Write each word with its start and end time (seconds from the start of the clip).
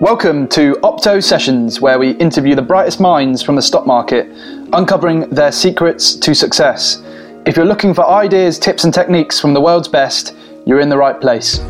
Welcome 0.00 0.46
to 0.48 0.74
Opto 0.82 1.24
Sessions, 1.24 1.80
where 1.80 1.98
we 1.98 2.10
interview 2.18 2.54
the 2.54 2.60
brightest 2.60 3.00
minds 3.00 3.42
from 3.42 3.56
the 3.56 3.62
stock 3.62 3.86
market, 3.86 4.28
uncovering 4.74 5.20
their 5.30 5.50
secrets 5.50 6.14
to 6.16 6.34
success. 6.34 7.02
If 7.46 7.56
you're 7.56 7.64
looking 7.64 7.94
for 7.94 8.06
ideas, 8.06 8.58
tips, 8.58 8.84
and 8.84 8.92
techniques 8.92 9.40
from 9.40 9.54
the 9.54 9.60
world's 9.62 9.88
best, 9.88 10.36
you're 10.66 10.80
in 10.80 10.90
the 10.90 10.98
right 10.98 11.18
place. 11.18 11.60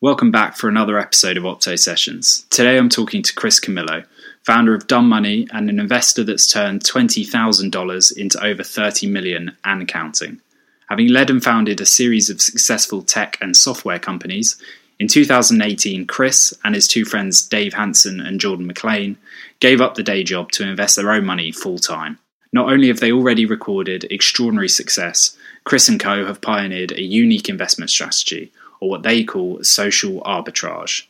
Welcome 0.00 0.30
back 0.30 0.56
for 0.56 0.68
another 0.68 0.96
episode 0.96 1.36
of 1.36 1.42
Opto 1.42 1.76
Sessions. 1.76 2.46
Today 2.50 2.78
I'm 2.78 2.88
talking 2.88 3.24
to 3.24 3.34
Chris 3.34 3.58
Camillo, 3.58 4.04
founder 4.46 4.76
of 4.76 4.86
Dumb 4.86 5.08
Money 5.08 5.48
and 5.50 5.68
an 5.68 5.80
investor 5.80 6.22
that's 6.22 6.46
turned 6.46 6.84
$20,000 6.84 8.16
into 8.16 8.44
over 8.46 8.62
30 8.62 9.08
million 9.08 9.56
and 9.64 9.88
counting. 9.88 10.40
Having 10.88 11.08
led 11.08 11.30
and 11.30 11.42
founded 11.42 11.80
a 11.80 11.86
series 11.86 12.28
of 12.28 12.40
successful 12.40 13.02
tech 13.02 13.38
and 13.40 13.56
software 13.56 13.98
companies, 13.98 14.56
in 14.98 15.08
2018, 15.08 16.06
Chris 16.06 16.54
and 16.62 16.74
his 16.74 16.86
two 16.86 17.04
friends 17.04 17.46
Dave 17.46 17.74
Hanson 17.74 18.20
and 18.20 18.40
Jordan 18.40 18.72
McLain 18.72 19.16
gave 19.58 19.80
up 19.80 19.94
the 19.94 20.02
day 20.02 20.22
job 20.22 20.52
to 20.52 20.66
invest 20.66 20.96
their 20.96 21.10
own 21.10 21.24
money 21.24 21.50
full 21.50 21.78
time. 21.78 22.18
Not 22.52 22.70
only 22.70 22.88
have 22.88 23.00
they 23.00 23.10
already 23.10 23.44
recorded 23.44 24.06
extraordinary 24.10 24.68
success, 24.68 25.36
Chris 25.64 25.88
and 25.88 25.98
Co. 25.98 26.24
have 26.26 26.40
pioneered 26.40 26.92
a 26.92 27.02
unique 27.02 27.48
investment 27.48 27.90
strategy, 27.90 28.52
or 28.78 28.88
what 28.88 29.02
they 29.02 29.24
call 29.24 29.64
social 29.64 30.20
arbitrage. 30.20 31.06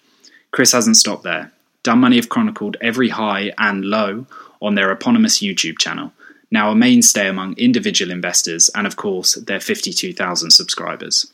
Chris 0.50 0.72
hasn't 0.72 0.96
stopped 0.96 1.24
there. 1.24 1.52
Dumb 1.82 2.00
Money 2.00 2.16
have 2.16 2.30
chronicled 2.30 2.78
every 2.80 3.10
high 3.10 3.52
and 3.58 3.84
low 3.84 4.26
on 4.62 4.74
their 4.74 4.90
eponymous 4.90 5.40
YouTube 5.40 5.78
channel, 5.78 6.12
now 6.50 6.70
a 6.70 6.74
mainstay 6.74 7.28
among 7.28 7.54
individual 7.54 8.10
investors 8.10 8.70
and, 8.74 8.86
of 8.86 8.96
course, 8.96 9.34
their 9.34 9.60
52,000 9.60 10.50
subscribers. 10.50 11.30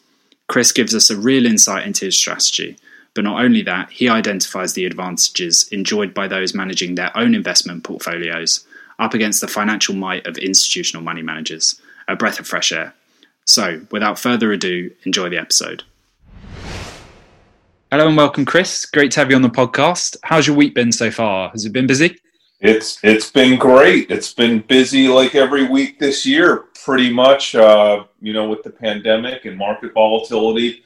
Chris 0.48 0.72
gives 0.72 0.94
us 0.94 1.10
a 1.10 1.16
real 1.16 1.46
insight 1.46 1.86
into 1.86 2.06
his 2.06 2.16
strategy, 2.16 2.76
but 3.14 3.24
not 3.24 3.42
only 3.42 3.62
that, 3.62 3.90
he 3.90 4.08
identifies 4.08 4.74
the 4.74 4.84
advantages 4.84 5.68
enjoyed 5.70 6.14
by 6.14 6.28
those 6.28 6.54
managing 6.54 6.94
their 6.94 7.16
own 7.16 7.34
investment 7.34 7.84
portfolios 7.84 8.66
up 8.98 9.14
against 9.14 9.40
the 9.40 9.48
financial 9.48 9.94
might 9.94 10.26
of 10.26 10.36
institutional 10.38 11.02
money 11.02 11.22
managers. 11.22 11.80
A 12.08 12.16
breath 12.16 12.40
of 12.40 12.46
fresh 12.46 12.72
air. 12.72 12.94
So, 13.44 13.82
without 13.90 14.18
further 14.18 14.52
ado, 14.52 14.90
enjoy 15.04 15.28
the 15.28 15.38
episode. 15.38 15.84
Hello 17.90 18.06
and 18.06 18.16
welcome, 18.16 18.44
Chris. 18.44 18.86
Great 18.86 19.10
to 19.12 19.20
have 19.20 19.30
you 19.30 19.36
on 19.36 19.42
the 19.42 19.48
podcast. 19.48 20.16
How's 20.22 20.46
your 20.46 20.56
week 20.56 20.74
been 20.74 20.92
so 20.92 21.10
far? 21.10 21.50
Has 21.50 21.64
it 21.64 21.72
been 21.72 21.86
busy? 21.86 22.20
It's 22.60 22.98
it's 23.02 23.30
been 23.30 23.58
great. 23.58 24.10
It's 24.10 24.34
been 24.34 24.60
busy 24.60 25.08
like 25.08 25.34
every 25.34 25.66
week 25.66 25.98
this 25.98 26.26
year, 26.26 26.66
pretty 26.84 27.10
much. 27.12 27.54
Uh, 27.54 28.04
you 28.20 28.34
know, 28.34 28.48
with 28.48 28.62
the 28.62 28.70
pandemic 28.70 29.46
and 29.46 29.56
market 29.56 29.94
volatility, 29.94 30.82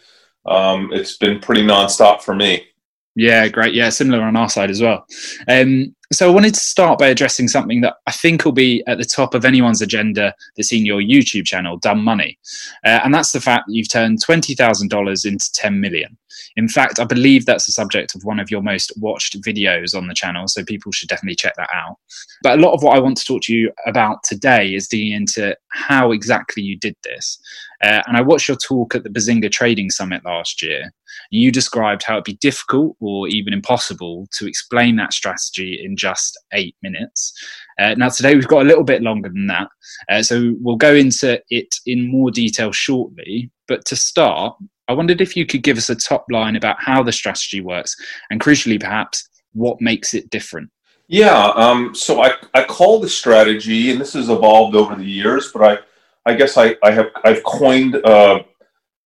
um, 0.47 0.92
it's 0.92 1.16
been 1.16 1.41
pretty 1.41 1.62
nonstop 1.62 2.22
for 2.22 2.34
me. 2.34 2.69
Yeah, 3.16 3.46
great. 3.46 3.74
Yeah, 3.74 3.90
similar 3.90 4.22
on 4.22 4.34
our 4.36 4.48
side 4.48 4.70
as 4.70 4.82
well. 4.82 5.06
Um, 5.46 5.94
so 6.12 6.28
I 6.28 6.34
wanted 6.34 6.54
to 6.54 6.60
start 6.60 6.98
by 6.98 7.08
addressing 7.08 7.46
something 7.48 7.80
that 7.80 7.96
I 8.06 8.12
think 8.12 8.44
will 8.44 8.52
be 8.52 8.82
at 8.86 8.98
the 8.98 9.04
top 9.04 9.34
of 9.34 9.44
anyone's 9.44 9.80
agenda 9.80 10.34
that's 10.56 10.72
in 10.72 10.84
your 10.84 11.00
YouTube 11.00 11.44
channel, 11.44 11.76
Dumb 11.76 12.02
Money, 12.02 12.38
uh, 12.84 13.00
and 13.04 13.14
that's 13.14 13.32
the 13.32 13.40
fact 13.40 13.64
that 13.66 13.74
you've 13.74 13.88
turned 13.88 14.20
twenty 14.20 14.54
thousand 14.54 14.88
dollars 14.88 15.24
into 15.24 15.50
ten 15.52 15.80
million. 15.80 16.16
In 16.56 16.68
fact, 16.68 16.98
I 16.98 17.04
believe 17.04 17.46
that's 17.46 17.66
the 17.66 17.72
subject 17.72 18.14
of 18.14 18.24
one 18.24 18.40
of 18.40 18.50
your 18.50 18.62
most 18.62 18.92
watched 18.96 19.40
videos 19.42 19.96
on 19.96 20.08
the 20.08 20.14
channel, 20.14 20.46
so 20.48 20.64
people 20.64 20.92
should 20.92 21.08
definitely 21.08 21.36
check 21.36 21.54
that 21.56 21.70
out. 21.72 21.96
But 22.42 22.58
a 22.58 22.62
lot 22.62 22.74
of 22.74 22.82
what 22.82 22.96
I 22.96 23.00
want 23.00 23.16
to 23.18 23.24
talk 23.24 23.42
to 23.42 23.54
you 23.54 23.72
about 23.86 24.22
today 24.24 24.74
is 24.74 24.88
digging 24.88 25.12
into 25.12 25.56
how 25.68 26.10
exactly 26.12 26.62
you 26.62 26.76
did 26.76 26.96
this. 27.02 27.38
Uh, 27.82 28.02
and 28.06 28.16
I 28.16 28.22
watched 28.22 28.48
your 28.48 28.56
talk 28.56 28.94
at 28.94 29.04
the 29.04 29.10
Benzinga 29.10 29.50
Trading 29.50 29.90
Summit 29.90 30.24
last 30.24 30.62
year. 30.62 30.92
You 31.34 31.50
described 31.50 32.04
how 32.04 32.14
it'd 32.14 32.24
be 32.24 32.34
difficult 32.34 32.96
or 33.00 33.27
even 33.27 33.52
impossible 33.52 34.28
to 34.38 34.46
explain 34.46 34.94
that 34.96 35.12
strategy 35.12 35.82
in 35.84 35.97
just 35.97 36.38
eight 36.53 36.76
minutes. 36.81 37.32
Uh, 37.76 37.94
now, 37.94 38.09
today 38.09 38.36
we've 38.36 38.47
got 38.47 38.62
a 38.62 38.69
little 38.69 38.84
bit 38.84 39.03
longer 39.03 39.28
than 39.31 39.48
that, 39.48 39.66
uh, 40.09 40.22
so 40.22 40.54
we'll 40.60 40.76
go 40.76 40.94
into 40.94 41.42
it 41.50 41.75
in 41.86 42.09
more 42.09 42.31
detail 42.31 42.70
shortly. 42.70 43.50
But 43.66 43.84
to 43.86 43.97
start, 43.97 44.54
I 44.86 44.92
wondered 44.92 45.20
if 45.20 45.36
you 45.36 45.44
could 45.44 45.64
give 45.64 45.76
us 45.76 45.91
a 45.91 45.97
top 45.97 46.25
line 46.31 46.54
about 46.54 46.76
how 46.78 47.03
the 47.03 47.10
strategy 47.10 47.60
works 47.60 47.97
and, 48.30 48.41
crucially, 48.41 48.78
perhaps, 48.78 49.28
what 49.54 49.80
makes 49.80 50.14
it 50.14 50.30
different. 50.30 50.70
Yeah, 51.09 51.48
um, 51.56 51.97
so 51.97 52.22
I, 52.22 52.34
I 52.54 52.62
call 52.62 53.00
the 53.00 53.09
strategy, 53.09 53.91
and 53.91 54.00
this 54.00 54.12
has 54.12 54.28
evolved 54.28 54.76
over 54.76 54.94
the 54.94 55.04
years, 55.04 55.50
but 55.53 55.64
I, 55.64 56.30
I 56.30 56.34
guess 56.36 56.56
I, 56.56 56.76
I 56.84 56.92
have 56.92 57.10
I've 57.25 57.42
coined 57.42 57.97
uh, 57.97 58.44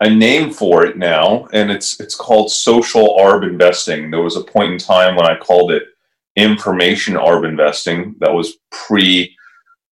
a 0.00 0.10
name 0.10 0.52
for 0.52 0.84
it 0.86 0.96
now, 0.96 1.48
and 1.52 1.70
it's 1.70 2.00
it's 2.00 2.14
called 2.14 2.50
social 2.50 3.16
arb 3.18 3.48
investing. 3.48 4.10
There 4.10 4.22
was 4.22 4.36
a 4.36 4.44
point 4.44 4.72
in 4.72 4.78
time 4.78 5.16
when 5.16 5.26
I 5.26 5.36
called 5.36 5.72
it 5.72 5.84
information 6.36 7.14
arb 7.14 7.48
investing. 7.48 8.14
That 8.20 8.32
was 8.32 8.58
pre 8.70 9.34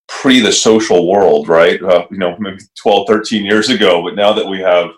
pre 0.09 0.41
the 0.41 0.53
social 0.53 1.09
world, 1.09 1.49
right? 1.49 1.83
Uh, 1.83 2.07
you 2.11 2.19
know, 2.19 2.37
maybe 2.39 2.59
12, 2.81 3.09
13 3.09 3.45
years 3.45 3.69
ago. 3.71 4.03
But 4.03 4.15
now 4.15 4.33
that 4.33 4.47
we 4.47 4.61
have 4.61 4.91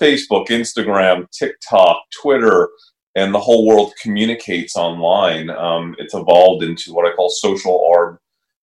Facebook, 0.00 0.48
Instagram, 0.48 1.28
TikTok, 1.30 1.98
Twitter, 2.20 2.68
and 3.14 3.32
the 3.32 3.40
whole 3.40 3.66
world 3.66 3.92
communicates 4.02 4.76
online. 4.76 5.50
Um, 5.50 5.94
it's 5.98 6.14
evolved 6.14 6.64
into 6.64 6.92
what 6.92 7.06
I 7.06 7.14
call 7.14 7.30
social 7.30 7.90
arb, 7.94 8.18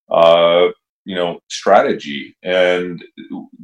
uh, 0.10 0.72
you 1.06 1.16
know, 1.16 1.40
strategy, 1.50 2.36
and 2.44 3.04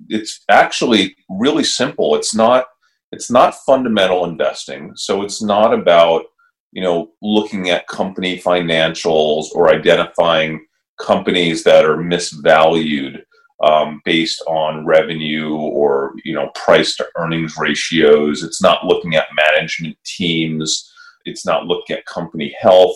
it's 0.10 0.44
actually 0.50 1.16
really 1.30 1.64
simple. 1.64 2.16
It's 2.16 2.34
not 2.34 2.66
it's 3.12 3.32
not 3.32 3.56
fundamental 3.66 4.26
investing, 4.26 4.92
so 4.96 5.22
it's 5.22 5.42
not 5.42 5.74
about 5.74 6.24
you 6.72 6.82
know 6.82 7.12
looking 7.22 7.70
at 7.70 7.88
company 7.88 8.40
financials 8.40 9.46
or 9.54 9.74
identifying 9.74 10.66
companies 11.00 11.64
that 11.64 11.86
are 11.86 11.98
misvalued 11.98 13.22
um, 13.64 14.02
based 14.06 14.42
on 14.48 14.86
revenue 14.86 15.56
or 15.56 16.14
you 16.24 16.34
know 16.34 16.50
price 16.56 16.96
to 16.96 17.08
earnings 17.18 17.56
ratios. 17.58 18.44
It's 18.44 18.62
not 18.62 18.86
looking 18.86 19.16
at 19.16 19.28
management 19.36 19.98
teams. 20.06 20.92
It's 21.26 21.46
not 21.46 21.66
looking 21.66 21.96
at 21.98 22.06
company 22.06 22.56
health. 22.60 22.96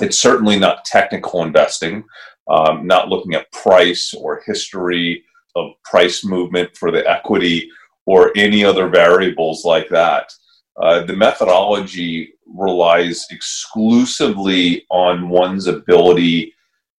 It's 0.00 0.18
certainly 0.18 0.58
not 0.58 0.84
technical 0.84 1.42
investing. 1.42 2.04
Um, 2.48 2.86
not 2.86 3.08
looking 3.08 3.34
at 3.34 3.52
price 3.52 4.14
or 4.14 4.42
history 4.46 5.22
of 5.54 5.72
price 5.84 6.24
movement 6.24 6.76
for 6.76 6.90
the 6.90 7.08
equity 7.08 7.70
or 8.06 8.32
any 8.36 8.64
other 8.64 8.88
variables 8.88 9.64
like 9.64 9.88
that. 9.90 10.32
Uh, 10.80 11.04
the 11.04 11.16
methodology 11.16 12.32
relies 12.46 13.26
exclusively 13.30 14.86
on 14.90 15.28
one's 15.28 15.66
ability 15.66 16.54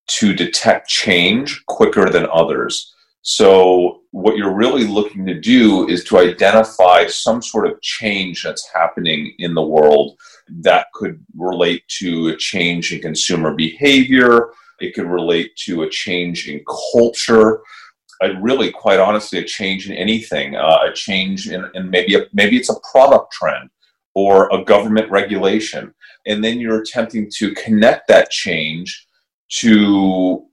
to 0.07 0.33
detect 0.33 0.87
change 0.87 1.65
quicker 1.65 2.09
than 2.09 2.27
others. 2.31 2.93
So, 3.21 4.01
what 4.11 4.37
you're 4.37 4.55
really 4.55 4.85
looking 4.85 5.25
to 5.27 5.39
do 5.39 5.87
is 5.87 6.03
to 6.05 6.17
identify 6.17 7.05
some 7.07 7.41
sort 7.41 7.67
of 7.67 7.81
change 7.81 8.43
that's 8.43 8.67
happening 8.73 9.35
in 9.39 9.53
the 9.53 9.61
world 9.61 10.17
that 10.61 10.87
could 10.93 11.23
relate 11.35 11.83
to 11.99 12.29
a 12.29 12.35
change 12.35 12.91
in 12.91 13.01
consumer 13.01 13.53
behavior, 13.53 14.49
it 14.81 14.93
could 14.93 15.07
relate 15.07 15.55
to 15.65 15.83
a 15.83 15.89
change 15.89 16.47
in 16.47 16.63
culture. 16.91 17.61
I 18.21 18.27
really, 18.41 18.71
quite 18.71 18.99
honestly, 18.99 19.39
a 19.39 19.43
change 19.43 19.89
in 19.89 19.95
anything, 19.95 20.55
uh, 20.55 20.79
a 20.89 20.93
change 20.93 21.49
in, 21.49 21.65
in 21.73 21.89
maybe 21.89 22.15
a, 22.15 22.25
maybe 22.33 22.57
it's 22.57 22.69
a 22.69 22.79
product 22.91 23.31
trend 23.31 23.69
or 24.13 24.49
a 24.53 24.63
government 24.63 25.09
regulation, 25.09 25.93
and 26.25 26.43
then 26.43 26.59
you're 26.59 26.81
attempting 26.81 27.29
to 27.37 27.53
connect 27.53 28.07
that 28.07 28.29
change 28.29 29.07
to 29.49 30.45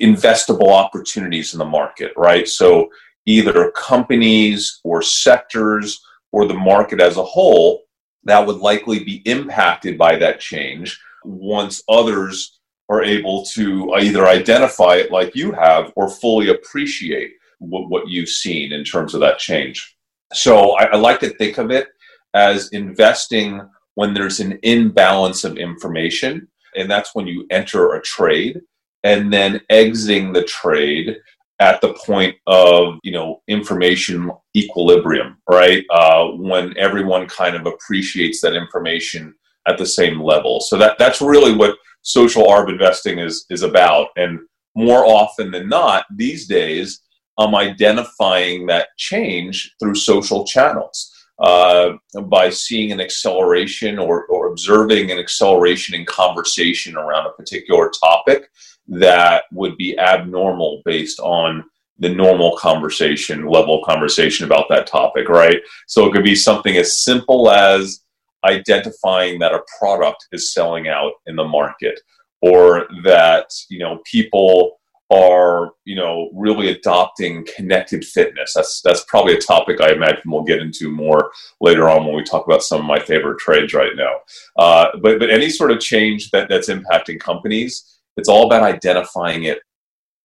investable 0.00 0.68
opportunities 0.68 1.54
in 1.54 1.58
the 1.58 1.64
market, 1.64 2.12
right? 2.16 2.46
So 2.46 2.88
either 3.26 3.72
companies 3.72 4.80
or 4.84 5.02
sectors 5.02 6.00
or 6.30 6.46
the 6.46 6.54
market 6.54 7.00
as 7.00 7.16
a 7.16 7.24
whole 7.24 7.82
that 8.24 8.46
would 8.46 8.58
likely 8.58 9.02
be 9.02 9.16
impacted 9.24 9.98
by 9.98 10.16
that 10.16 10.40
change 10.40 11.00
once 11.24 11.82
others 11.88 12.60
are 12.92 13.02
able 13.02 13.44
to 13.46 13.92
either 13.94 14.26
identify 14.26 14.96
it 14.96 15.10
like 15.10 15.34
you 15.34 15.52
have 15.52 15.92
or 15.96 16.10
fully 16.10 16.48
appreciate 16.50 17.32
what, 17.58 17.88
what 17.88 18.08
you've 18.08 18.28
seen 18.28 18.72
in 18.72 18.84
terms 18.84 19.14
of 19.14 19.20
that 19.20 19.38
change. 19.38 19.96
So 20.32 20.72
I, 20.72 20.84
I 20.84 20.96
like 20.96 21.20
to 21.20 21.30
think 21.30 21.58
of 21.58 21.70
it 21.70 21.88
as 22.34 22.68
investing 22.70 23.62
when 23.94 24.12
there's 24.12 24.40
an 24.40 24.58
imbalance 24.62 25.44
of 25.44 25.56
information 25.56 26.48
and 26.76 26.90
that's 26.90 27.14
when 27.14 27.26
you 27.26 27.46
enter 27.50 27.94
a 27.94 28.02
trade 28.02 28.60
and 29.04 29.32
then 29.32 29.60
exiting 29.70 30.32
the 30.32 30.44
trade 30.44 31.16
at 31.60 31.80
the 31.80 31.94
point 32.06 32.34
of 32.46 32.94
you 33.02 33.12
know 33.12 33.42
information 33.48 34.30
equilibrium 34.56 35.36
right 35.50 35.84
uh, 35.90 36.26
when 36.28 36.76
everyone 36.78 37.26
kind 37.26 37.54
of 37.54 37.66
appreciates 37.66 38.40
that 38.40 38.54
information 38.54 39.34
at 39.68 39.78
the 39.78 39.86
same 39.86 40.20
level 40.20 40.60
so 40.60 40.78
that 40.78 40.98
that's 40.98 41.20
really 41.20 41.54
what 41.54 41.76
social 42.02 42.44
arb 42.44 42.68
investing 42.68 43.18
is 43.18 43.46
is 43.50 43.62
about 43.62 44.08
and 44.16 44.40
more 44.74 45.04
often 45.06 45.50
than 45.50 45.68
not 45.68 46.04
these 46.16 46.46
days 46.46 47.00
I'm 47.38 47.54
identifying 47.54 48.66
that 48.66 48.88
change 48.98 49.74
through 49.80 49.94
social 49.94 50.44
channels. 50.44 51.08
Uh, 51.38 51.94
by 52.26 52.48
seeing 52.50 52.92
an 52.92 53.00
acceleration 53.00 53.98
or, 53.98 54.26
or 54.26 54.52
observing 54.52 55.10
an 55.10 55.18
acceleration 55.18 55.92
in 55.92 56.04
conversation 56.04 56.94
around 56.94 57.26
a 57.26 57.32
particular 57.32 57.90
topic 58.00 58.48
that 58.86 59.44
would 59.50 59.76
be 59.76 59.98
abnormal 59.98 60.82
based 60.84 61.18
on 61.18 61.64
the 61.98 62.08
normal 62.08 62.56
conversation 62.58 63.46
level 63.46 63.82
conversation 63.84 64.44
about 64.44 64.68
that 64.68 64.86
topic, 64.86 65.28
right? 65.28 65.58
So 65.88 66.06
it 66.06 66.12
could 66.12 66.24
be 66.24 66.34
something 66.34 66.76
as 66.76 67.02
simple 67.02 67.50
as 67.50 68.00
identifying 68.44 69.38
that 69.38 69.54
a 69.54 69.62
product 69.78 70.26
is 70.32 70.52
selling 70.52 70.88
out 70.88 71.12
in 71.26 71.36
the 71.36 71.44
market 71.44 71.98
or 72.40 72.88
that, 73.04 73.50
you 73.68 73.78
know, 73.78 74.00
people 74.10 74.78
are, 75.10 75.72
you 75.84 75.94
know, 75.94 76.30
really 76.34 76.70
adopting 76.70 77.46
connected 77.54 78.04
fitness. 78.04 78.54
That's 78.54 78.80
that's 78.82 79.04
probably 79.04 79.34
a 79.34 79.40
topic 79.40 79.80
I 79.80 79.92
imagine 79.92 80.22
we'll 80.26 80.42
get 80.42 80.60
into 80.60 80.90
more 80.90 81.30
later 81.60 81.88
on 81.88 82.06
when 82.06 82.16
we 82.16 82.24
talk 82.24 82.46
about 82.46 82.62
some 82.62 82.80
of 82.80 82.86
my 82.86 82.98
favorite 82.98 83.38
trades 83.38 83.74
right 83.74 83.92
now. 83.94 84.12
Uh, 84.56 84.86
but 85.02 85.18
but 85.18 85.30
any 85.30 85.50
sort 85.50 85.70
of 85.70 85.80
change 85.80 86.30
that 86.30 86.48
that's 86.48 86.70
impacting 86.70 87.20
companies, 87.20 88.00
it's 88.16 88.28
all 88.28 88.46
about 88.46 88.62
identifying 88.62 89.44
it 89.44 89.60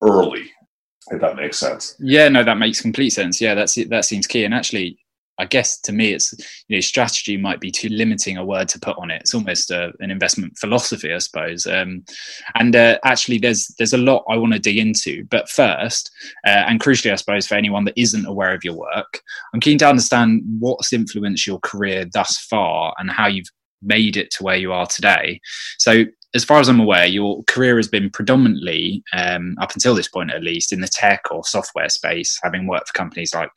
early 0.01 0.49
if 1.11 1.21
that 1.21 1.35
makes 1.35 1.57
sense. 1.57 1.95
Yeah, 1.99 2.27
no, 2.29 2.43
that 2.43 2.57
makes 2.57 2.81
complete 2.81 3.11
sense. 3.11 3.39
Yeah, 3.39 3.55
that's 3.55 3.75
that 3.75 4.05
seems 4.05 4.27
key. 4.27 4.43
And 4.43 4.53
actually, 4.53 4.99
I 5.39 5.45
guess 5.45 5.79
to 5.81 5.91
me, 5.91 6.13
it's 6.13 6.33
you 6.67 6.77
know, 6.77 6.81
strategy 6.81 7.37
might 7.37 7.59
be 7.59 7.71
too 7.71 7.89
limiting 7.89 8.37
a 8.37 8.45
word 8.45 8.67
to 8.69 8.79
put 8.79 8.97
on 8.97 9.11
it. 9.11 9.21
It's 9.21 9.33
almost 9.33 9.71
a, 9.71 9.91
an 9.99 10.11
investment 10.11 10.57
philosophy, 10.57 11.13
I 11.13 11.19
suppose. 11.19 11.65
Um, 11.65 12.03
and 12.55 12.75
uh, 12.75 12.97
actually, 13.03 13.37
there's 13.37 13.67
there's 13.77 13.93
a 13.93 13.97
lot 13.97 14.25
I 14.29 14.37
want 14.37 14.53
to 14.53 14.59
dig 14.59 14.77
into. 14.77 15.25
But 15.25 15.49
first, 15.49 16.11
uh, 16.45 16.65
and 16.67 16.79
crucially, 16.79 17.11
I 17.11 17.15
suppose 17.15 17.47
for 17.47 17.55
anyone 17.55 17.85
that 17.85 17.99
isn't 17.99 18.25
aware 18.25 18.53
of 18.53 18.63
your 18.63 18.75
work, 18.75 19.21
I'm 19.53 19.59
keen 19.59 19.77
to 19.79 19.89
understand 19.89 20.41
what's 20.59 20.93
influenced 20.93 21.47
your 21.47 21.59
career 21.59 22.05
thus 22.11 22.37
far 22.37 22.93
and 22.97 23.11
how 23.11 23.27
you've 23.27 23.49
made 23.81 24.17
it 24.17 24.31
to 24.31 24.43
where 24.43 24.55
you 24.57 24.71
are 24.73 24.87
today. 24.87 25.39
So, 25.77 26.05
as 26.33 26.43
far 26.43 26.59
as 26.59 26.67
I'm 26.67 26.79
aware, 26.79 27.05
your 27.05 27.41
career 27.45 27.77
has 27.77 27.87
been 27.87 28.09
predominantly, 28.09 29.01
um, 29.13 29.55
up 29.61 29.73
until 29.73 29.95
this 29.95 30.09
point 30.09 30.31
at 30.31 30.43
least, 30.43 30.73
in 30.73 30.81
the 30.81 30.87
tech 30.87 31.21
or 31.31 31.43
software 31.43 31.89
space, 31.89 32.37
having 32.43 32.67
worked 32.67 32.89
for 32.89 32.93
companies 32.93 33.33
like 33.33 33.49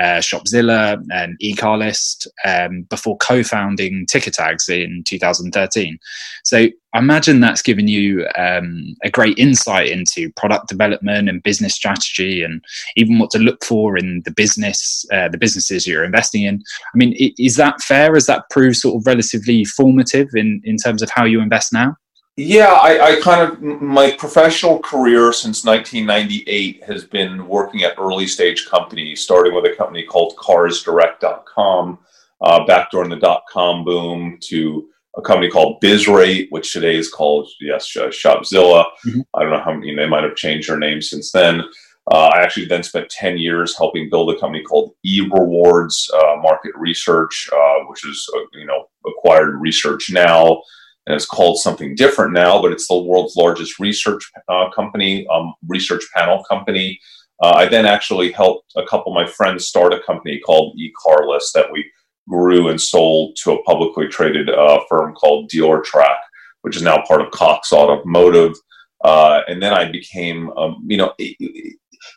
uh, 0.00 0.20
Shopzilla 0.20 1.02
and 1.12 1.38
eCarList 1.40 2.26
um, 2.46 2.82
before 2.82 3.18
co 3.18 3.42
founding 3.42 4.06
Tickertags 4.06 4.68
in 4.68 5.04
2013. 5.04 5.98
So 6.44 6.68
I 6.92 6.98
imagine 6.98 7.40
that's 7.40 7.62
given 7.62 7.86
you 7.86 8.26
um, 8.36 8.96
a 9.04 9.10
great 9.10 9.38
insight 9.38 9.88
into 9.88 10.32
product 10.32 10.68
development 10.68 11.28
and 11.28 11.42
business 11.42 11.74
strategy 11.74 12.42
and 12.42 12.64
even 12.96 13.18
what 13.18 13.30
to 13.30 13.38
look 13.38 13.62
for 13.64 13.96
in 13.96 14.22
the 14.24 14.32
business, 14.32 15.04
uh, 15.12 15.28
the 15.28 15.38
businesses 15.38 15.86
you're 15.86 16.04
investing 16.04 16.44
in. 16.44 16.62
I 16.94 16.96
mean, 16.96 17.14
is 17.38 17.56
that 17.56 17.80
fair? 17.82 18.14
Has 18.14 18.26
that 18.26 18.48
proved 18.50 18.76
sort 18.76 18.96
of 18.96 19.06
relatively 19.06 19.64
formative 19.64 20.28
in, 20.34 20.62
in 20.64 20.78
terms 20.78 21.02
of 21.02 21.10
how 21.10 21.24
you 21.24 21.40
invest 21.40 21.72
now? 21.72 21.94
Yeah, 22.36 22.72
I, 22.72 23.16
I, 23.16 23.20
kind 23.20 23.42
of 23.42 23.60
my 23.60 24.12
professional 24.12 24.78
career 24.78 25.32
since 25.32 25.64
1998 25.64 26.84
has 26.84 27.04
been 27.04 27.46
working 27.46 27.82
at 27.82 27.98
early 27.98 28.26
stage 28.26 28.66
companies, 28.66 29.20
starting 29.20 29.54
with 29.54 29.66
a 29.66 29.76
company 29.76 30.04
called 30.04 30.36
CarsDirect.com 30.36 31.98
uh, 32.40 32.66
back 32.66 32.90
during 32.90 33.10
the 33.10 33.16
dot 33.16 33.42
com 33.50 33.84
boom 33.84 34.38
to 34.42 34.88
a 35.16 35.22
company 35.22 35.50
called 35.50 35.82
BizRate, 35.82 36.46
which 36.50 36.72
today 36.72 36.96
is 36.96 37.10
called 37.10 37.48
yes 37.60 37.86
Shopzilla. 37.90 38.84
Mm-hmm. 39.06 39.20
I 39.34 39.42
don't 39.42 39.50
know 39.50 39.62
how 39.62 39.74
many 39.74 39.94
they 39.94 40.08
might 40.08 40.24
have 40.24 40.36
changed 40.36 40.68
their 40.68 40.78
name 40.78 41.02
since 41.02 41.32
then. 41.32 41.62
Uh, 42.10 42.30
I 42.34 42.42
actually 42.42 42.66
then 42.66 42.82
spent 42.82 43.10
10 43.10 43.38
years 43.38 43.76
helping 43.76 44.08
build 44.08 44.34
a 44.34 44.40
company 44.40 44.64
called 44.64 44.94
eRewards 45.06 46.08
uh, 46.14 46.36
Market 46.40 46.72
Research, 46.74 47.48
uh, 47.52 47.84
which 47.88 48.06
is 48.06 48.28
uh, 48.34 48.40
you 48.54 48.66
know 48.66 48.86
acquired 49.06 49.60
Research 49.60 50.10
Now 50.10 50.62
and 51.06 51.14
it's 51.14 51.26
called 51.26 51.58
something 51.58 51.94
different 51.94 52.32
now, 52.32 52.60
but 52.60 52.72
it's 52.72 52.88
the 52.88 52.98
world's 52.98 53.36
largest 53.36 53.78
research 53.78 54.22
uh, 54.48 54.70
company, 54.70 55.26
um, 55.28 55.54
research 55.66 56.04
panel 56.14 56.44
company. 56.44 56.98
Uh, 57.42 57.52
I 57.56 57.66
then 57.66 57.86
actually 57.86 58.32
helped 58.32 58.72
a 58.76 58.86
couple 58.86 59.12
of 59.12 59.16
my 59.16 59.30
friends 59.30 59.66
start 59.66 59.94
a 59.94 60.00
company 60.00 60.38
called 60.40 60.78
eCarList 60.78 61.52
that 61.54 61.72
we 61.72 61.90
grew 62.28 62.68
and 62.68 62.80
sold 62.80 63.36
to 63.42 63.52
a 63.52 63.62
publicly 63.62 64.08
traded 64.08 64.50
uh, 64.50 64.80
firm 64.88 65.14
called 65.14 65.50
Dealertrack, 65.50 66.18
which 66.62 66.76
is 66.76 66.82
now 66.82 67.02
part 67.08 67.22
of 67.22 67.30
Cox 67.30 67.72
Automotive. 67.72 68.54
Uh, 69.02 69.40
and 69.48 69.62
then 69.62 69.72
I 69.72 69.90
became, 69.90 70.50
um, 70.58 70.84
you 70.86 70.98
know, 70.98 71.14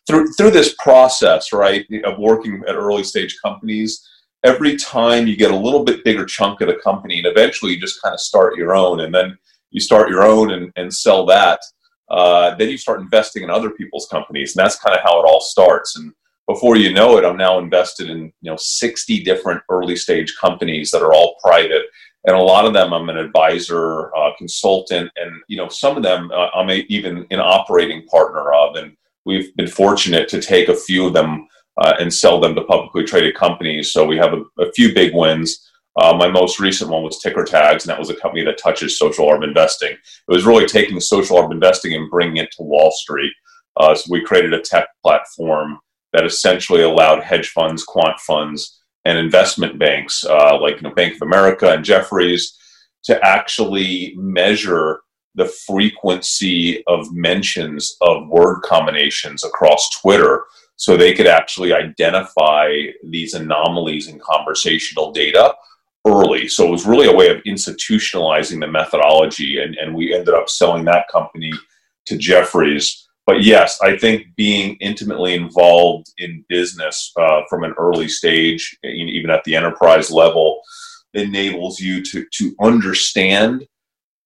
through 0.05 0.27
through 0.33 0.51
this 0.51 0.75
process, 0.79 1.53
right, 1.53 1.85
of 2.03 2.19
working 2.19 2.61
at 2.67 2.75
early 2.75 3.05
stage 3.05 3.37
companies 3.43 4.05
every 4.43 4.75
time 4.75 5.27
you 5.27 5.35
get 5.35 5.51
a 5.51 5.55
little 5.55 5.83
bit 5.83 6.03
bigger 6.03 6.25
chunk 6.25 6.61
of 6.61 6.67
the 6.67 6.75
company, 6.75 7.17
and 7.17 7.27
eventually 7.27 7.73
you 7.73 7.79
just 7.79 8.01
kind 8.01 8.13
of 8.13 8.19
start 8.19 8.57
your 8.57 8.75
own, 8.75 9.01
and 9.01 9.13
then 9.13 9.37
you 9.71 9.79
start 9.79 10.09
your 10.09 10.23
own 10.23 10.51
and, 10.51 10.71
and 10.75 10.93
sell 10.93 11.25
that. 11.25 11.59
Uh, 12.09 12.55
then 12.55 12.69
you 12.69 12.77
start 12.77 13.01
investing 13.01 13.43
in 13.43 13.49
other 13.49 13.71
people's 13.71 14.07
companies, 14.11 14.55
and 14.55 14.63
that's 14.63 14.79
kind 14.79 14.95
of 14.95 15.03
how 15.03 15.19
it 15.19 15.25
all 15.25 15.41
starts. 15.41 15.97
And 15.97 16.13
before 16.47 16.75
you 16.75 16.93
know 16.93 17.17
it, 17.17 17.25
I'm 17.25 17.37
now 17.37 17.59
invested 17.59 18.09
in 18.09 18.31
you 18.41 18.51
know 18.51 18.57
60 18.57 19.23
different 19.23 19.61
early 19.69 19.95
stage 19.95 20.35
companies 20.39 20.91
that 20.91 21.01
are 21.01 21.13
all 21.13 21.37
private, 21.41 21.83
and 22.25 22.35
a 22.35 22.41
lot 22.41 22.65
of 22.65 22.73
them 22.73 22.93
I'm 22.93 23.09
an 23.09 23.17
advisor, 23.17 24.15
uh, 24.15 24.31
consultant, 24.37 25.09
and 25.15 25.31
you 25.47 25.57
know 25.57 25.69
some 25.69 25.97
of 25.97 26.03
them 26.03 26.29
uh, 26.31 26.49
I'm 26.53 26.69
a, 26.69 26.85
even 26.89 27.25
an 27.31 27.39
operating 27.39 28.05
partner 28.07 28.53
of, 28.53 28.75
and 28.75 28.95
we've 29.25 29.55
been 29.55 29.67
fortunate 29.67 30.27
to 30.29 30.41
take 30.41 30.67
a 30.67 30.75
few 30.75 31.07
of 31.07 31.13
them 31.13 31.47
uh, 31.77 31.93
and 31.99 32.13
sell 32.13 32.39
them 32.39 32.55
to 32.55 32.63
publicly 32.63 33.03
traded 33.03 33.35
companies. 33.35 33.91
So 33.91 34.05
we 34.05 34.17
have 34.17 34.33
a, 34.33 34.43
a 34.61 34.71
few 34.73 34.93
big 34.93 35.13
wins. 35.13 35.69
Uh, 36.01 36.13
my 36.13 36.27
most 36.27 36.59
recent 36.59 36.89
one 36.89 37.03
was 37.03 37.19
Ticker 37.19 37.43
Tags, 37.43 37.83
and 37.83 37.89
that 37.89 37.99
was 37.99 38.09
a 38.09 38.15
company 38.15 38.43
that 38.45 38.57
touches 38.57 38.97
social 38.97 39.27
arb 39.27 39.43
investing. 39.43 39.91
It 39.91 39.99
was 40.27 40.45
really 40.45 40.65
taking 40.65 40.99
social 40.99 41.37
arb 41.37 41.51
investing 41.51 41.93
and 41.93 42.09
bringing 42.09 42.37
it 42.37 42.51
to 42.53 42.63
Wall 42.63 42.91
Street. 42.91 43.33
Uh, 43.77 43.95
so 43.95 44.07
we 44.09 44.23
created 44.23 44.53
a 44.53 44.61
tech 44.61 44.87
platform 45.03 45.79
that 46.13 46.25
essentially 46.25 46.83
allowed 46.83 47.23
hedge 47.23 47.49
funds, 47.49 47.83
quant 47.83 48.19
funds, 48.19 48.79
and 49.05 49.17
investment 49.17 49.77
banks 49.77 50.23
uh, 50.23 50.57
like 50.59 50.77
you 50.77 50.81
know, 50.83 50.93
Bank 50.93 51.15
of 51.15 51.21
America 51.21 51.71
and 51.71 51.83
Jefferies 51.83 52.57
to 53.03 53.19
actually 53.25 54.13
measure 54.15 55.01
the 55.35 55.45
frequency 55.45 56.83
of 56.85 57.11
mentions 57.11 57.97
of 58.01 58.27
word 58.29 58.61
combinations 58.61 59.43
across 59.43 59.89
Twitter 60.01 60.43
so 60.75 60.97
they 60.97 61.13
could 61.13 61.27
actually 61.27 61.73
identify 61.73 62.69
these 63.03 63.33
anomalies 63.33 64.07
in 64.07 64.19
conversational 64.19 65.11
data 65.11 65.53
early. 66.05 66.47
So 66.47 66.67
it 66.67 66.71
was 66.71 66.85
really 66.85 67.07
a 67.07 67.15
way 67.15 67.29
of 67.29 67.43
institutionalizing 67.43 68.59
the 68.59 68.67
methodology, 68.67 69.61
and, 69.61 69.75
and 69.75 69.95
we 69.95 70.13
ended 70.13 70.33
up 70.33 70.49
selling 70.49 70.85
that 70.85 71.07
company 71.09 71.51
to 72.07 72.17
Jefferies. 72.17 73.07
But 73.25 73.43
yes, 73.43 73.79
I 73.81 73.97
think 73.97 74.27
being 74.35 74.75
intimately 74.81 75.35
involved 75.35 76.11
in 76.17 76.43
business 76.49 77.13
uh, 77.17 77.41
from 77.49 77.63
an 77.63 77.73
early 77.77 78.09
stage, 78.09 78.77
even 78.83 79.29
at 79.29 79.43
the 79.45 79.55
enterprise 79.55 80.11
level, 80.11 80.61
enables 81.13 81.79
you 81.79 82.03
to, 82.03 82.25
to 82.33 82.55
understand, 82.61 83.65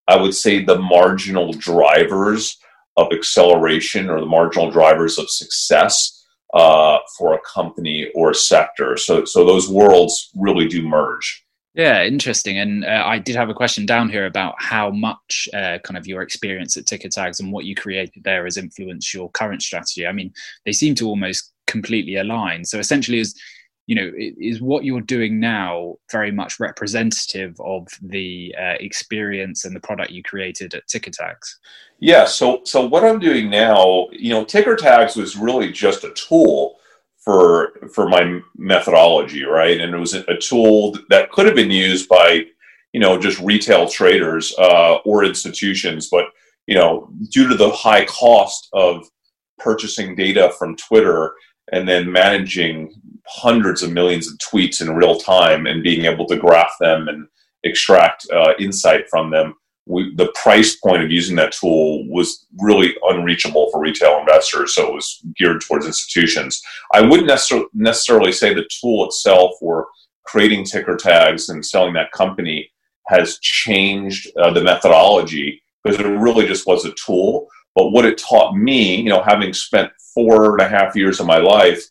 I 0.08 0.16
would 0.16 0.34
say, 0.34 0.64
the 0.64 0.80
marginal 0.80 1.54
drivers 1.54 2.58
of 2.96 3.12
acceleration 3.12 4.10
or 4.10 4.20
the 4.20 4.26
marginal 4.26 4.72
drivers 4.72 5.20
of 5.20 5.30
success 5.30 6.26
uh, 6.58 6.98
for 7.18 7.36
a 7.36 7.40
company 7.42 8.10
or 8.16 8.32
a 8.32 8.36
sector. 8.36 8.98
So, 8.98 9.26
so 9.26 9.46
those 9.46 9.70
worlds 9.70 10.32
really 10.36 10.68
do 10.68 10.82
merge. 10.88 11.46
Yeah, 11.76 12.04
interesting. 12.04 12.58
And 12.58 12.84
uh, 12.84 13.04
I 13.06 13.20
did 13.20 13.36
have 13.36 13.50
a 13.50 13.54
question 13.54 13.86
down 13.86 14.10
here 14.10 14.26
about 14.26 14.56
how 14.58 14.90
much 14.90 15.48
uh, 15.54 15.78
kind 15.84 15.96
of 15.96 16.08
your 16.08 16.24
experience 16.24 16.76
at 16.76 16.88
Ticker 16.88 17.10
Tags 17.10 17.40
and 17.40 17.52
what 17.52 17.66
you 17.66 17.76
created 17.76 18.24
there 18.24 18.46
has 18.46 18.58
influenced 18.58 19.14
your 19.14 19.30
current 19.30 19.62
strategy. 19.62 20.08
I 20.08 20.12
mean, 20.12 20.34
they 20.66 20.72
seem 20.72 20.96
to 20.96 21.08
almost 21.08 21.54
completely 21.68 22.16
align. 22.16 22.66
So 22.66 22.80
essentially, 22.80 23.20
is 23.20 23.40
you 23.88 23.96
know, 23.96 24.12
is 24.16 24.62
what 24.62 24.84
you're 24.84 25.02
doing 25.02 25.40
now 25.40 25.96
very 26.12 26.32
much 26.32 26.60
representative 26.60 27.60
of 27.62 27.88
the 28.02 28.54
uh, 28.60 28.76
experience 28.82 29.64
and 29.64 29.74
the 29.74 29.80
product 29.80 30.12
you 30.12 30.22
created 30.22 30.76
at 30.76 30.88
Tickertags? 30.88 31.56
Yeah. 32.00 32.26
So, 32.26 32.62
so 32.66 32.86
what 32.86 33.06
I'm 33.06 33.18
doing 33.18 33.50
now, 33.50 34.08
you 34.12 34.30
know, 34.32 34.44
Tickertags 34.44 35.16
was 35.16 35.38
really 35.38 35.72
just 35.72 36.04
a 36.04 36.12
tool 36.12 36.76
for 37.18 37.74
for 37.94 38.10
my 38.10 38.40
methodology, 38.58 39.44
right? 39.46 39.80
And 39.80 39.94
it 39.94 39.98
was 39.98 40.14
a 40.14 40.38
tool 40.38 40.98
that 41.10 41.32
could 41.32 41.46
have 41.46 41.56
been 41.56 41.72
used 41.72 42.10
by, 42.10 42.46
you 42.92 43.00
know, 43.00 43.18
just 43.18 43.40
retail 43.40 43.88
traders 43.88 44.54
uh, 44.60 44.96
or 45.06 45.24
institutions, 45.24 46.10
but 46.10 46.26
you 46.68 46.76
know, 46.76 47.10
due 47.32 47.48
to 47.48 47.56
the 47.56 47.70
high 47.72 48.06
cost 48.06 48.68
of 48.74 49.10
purchasing 49.58 50.14
data 50.16 50.54
from 50.60 50.76
Twitter 50.76 51.34
and 51.72 51.88
then 51.88 52.12
managing 52.12 52.94
hundreds 53.28 53.84
of 53.84 53.92
millions 53.92 54.32
of 54.32 54.38
tweets 54.38 54.82
in 54.82 54.96
real 54.96 55.18
time 55.18 55.66
and 55.68 55.84
being 55.84 56.06
able 56.06 56.26
to 56.26 56.38
graph 56.38 56.74
them 56.80 57.08
and 57.08 57.28
extract 57.64 58.26
uh, 58.32 58.54
insight 58.60 59.10
from 59.10 59.30
them 59.32 59.54
we, 59.88 60.14
the 60.16 60.32
price 60.42 60.76
point 60.76 61.04
of 61.04 61.12
using 61.12 61.36
that 61.38 61.54
tool 61.54 62.08
was 62.10 62.46
really 62.60 62.96
unreachable 63.04 63.70
for 63.72 63.80
retail 63.80 64.20
investors, 64.20 64.76
so 64.76 64.88
it 64.88 64.94
was 64.94 65.22
geared 65.38 65.62
towards 65.62 65.86
institutions. 65.86 66.62
I 66.94 67.02
wouldn't 67.02 67.28
necessarily 67.28 67.68
necessarily 67.74 68.32
say 68.32 68.54
the 68.54 68.68
tool 68.82 69.06
itself 69.06 69.54
or 69.62 69.88
creating 70.26 70.66
ticker 70.66 70.98
tags 70.98 71.50
and 71.50 71.66
selling 71.66 71.94
that 71.94 72.12
company 72.12 72.70
has 73.08 73.40
changed 73.40 74.30
uh, 74.38 74.52
the 74.52 74.64
methodology 74.64 75.62
because 75.84 76.00
it 76.00 76.06
really 76.06 76.46
just 76.46 76.68
was 76.68 76.84
a 76.84 76.94
tool. 76.94 77.48
But 77.74 77.92
what 77.92 78.06
it 78.06 78.18
taught 78.18 78.56
me, 78.56 78.96
you 78.96 79.10
know, 79.10 79.24
having 79.24 79.54
spent 79.54 79.92
four 80.14 80.52
and 80.52 80.62
a 80.62 80.68
half 80.68 80.96
years 80.96 81.20
of 81.20 81.28
my 81.28 81.38
life 81.38 81.82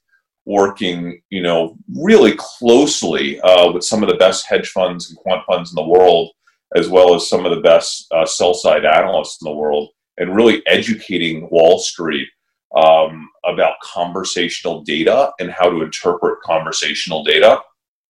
working, 0.46 1.20
you 1.30 1.42
know, 1.42 1.76
really 1.94 2.34
closely 2.38 3.40
uh, 3.40 3.70
with 3.72 3.84
some 3.84 4.02
of 4.02 4.08
the 4.08 4.16
best 4.16 4.46
hedge 4.46 4.68
funds 4.68 5.10
and 5.10 5.18
quant 5.18 5.44
funds 5.46 5.70
in 5.70 5.74
the 5.74 5.88
world, 5.88 6.30
as 6.76 6.88
well 6.88 7.14
as 7.14 7.28
some 7.28 7.44
of 7.44 7.54
the 7.54 7.60
best 7.60 8.06
uh, 8.12 8.24
sell 8.24 8.54
side 8.54 8.84
analysts 8.84 9.42
in 9.42 9.46
the 9.46 9.56
world, 9.56 9.90
and 10.18 10.34
really 10.34 10.64
educating 10.66 11.48
Wall 11.50 11.78
Street 11.78 12.28
um, 12.76 13.28
about 13.44 13.74
conversational 13.82 14.82
data 14.82 15.32
and 15.40 15.50
how 15.50 15.68
to 15.68 15.82
interpret 15.82 16.40
conversational 16.42 17.24
data. 17.24 17.60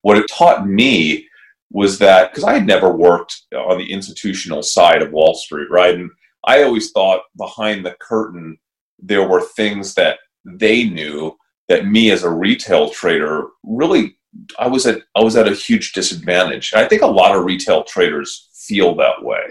What 0.02 0.18
it 0.18 0.26
taught 0.30 0.68
me 0.68 1.26
was 1.70 1.98
that 1.98 2.30
because 2.30 2.44
I 2.44 2.54
had 2.54 2.66
never 2.66 2.92
worked 2.92 3.42
on 3.54 3.78
the 3.78 3.92
institutional 3.92 4.62
side 4.62 5.02
of 5.02 5.10
Wall 5.10 5.34
Street, 5.34 5.68
right? 5.70 5.94
And 5.94 6.10
I 6.46 6.62
always 6.62 6.92
thought 6.92 7.22
behind 7.36 7.84
the 7.84 7.96
curtain 8.00 8.58
there 8.98 9.28
were 9.28 9.42
things 9.42 9.94
that 9.94 10.18
they 10.44 10.84
knew 10.84 11.35
that 11.68 11.86
me 11.86 12.10
as 12.10 12.22
a 12.22 12.30
retail 12.30 12.90
trader 12.90 13.46
really 13.64 14.16
I 14.58 14.66
was 14.66 14.86
at 14.86 15.02
I 15.16 15.22
was 15.22 15.36
at 15.36 15.48
a 15.48 15.54
huge 15.54 15.92
disadvantage. 15.92 16.74
I 16.74 16.86
think 16.86 17.02
a 17.02 17.06
lot 17.06 17.34
of 17.34 17.44
retail 17.44 17.84
traders 17.84 18.48
feel 18.52 18.94
that 18.96 19.22
way. 19.22 19.42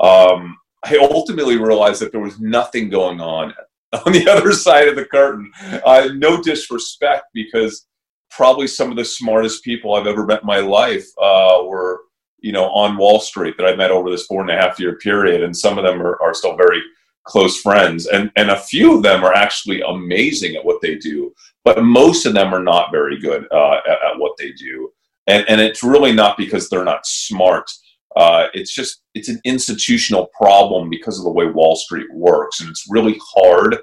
Um, 0.00 0.56
I 0.84 0.96
ultimately 0.98 1.56
realized 1.56 2.00
that 2.00 2.12
there 2.12 2.20
was 2.20 2.40
nothing 2.40 2.88
going 2.88 3.20
on 3.20 3.54
on 4.06 4.12
the 4.12 4.28
other 4.28 4.52
side 4.52 4.88
of 4.88 4.96
the 4.96 5.04
curtain. 5.04 5.50
Uh, 5.84 6.08
no 6.14 6.42
disrespect, 6.42 7.24
because 7.34 7.86
probably 8.30 8.66
some 8.66 8.90
of 8.90 8.96
the 8.96 9.04
smartest 9.04 9.62
people 9.62 9.94
I've 9.94 10.06
ever 10.06 10.24
met 10.24 10.40
in 10.40 10.46
my 10.46 10.58
life 10.58 11.06
uh, 11.20 11.62
were, 11.64 12.00
you 12.38 12.52
know, 12.52 12.70
on 12.70 12.96
Wall 12.96 13.20
Street 13.20 13.56
that 13.58 13.66
I 13.66 13.76
met 13.76 13.90
over 13.90 14.10
this 14.10 14.26
four 14.26 14.40
and 14.40 14.50
a 14.50 14.56
half 14.56 14.80
year 14.80 14.96
period, 14.96 15.42
and 15.42 15.56
some 15.56 15.78
of 15.78 15.84
them 15.84 16.00
are, 16.00 16.20
are 16.22 16.34
still 16.34 16.56
very 16.56 16.82
close 17.24 17.60
friends, 17.60 18.06
and 18.06 18.30
and 18.36 18.50
a 18.50 18.60
few 18.60 18.96
of 18.96 19.02
them 19.02 19.24
are 19.24 19.34
actually 19.34 19.82
amazing 19.82 20.56
at 20.56 20.64
what 20.64 20.80
they 20.80 20.96
do, 20.96 21.32
but 21.64 21.82
most 21.82 22.26
of 22.26 22.34
them 22.34 22.54
are 22.54 22.62
not 22.62 22.92
very 22.92 23.18
good 23.18 23.46
uh, 23.52 23.80
at, 23.86 23.98
at, 24.10 24.18
what 24.18 24.36
they 24.38 24.52
do, 24.52 24.90
and 25.26 25.44
and 25.48 25.60
it's 25.60 25.82
really 25.82 26.12
not 26.12 26.36
because 26.36 26.68
they're 26.68 26.84
not 26.84 27.06
smart. 27.06 27.70
Uh, 28.16 28.48
it's 28.52 28.74
just 28.74 29.02
it's 29.14 29.28
an 29.28 29.40
institutional 29.44 30.28
problem 30.36 30.90
because 30.90 31.18
of 31.18 31.24
the 31.24 31.30
way 31.30 31.46
Wall 31.46 31.76
Street 31.76 32.12
works, 32.12 32.60
and 32.60 32.68
it's 32.68 32.86
really 32.88 33.18
hard 33.34 33.78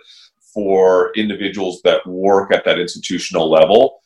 for 0.54 1.12
individuals 1.16 1.82
that 1.84 2.06
work 2.08 2.52
at 2.52 2.66
that 2.66 2.80
institutional 2.80 3.50
level 3.50 4.00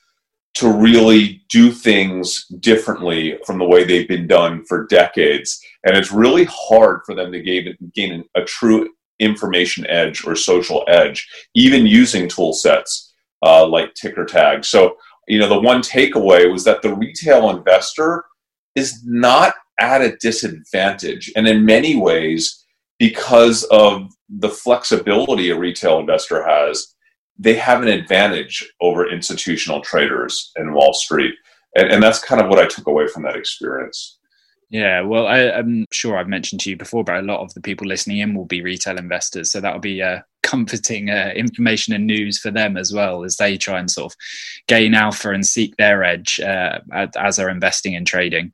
to 0.56 0.70
really 0.72 1.44
do 1.50 1.72
things 1.72 2.46
differently 2.60 3.40
from 3.46 3.58
the 3.58 3.66
way 3.66 3.84
they've 3.84 4.08
been 4.08 4.28
done 4.28 4.64
for 4.66 4.86
decades. 4.86 5.60
And 5.84 5.98
it's 5.98 6.12
really 6.12 6.46
hard 6.46 7.02
for 7.06 7.16
them 7.16 7.32
to 7.32 7.42
gain, 7.42 7.76
gain 7.96 8.24
a 8.36 8.44
true 8.44 8.90
information 9.24 9.86
edge 9.88 10.26
or 10.26 10.36
social 10.36 10.84
edge, 10.88 11.28
even 11.56 11.86
using 11.86 12.28
tool 12.28 12.54
sets 12.54 13.14
uh, 13.46 13.66
like 13.68 13.94
ticker 13.94 14.26
tags. 14.26 14.68
So, 14.68 14.98
you 15.28 15.40
know, 15.40 15.50
the 15.50 15.60
one 15.60 15.82
takeaway 15.82 16.52
was 16.52 16.64
that 16.66 16.82
the 16.82 16.94
retail 16.94 17.50
investor 17.50 18.26
is 18.76 19.04
not 19.06 19.54
at 19.80 20.02
a 20.02 20.16
disadvantage. 20.18 21.32
And 21.36 21.48
in 21.48 21.66
many 21.66 21.96
ways, 21.96 22.66
because 23.00 23.64
of 23.66 24.12
the 24.30 24.50
flexibility 24.50 25.50
a 25.50 25.58
retail 25.58 26.00
investor 26.00 26.48
has, 26.48 26.96
they 27.38 27.56
have 27.56 27.82
an 27.82 27.88
advantage 27.88 28.72
over 28.82 29.10
institutional 29.10 29.82
traders 29.82 30.52
in 30.56 30.74
Wall 30.74 30.94
Street. 30.94 31.34
And, 31.76 31.92
and 31.92 32.04
that's 32.04 32.20
kind 32.24 32.42
of 32.42 32.50
what 32.50 32.60
I 32.60 32.68
took 32.68 32.88
away 32.88 33.08
from 33.08 33.24
that 33.24 33.36
experience. 33.36 34.20
Yeah, 34.74 35.02
well, 35.02 35.28
I, 35.28 35.38
am 35.38 35.86
sure 35.92 36.18
I've 36.18 36.28
mentioned 36.28 36.62
to 36.62 36.72
you 36.72 36.76
before, 36.76 37.04
but 37.04 37.18
a 37.18 37.22
lot 37.22 37.42
of 37.42 37.54
the 37.54 37.62
people 37.62 37.86
listening 37.86 38.18
in 38.18 38.34
will 38.34 38.46
be 38.46 38.64
retail 38.64 38.98
investors, 38.98 39.52
so 39.52 39.62
that'll 39.62 39.80
be 39.80 40.02
uh, 40.02 40.22
comforting 40.42 41.12
uh, 41.12 41.32
information 41.36 41.94
and 41.94 42.08
news 42.08 42.40
for 42.40 42.50
them 42.50 42.76
as 42.76 42.92
well 42.92 43.24
as 43.24 43.38
they 43.38 43.56
try 43.56 43.78
and 43.78 43.92
sort 43.92 44.12
of 44.12 44.18
gain 44.68 44.96
alpha 44.96 45.30
and 45.30 45.46
seek 45.46 45.78
their 45.78 46.04
edge 46.04 46.40
uh, 46.40 46.80
as 47.16 47.36
they're 47.36 47.50
investing 47.50 47.94
in 47.94 48.04
trading. 48.04 48.52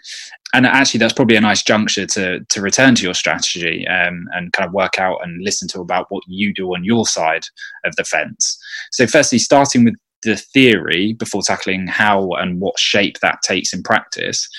And 0.54 0.66
actually, 0.66 0.98
that's 0.98 1.14
probably 1.14 1.38
a 1.38 1.42
nice 1.42 1.64
juncture 1.64 2.06
to 2.08 2.42
to 2.44 2.62
return 2.62 2.96
to 2.96 3.04
your 3.04 3.14
strategy 3.14 3.88
um, 3.88 4.28
and 4.34 4.52
kind 4.52 4.68
of 4.68 4.74
work 4.74 5.00
out 5.00 5.20
and 5.24 5.42
listen 5.42 5.70
to 5.70 5.80
about 5.80 6.08
what 6.10 6.26
you 6.28 6.54
do 6.54 6.76
on 6.76 6.84
your 6.84 7.08
side 7.08 7.46
of 7.86 7.96
the 7.96 8.04
fence. 8.04 8.62
So, 8.92 9.08
firstly, 9.08 9.40
starting 9.40 9.86
with 9.86 9.96
the 10.24 10.36
theory 10.36 11.14
before 11.14 11.44
tackling 11.44 11.88
how 11.88 12.32
and 12.32 12.60
what 12.60 12.78
shape 12.78 13.22
that 13.22 13.42
takes 13.42 13.74
in 13.74 13.84
practice 13.84 14.50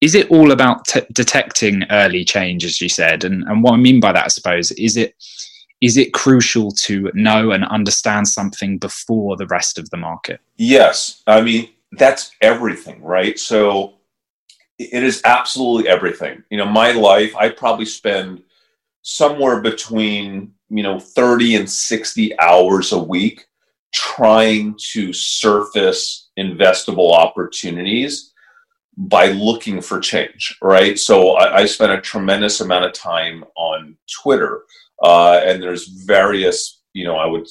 is 0.00 0.14
it 0.14 0.30
all 0.30 0.52
about 0.52 0.84
t- 0.86 1.00
detecting 1.12 1.84
early 1.90 2.24
change 2.24 2.64
as 2.64 2.80
you 2.80 2.88
said? 2.88 3.24
And, 3.24 3.44
and 3.44 3.62
what 3.62 3.74
i 3.74 3.76
mean 3.76 4.00
by 4.00 4.12
that 4.12 4.24
i 4.24 4.28
suppose 4.28 4.70
is 4.72 4.96
it 4.96 5.14
is 5.80 5.96
it 5.96 6.14
crucial 6.14 6.70
to 6.70 7.10
know 7.14 7.50
and 7.50 7.64
understand 7.66 8.26
something 8.28 8.78
before 8.78 9.36
the 9.36 9.46
rest 9.48 9.78
of 9.78 9.90
the 9.90 9.98
market? 9.98 10.40
Yes. 10.56 11.22
I 11.26 11.40
mean 11.42 11.68
that's 11.92 12.32
everything 12.40 13.02
right? 13.02 13.38
So 13.38 13.94
it 14.78 15.04
is 15.04 15.20
absolutely 15.24 15.88
everything. 15.88 16.42
You 16.50 16.58
know 16.58 16.66
my 16.66 16.92
life 16.92 17.34
i 17.36 17.48
probably 17.48 17.86
spend 17.86 18.42
somewhere 19.02 19.60
between 19.60 20.52
you 20.70 20.82
know 20.82 20.98
30 20.98 21.56
and 21.56 21.70
60 21.70 22.38
hours 22.40 22.92
a 22.92 22.98
week 22.98 23.46
trying 23.92 24.76
to 24.92 25.12
surface 25.12 26.30
investable 26.38 27.12
opportunities 27.12 28.32
by 28.96 29.28
looking 29.28 29.80
for 29.80 29.98
change, 30.00 30.56
right? 30.62 30.98
So 30.98 31.32
I, 31.32 31.60
I 31.60 31.66
spent 31.66 31.92
a 31.92 32.00
tremendous 32.00 32.60
amount 32.60 32.84
of 32.84 32.92
time 32.92 33.44
on 33.56 33.96
Twitter, 34.22 34.62
uh, 35.02 35.40
and 35.44 35.62
there's 35.62 35.88
various, 36.06 36.82
you 36.92 37.04
know, 37.04 37.16
I 37.16 37.26
would, 37.26 37.46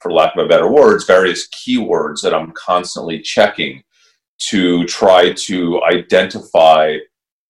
for 0.00 0.12
lack 0.12 0.34
of 0.36 0.44
a 0.44 0.48
better 0.48 0.70
words, 0.70 1.04
various 1.04 1.48
keywords 1.48 2.22
that 2.22 2.34
I'm 2.34 2.52
constantly 2.52 3.20
checking 3.20 3.82
to 4.48 4.84
try 4.84 5.32
to 5.32 5.82
identify, 5.84 6.96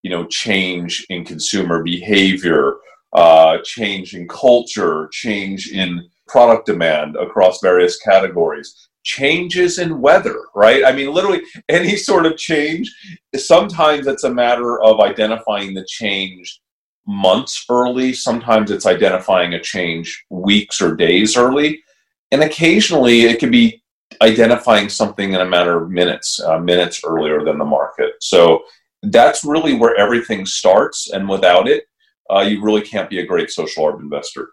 you 0.03 0.11
know, 0.11 0.27
change 0.27 1.07
in 1.09 1.25
consumer 1.25 1.83
behavior, 1.83 2.75
uh, 3.13 3.59
change 3.65 4.15
in 4.15 4.27
culture, 4.29 5.09
change 5.13 5.71
in 5.73 6.09
product 6.27 6.67
demand 6.67 7.17
across 7.17 7.61
various 7.63 7.97
categories 7.99 8.89
changes 9.07 9.79
in 9.79 10.01
weather, 10.01 10.37
right? 10.55 10.85
I 10.85 10.93
mean, 10.93 11.15
literally 11.15 11.43
any 11.69 11.97
sort 11.97 12.27
of 12.27 12.37
change. 12.37 12.93
Sometimes 13.37 14.09
it's 14.09 14.25
a 14.25 14.35
matter 14.35 14.83
of 14.83 15.01
identifying 15.01 15.75
the 15.75 15.87
change 15.87 16.61
months 17.07 17.65
early, 17.71 18.13
sometimes 18.13 18.71
it's 18.73 18.85
identifying 18.85 19.55
a 19.55 19.63
change 19.63 20.25
weeks 20.29 20.81
or 20.81 20.97
days 20.97 21.37
early, 21.37 21.81
and 22.33 22.43
occasionally 22.43 23.23
it 23.23 23.39
could 23.39 23.53
be 23.53 23.81
identifying 24.21 24.89
something 24.89 25.35
in 25.35 25.41
a 25.41 25.45
matter 25.57 25.81
of 25.81 25.89
minutes, 25.89 26.41
uh, 26.41 26.59
minutes 26.59 27.03
earlier 27.05 27.45
than 27.45 27.59
the 27.59 27.65
market. 27.65 28.13
So 28.21 28.65
that's 29.05 29.45
really 29.45 29.75
where 29.75 29.95
everything 29.97 30.45
starts, 30.47 31.13
and 31.13 31.29
without 31.29 31.69
it, 31.69 31.85
uh, 32.29 32.41
you 32.41 32.61
really 32.61 32.83
can't 32.83 33.09
be 33.09 33.21
a 33.21 33.27
great 33.27 33.51
social 33.51 33.85
arb 33.85 34.01
investor. 34.01 34.49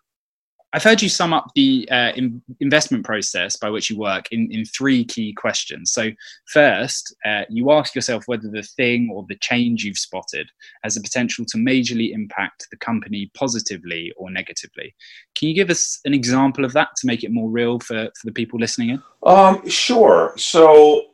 I've 0.75 0.83
heard 0.83 1.03
you 1.03 1.09
sum 1.09 1.33
up 1.33 1.51
the 1.53 1.87
uh, 1.91 2.13
in 2.15 2.41
investment 2.59 3.05
process 3.05 3.55
by 3.55 3.69
which 3.69 3.91
you 3.91 3.97
work 3.97 4.25
in, 4.31 4.51
in 4.51 4.65
three 4.65 5.05
key 5.05 5.31
questions. 5.31 5.91
So, 5.91 6.09
first, 6.47 7.15
uh, 7.23 7.43
you 7.47 7.71
ask 7.71 7.93
yourself 7.93 8.23
whether 8.25 8.49
the 8.49 8.63
thing 8.63 9.11
or 9.13 9.23
the 9.29 9.35
change 9.35 9.83
you've 9.83 9.99
spotted 9.99 10.49
has 10.83 10.95
the 10.95 11.01
potential 11.01 11.45
to 11.49 11.57
majorly 11.57 12.11
impact 12.11 12.65
the 12.71 12.77
company 12.77 13.29
positively 13.35 14.11
or 14.17 14.31
negatively. 14.31 14.95
Can 15.35 15.49
you 15.49 15.53
give 15.53 15.69
us 15.69 15.99
an 16.05 16.13
example 16.15 16.65
of 16.65 16.73
that 16.73 16.89
to 16.97 17.07
make 17.07 17.23
it 17.23 17.31
more 17.31 17.51
real 17.51 17.79
for, 17.79 18.05
for 18.05 18.25
the 18.25 18.31
people 18.31 18.59
listening 18.59 18.89
in? 18.89 19.03
Um, 19.21 19.69
sure. 19.69 20.33
So, 20.37 21.05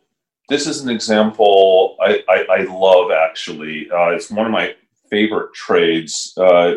this 0.47 0.67
is 0.67 0.81
an 0.81 0.89
example 0.89 1.97
I, 2.01 2.23
I, 2.29 2.45
I 2.49 2.61
love 2.63 3.11
actually. 3.11 3.89
Uh, 3.91 4.11
it's 4.11 4.31
one 4.31 4.45
of 4.45 4.53
my 4.53 4.73
favorite 5.09 5.53
trades. 5.53 6.33
Uh, 6.37 6.75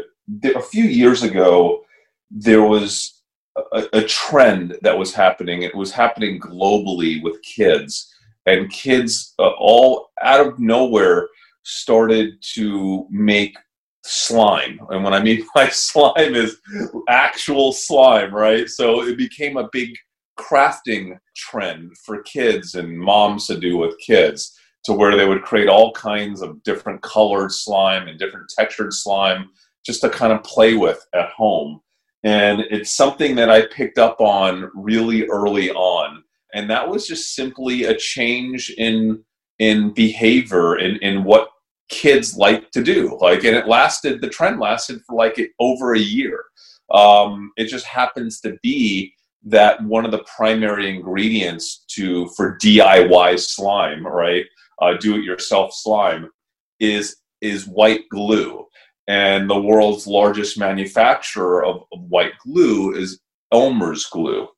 a 0.57 0.63
few 0.63 0.85
years 0.85 1.23
ago, 1.23 1.85
there 2.33 2.63
was 2.63 3.23
a, 3.57 3.85
a, 3.93 4.03
trend 4.03 4.79
that 4.83 4.97
was 4.97 5.13
happening. 5.13 5.63
It 5.63 5.75
was 5.75 5.93
happening 5.93 6.41
globally 6.41 7.23
with 7.23 7.43
kids, 7.43 8.13
and 8.47 8.71
kids 8.71 9.35
uh, 9.39 9.51
all 9.59 10.11
out 10.23 10.47
of 10.47 10.59
nowhere 10.59 11.29
started 11.63 12.35
to 12.55 13.07
make 13.11 13.57
slime. 14.05 14.81
And 14.91 15.05
what 15.05 15.13
I 15.13 15.23
mean 15.23 15.45
by 15.55 15.69
slime 15.69 16.35
is 16.35 16.59
actual 17.09 17.73
slime, 17.73 18.35
right? 18.35 18.69
So 18.69 19.03
it 19.03 19.17
became 19.17 19.57
a 19.57 19.69
big 19.73 19.97
crafting 20.39 21.19
trend 21.37 21.97
for 21.99 22.23
kids 22.23 22.75
and 22.75 22.99
moms 22.99 23.47
to 23.47 23.61
do 23.61 23.77
with 23.77 23.99
kids 23.99 24.59
to 24.85 24.93
where 24.93 25.17
they 25.17 25.27
would 25.27 25.43
create 25.43 25.69
all 25.69 25.93
kinds 25.93 26.43
of 26.43 26.63
different 26.65 27.01
colored 27.03 27.53
slime 27.53 28.09
and 28.09 28.19
different 28.19 28.49
textured 28.49 28.93
slime 28.93 29.51
just 29.87 30.01
to 30.01 30.11
kind 30.11 30.33
of 30.33 30.43
play 30.43 30.75
with 30.75 31.05
at 31.15 31.31
home. 31.31 31.81
And 32.25 32.61
it's 32.71 32.95
something 32.95 33.35
that 33.37 33.51
I 33.51 33.67
picked 33.67 33.99
up 33.99 34.21
on 34.21 34.71
really 34.75 35.27
early 35.27 35.71
on. 35.71 36.23
And 36.55 36.71
that 36.71 36.89
was 36.89 37.07
just 37.07 37.35
simply 37.35 37.85
a 37.85 37.97
change 37.97 38.71
in 38.71 39.25
in 39.59 39.93
behavior 39.95 40.75
and 40.75 40.97
in, 40.99 41.17
in 41.19 41.25
what 41.25 41.51
kids 41.89 42.37
like 42.37 42.71
to 42.73 42.83
do. 42.83 43.17
Like, 43.21 43.45
and 43.45 43.57
it 43.57 43.69
lasted. 43.69 44.21
The 44.21 44.29
trend 44.29 44.61
lasted 44.61 45.01
for 45.07 45.15
like 45.17 45.39
over 45.61 45.95
a 45.95 46.01
year. 46.01 46.45
Um, 46.91 47.53
it 47.57 47.67
just 47.67 47.87
happens 47.87 48.41
to 48.41 48.57
be 48.63 49.15
that 49.45 49.83
one 49.85 50.05
of 50.05 50.11
the 50.11 50.25
primary 50.37 50.89
ingredients 50.89 51.85
to 51.89 52.29
for 52.37 52.59
DIY 52.59 53.39
slime, 53.39 54.07
right, 54.07 54.45
uh, 54.81 54.95
do-it-yourself 54.95 55.73
slime, 55.75 56.31
is 56.81 57.17
is 57.41 57.67
white 57.67 58.09
glue, 58.09 58.62
and 59.09 59.49
the 59.49 59.61
world's 59.61 60.07
largest 60.07 60.59
manufacturer 60.59 61.65
of, 61.65 61.85
of 61.93 62.03
white 62.03 62.33
glue 62.45 62.95
is 62.95 63.21
Elmer's 63.53 64.07
glue. 64.07 64.49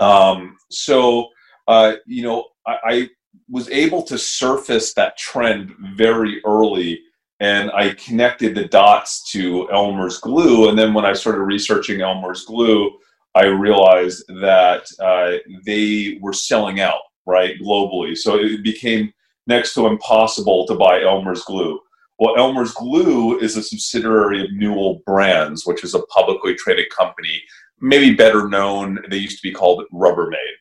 Um, 0.00 0.56
so, 0.70 1.28
uh, 1.68 1.94
you 2.06 2.22
know, 2.22 2.46
I, 2.66 2.78
I 2.84 3.10
was 3.48 3.68
able 3.70 4.02
to 4.04 4.18
surface 4.18 4.94
that 4.94 5.16
trend 5.16 5.72
very 5.94 6.42
early 6.44 7.00
and 7.40 7.70
I 7.72 7.90
connected 7.94 8.54
the 8.54 8.66
dots 8.66 9.30
to 9.32 9.70
Elmer's 9.70 10.18
glue. 10.18 10.68
And 10.68 10.78
then 10.78 10.94
when 10.94 11.04
I 11.04 11.12
started 11.12 11.42
researching 11.42 12.00
Elmer's 12.00 12.44
glue, 12.44 12.90
I 13.34 13.44
realized 13.44 14.24
that 14.40 14.86
uh, 14.98 15.38
they 15.66 16.18
were 16.22 16.32
selling 16.32 16.80
out, 16.80 17.00
right, 17.26 17.60
globally. 17.60 18.16
So 18.16 18.36
it 18.36 18.64
became 18.64 19.12
next 19.46 19.74
to 19.74 19.86
impossible 19.86 20.66
to 20.66 20.74
buy 20.74 21.02
Elmer's 21.02 21.42
glue. 21.42 21.78
Well, 22.18 22.36
Elmer's 22.38 22.72
Glue 22.72 23.38
is 23.38 23.56
a 23.56 23.62
subsidiary 23.62 24.42
of 24.42 24.52
Newell 24.52 25.02
Brands, 25.04 25.66
which 25.66 25.84
is 25.84 25.94
a 25.94 26.02
publicly 26.06 26.54
traded 26.54 26.88
company, 26.90 27.42
maybe 27.80 28.14
better 28.14 28.48
known, 28.48 28.98
they 29.10 29.18
used 29.18 29.36
to 29.36 29.48
be 29.48 29.52
called 29.52 29.84
Rubbermaid. 29.92 30.56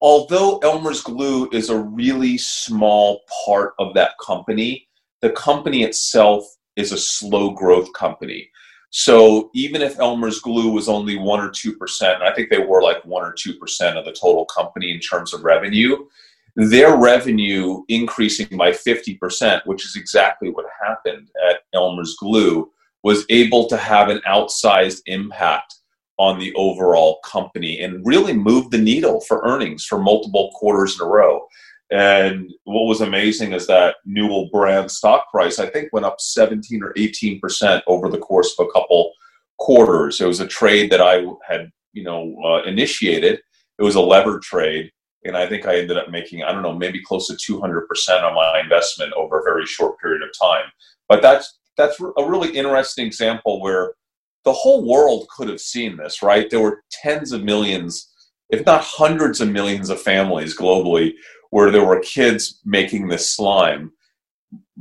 Although 0.00 0.58
Elmer's 0.58 1.02
Glue 1.02 1.50
is 1.50 1.70
a 1.70 1.78
really 1.78 2.38
small 2.38 3.20
part 3.44 3.74
of 3.78 3.92
that 3.94 4.12
company, 4.24 4.88
the 5.20 5.30
company 5.30 5.82
itself 5.82 6.44
is 6.76 6.92
a 6.92 6.98
slow 6.98 7.50
growth 7.50 7.92
company. 7.92 8.48
So 8.90 9.50
even 9.54 9.82
if 9.82 9.98
Elmer's 9.98 10.40
Glue 10.40 10.70
was 10.70 10.88
only 10.88 11.16
one 11.18 11.40
or 11.40 11.50
two 11.50 11.76
percent, 11.76 12.22
I 12.22 12.32
think 12.32 12.48
they 12.48 12.64
were 12.64 12.80
like 12.80 13.04
one 13.04 13.24
or 13.24 13.34
two 13.36 13.54
percent 13.54 13.98
of 13.98 14.04
the 14.06 14.12
total 14.12 14.46
company 14.46 14.92
in 14.92 15.00
terms 15.00 15.34
of 15.34 15.44
revenue, 15.44 16.06
their 16.58 16.96
revenue 16.96 17.84
increasing 17.86 18.56
by 18.56 18.72
50%, 18.72 19.64
which 19.66 19.84
is 19.84 19.94
exactly 19.94 20.50
what 20.50 20.66
happened 20.84 21.28
at 21.48 21.60
Elmer's 21.72 22.16
Glue, 22.18 22.68
was 23.04 23.24
able 23.30 23.68
to 23.68 23.76
have 23.76 24.08
an 24.08 24.20
outsized 24.26 25.02
impact 25.06 25.72
on 26.18 26.36
the 26.40 26.52
overall 26.54 27.20
company 27.24 27.80
and 27.80 28.04
really 28.04 28.32
move 28.32 28.70
the 28.70 28.78
needle 28.78 29.20
for 29.20 29.40
earnings 29.44 29.84
for 29.84 30.00
multiple 30.00 30.50
quarters 30.56 30.98
in 31.00 31.06
a 31.06 31.08
row. 31.08 31.46
And 31.92 32.52
what 32.64 32.88
was 32.88 33.02
amazing 33.02 33.52
is 33.52 33.68
that 33.68 33.94
Newell 34.04 34.50
brand 34.50 34.90
stock 34.90 35.30
price, 35.30 35.60
I 35.60 35.66
think, 35.66 35.92
went 35.92 36.06
up 36.06 36.20
17 36.20 36.82
or 36.82 36.92
18% 36.94 37.82
over 37.86 38.08
the 38.08 38.18
course 38.18 38.52
of 38.58 38.66
a 38.66 38.72
couple 38.72 39.12
quarters. 39.58 40.20
It 40.20 40.26
was 40.26 40.40
a 40.40 40.46
trade 40.46 40.90
that 40.90 41.00
I 41.00 41.24
had, 41.46 41.70
you 41.92 42.02
know, 42.02 42.36
uh, 42.44 42.62
initiated. 42.64 43.40
It 43.78 43.82
was 43.84 43.94
a 43.94 44.00
lever 44.00 44.40
trade. 44.40 44.90
And 45.24 45.36
I 45.36 45.48
think 45.48 45.66
I 45.66 45.78
ended 45.78 45.98
up 45.98 46.10
making, 46.10 46.42
I 46.42 46.52
don't 46.52 46.62
know, 46.62 46.74
maybe 46.74 47.02
close 47.02 47.26
to 47.28 47.52
200% 47.52 48.22
on 48.22 48.34
my 48.34 48.60
investment 48.60 49.12
over 49.14 49.38
a 49.38 49.42
very 49.42 49.66
short 49.66 49.98
period 49.98 50.22
of 50.22 50.30
time. 50.40 50.70
But 51.08 51.22
that's, 51.22 51.58
that's 51.76 52.00
a 52.00 52.28
really 52.28 52.50
interesting 52.56 53.06
example 53.06 53.60
where 53.60 53.94
the 54.44 54.52
whole 54.52 54.88
world 54.88 55.26
could 55.28 55.48
have 55.48 55.60
seen 55.60 55.96
this, 55.96 56.22
right? 56.22 56.48
There 56.48 56.60
were 56.60 56.82
tens 56.90 57.32
of 57.32 57.42
millions, 57.42 58.12
if 58.50 58.64
not 58.64 58.82
hundreds 58.82 59.40
of 59.40 59.50
millions 59.50 59.90
of 59.90 60.00
families 60.00 60.56
globally 60.56 61.14
where 61.50 61.70
there 61.70 61.84
were 61.84 62.00
kids 62.00 62.60
making 62.64 63.08
this 63.08 63.30
slime. 63.30 63.92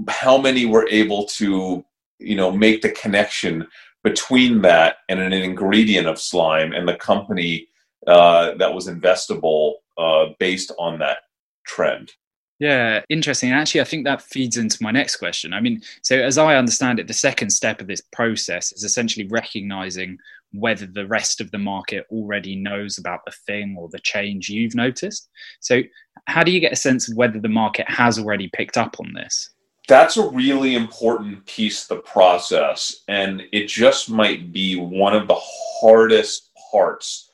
How 0.07 0.37
many 0.37 0.65
were 0.65 0.87
able 0.89 1.25
to, 1.37 1.83
you 2.19 2.35
know, 2.35 2.51
make 2.51 2.81
the 2.81 2.91
connection 2.91 3.67
between 4.03 4.61
that 4.61 4.97
and 5.09 5.19
an 5.19 5.33
ingredient 5.33 6.07
of 6.07 6.19
slime 6.19 6.73
and 6.73 6.87
the 6.87 6.95
company 6.95 7.67
uh, 8.05 8.53
that 8.55 8.73
was 8.73 8.87
investable 8.87 9.73
uh, 9.97 10.27
based 10.39 10.71
on 10.77 10.99
that 10.99 11.19
trend? 11.65 12.11
Yeah, 12.59 13.01
interesting. 13.09 13.51
Actually, 13.51 13.81
I 13.81 13.85
think 13.85 14.05
that 14.05 14.21
feeds 14.21 14.57
into 14.57 14.81
my 14.81 14.89
next 14.89 15.17
question. 15.17 15.53
I 15.53 15.61
mean, 15.61 15.81
so 16.01 16.17
as 16.17 16.39
I 16.39 16.55
understand 16.55 16.99
it, 16.99 17.07
the 17.07 17.13
second 17.13 17.51
step 17.51 17.81
of 17.81 17.87
this 17.87 18.01
process 18.11 18.71
is 18.71 18.83
essentially 18.83 19.27
recognizing 19.27 20.17
whether 20.53 20.87
the 20.87 21.05
rest 21.05 21.39
of 21.39 21.51
the 21.51 21.59
market 21.59 22.05
already 22.11 22.55
knows 22.55 22.97
about 22.97 23.19
the 23.25 23.33
thing 23.45 23.75
or 23.77 23.89
the 23.89 23.99
change 23.99 24.49
you've 24.49 24.75
noticed. 24.75 25.29
So, 25.59 25.81
how 26.25 26.43
do 26.43 26.51
you 26.51 26.59
get 26.59 26.73
a 26.73 26.77
sense 26.77 27.09
of 27.09 27.15
whether 27.15 27.39
the 27.39 27.49
market 27.49 27.87
has 27.89 28.17
already 28.17 28.49
picked 28.53 28.77
up 28.77 28.99
on 28.99 29.13
this? 29.13 29.51
That's 29.87 30.17
a 30.17 30.27
really 30.29 30.75
important 30.75 31.45
piece 31.45 31.83
of 31.83 31.89
the 31.89 32.01
process, 32.01 33.03
and 33.07 33.43
it 33.51 33.67
just 33.67 34.09
might 34.09 34.51
be 34.51 34.75
one 34.77 35.15
of 35.15 35.27
the 35.27 35.39
hardest 35.39 36.49
parts 36.71 37.26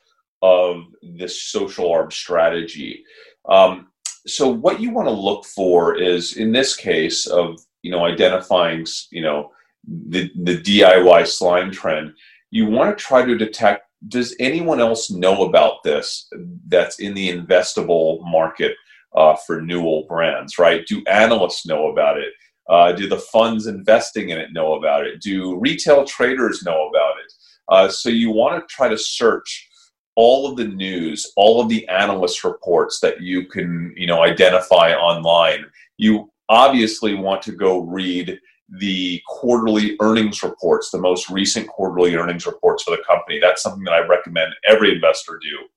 of 0.43 0.83
this 1.01 1.41
social 1.43 1.89
arb 1.89 2.11
strategy. 2.11 3.03
Um, 3.47 3.87
so 4.27 4.49
what 4.49 4.81
you 4.81 4.91
want 4.91 5.07
to 5.07 5.13
look 5.13 5.45
for 5.45 5.95
is 5.95 6.35
in 6.37 6.51
this 6.51 6.75
case 6.75 7.25
of 7.25 7.59
you 7.81 7.91
know 7.91 8.05
identifying 8.05 8.85
you 9.09 9.21
know 9.21 9.51
the 9.87 10.29
the 10.43 10.57
DIY 10.57 11.27
slime 11.27 11.71
trend 11.71 12.13
you 12.51 12.65
want 12.65 12.95
to 12.95 13.03
try 13.03 13.25
to 13.25 13.37
detect 13.37 13.85
does 14.09 14.35
anyone 14.39 14.81
else 14.81 15.09
know 15.09 15.45
about 15.45 15.81
this 15.83 16.29
that's 16.67 16.99
in 16.99 17.13
the 17.13 17.29
investable 17.29 18.19
market 18.29 18.75
uh, 19.15 19.35
for 19.47 19.61
Newell 19.61 20.05
brands 20.07 20.57
right? 20.57 20.85
Do 20.85 21.03
analysts 21.07 21.65
know 21.65 21.91
about 21.91 22.17
it? 22.17 22.33
Uh, 22.69 22.93
do 22.93 23.07
the 23.09 23.19
funds 23.19 23.67
investing 23.67 24.29
in 24.29 24.37
it 24.37 24.53
know 24.53 24.75
about 24.75 25.05
it? 25.05 25.21
Do 25.21 25.57
retail 25.59 26.05
traders 26.05 26.63
know 26.63 26.87
about 26.87 27.15
it? 27.23 27.33
Uh, 27.69 27.87
so 27.89 28.09
you 28.09 28.29
want 28.31 28.61
to 28.61 28.73
try 28.73 28.87
to 28.87 28.97
search 28.97 29.69
all 30.15 30.49
of 30.49 30.57
the 30.57 30.67
news, 30.67 31.31
all 31.35 31.61
of 31.61 31.69
the 31.69 31.87
analyst 31.87 32.43
reports 32.43 32.99
that 32.99 33.21
you 33.21 33.47
can, 33.47 33.93
you 33.97 34.07
know, 34.07 34.23
identify 34.23 34.93
online. 34.93 35.65
You 35.97 36.31
obviously 36.49 37.15
want 37.15 37.41
to 37.43 37.51
go 37.51 37.79
read 37.81 38.39
the 38.79 39.21
quarterly 39.27 39.97
earnings 40.01 40.41
reports, 40.43 40.89
the 40.89 40.99
most 40.99 41.29
recent 41.29 41.67
quarterly 41.67 42.15
earnings 42.15 42.45
reports 42.45 42.83
for 42.83 42.91
the 42.91 43.03
company. 43.03 43.39
That's 43.39 43.61
something 43.61 43.83
that 43.83 43.93
I 43.93 44.05
recommend 44.07 44.53
every 44.67 44.93
investor 44.93 45.39
do. 45.41 45.67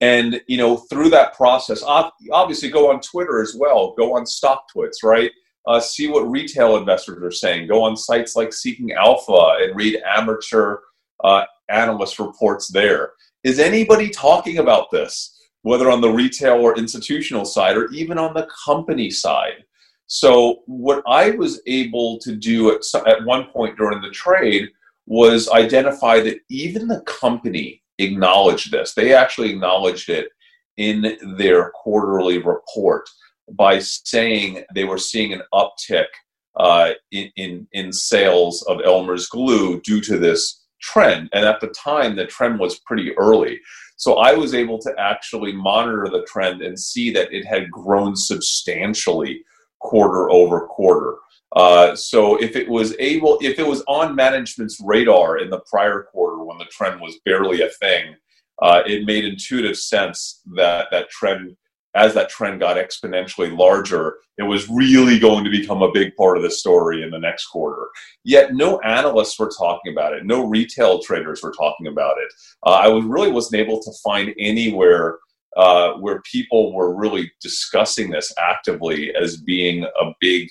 And 0.00 0.40
you 0.48 0.58
know, 0.58 0.76
through 0.76 1.10
that 1.10 1.34
process, 1.34 1.82
obviously 1.82 2.70
go 2.70 2.90
on 2.90 3.00
Twitter 3.00 3.40
as 3.40 3.54
well. 3.54 3.94
Go 3.96 4.16
on 4.16 4.26
stock 4.26 4.66
StockTwits, 4.74 5.02
right? 5.02 5.30
Uh, 5.66 5.80
see 5.80 6.08
what 6.08 6.30
retail 6.30 6.76
investors 6.76 7.22
are 7.22 7.30
saying. 7.30 7.68
Go 7.68 7.82
on 7.82 7.96
sites 7.96 8.36
like 8.36 8.52
Seeking 8.52 8.92
Alpha 8.92 9.56
and 9.62 9.74
read 9.74 10.02
amateur 10.04 10.78
uh, 11.22 11.44
analyst 11.70 12.18
reports 12.18 12.68
there. 12.68 13.12
Is 13.44 13.58
anybody 13.58 14.08
talking 14.08 14.58
about 14.58 14.90
this, 14.90 15.38
whether 15.62 15.90
on 15.90 16.00
the 16.00 16.10
retail 16.10 16.54
or 16.54 16.78
institutional 16.78 17.44
side, 17.44 17.76
or 17.76 17.90
even 17.90 18.18
on 18.18 18.32
the 18.32 18.48
company 18.64 19.10
side? 19.10 19.64
So, 20.06 20.62
what 20.66 21.02
I 21.06 21.30
was 21.30 21.60
able 21.66 22.18
to 22.20 22.34
do 22.34 22.74
at, 22.74 22.80
at 23.06 23.24
one 23.24 23.46
point 23.46 23.76
during 23.76 24.00
the 24.00 24.10
trade 24.10 24.70
was 25.06 25.50
identify 25.50 26.20
that 26.20 26.40
even 26.48 26.88
the 26.88 27.02
company 27.02 27.82
acknowledged 27.98 28.72
this. 28.72 28.94
They 28.94 29.14
actually 29.14 29.50
acknowledged 29.50 30.08
it 30.08 30.28
in 30.78 31.18
their 31.36 31.70
quarterly 31.70 32.38
report 32.38 33.08
by 33.52 33.78
saying 33.78 34.64
they 34.74 34.84
were 34.84 34.98
seeing 34.98 35.34
an 35.34 35.42
uptick 35.52 36.06
uh, 36.56 36.92
in, 37.10 37.30
in, 37.36 37.66
in 37.72 37.92
sales 37.92 38.62
of 38.62 38.80
Elmer's 38.84 39.26
glue 39.26 39.80
due 39.82 40.00
to 40.00 40.18
this 40.18 40.63
trend. 40.92 41.28
And 41.32 41.44
at 41.44 41.60
the 41.60 41.68
time, 41.68 42.14
the 42.14 42.26
trend 42.26 42.58
was 42.58 42.80
pretty 42.80 43.16
early. 43.16 43.60
So 43.96 44.16
I 44.16 44.34
was 44.34 44.54
able 44.54 44.78
to 44.80 44.92
actually 44.98 45.52
monitor 45.52 46.08
the 46.10 46.26
trend 46.26 46.62
and 46.62 46.78
see 46.78 47.10
that 47.12 47.32
it 47.32 47.44
had 47.46 47.70
grown 47.70 48.16
substantially 48.16 49.44
quarter 49.80 50.30
over 50.30 50.66
quarter. 50.66 51.16
Uh, 51.54 51.94
so 51.94 52.36
if 52.42 52.56
it 52.56 52.68
was 52.68 52.96
able, 52.98 53.38
if 53.40 53.58
it 53.58 53.66
was 53.66 53.82
on 53.86 54.14
management's 54.14 54.80
radar 54.80 55.38
in 55.38 55.50
the 55.50 55.60
prior 55.70 56.08
quarter 56.10 56.42
when 56.42 56.58
the 56.58 56.64
trend 56.66 57.00
was 57.00 57.20
barely 57.24 57.62
a 57.62 57.68
thing, 57.68 58.14
uh, 58.62 58.82
it 58.86 59.06
made 59.06 59.24
intuitive 59.24 59.76
sense 59.76 60.42
that 60.56 60.88
that 60.90 61.10
trend 61.10 61.56
as 61.94 62.14
that 62.14 62.28
trend 62.28 62.60
got 62.60 62.76
exponentially 62.76 63.56
larger, 63.56 64.16
it 64.36 64.42
was 64.42 64.68
really 64.68 65.18
going 65.18 65.44
to 65.44 65.50
become 65.50 65.82
a 65.82 65.92
big 65.92 66.14
part 66.16 66.36
of 66.36 66.42
the 66.42 66.50
story 66.50 67.02
in 67.02 67.10
the 67.10 67.18
next 67.18 67.46
quarter. 67.46 67.86
Yet 68.24 68.54
no 68.54 68.80
analysts 68.80 69.38
were 69.38 69.52
talking 69.56 69.92
about 69.92 70.12
it, 70.12 70.24
no 70.24 70.46
retail 70.46 71.00
traders 71.00 71.42
were 71.42 71.52
talking 71.52 71.86
about 71.86 72.16
it. 72.18 72.32
Uh, 72.66 72.70
I 72.82 72.88
was 72.88 73.04
really 73.04 73.30
wasn't 73.30 73.60
able 73.60 73.80
to 73.82 73.92
find 74.02 74.34
anywhere 74.38 75.18
uh, 75.56 75.92
where 75.94 76.20
people 76.22 76.74
were 76.74 76.96
really 76.96 77.30
discussing 77.40 78.10
this 78.10 78.32
actively 78.38 79.14
as 79.14 79.36
being 79.36 79.84
a 79.84 80.12
big 80.20 80.48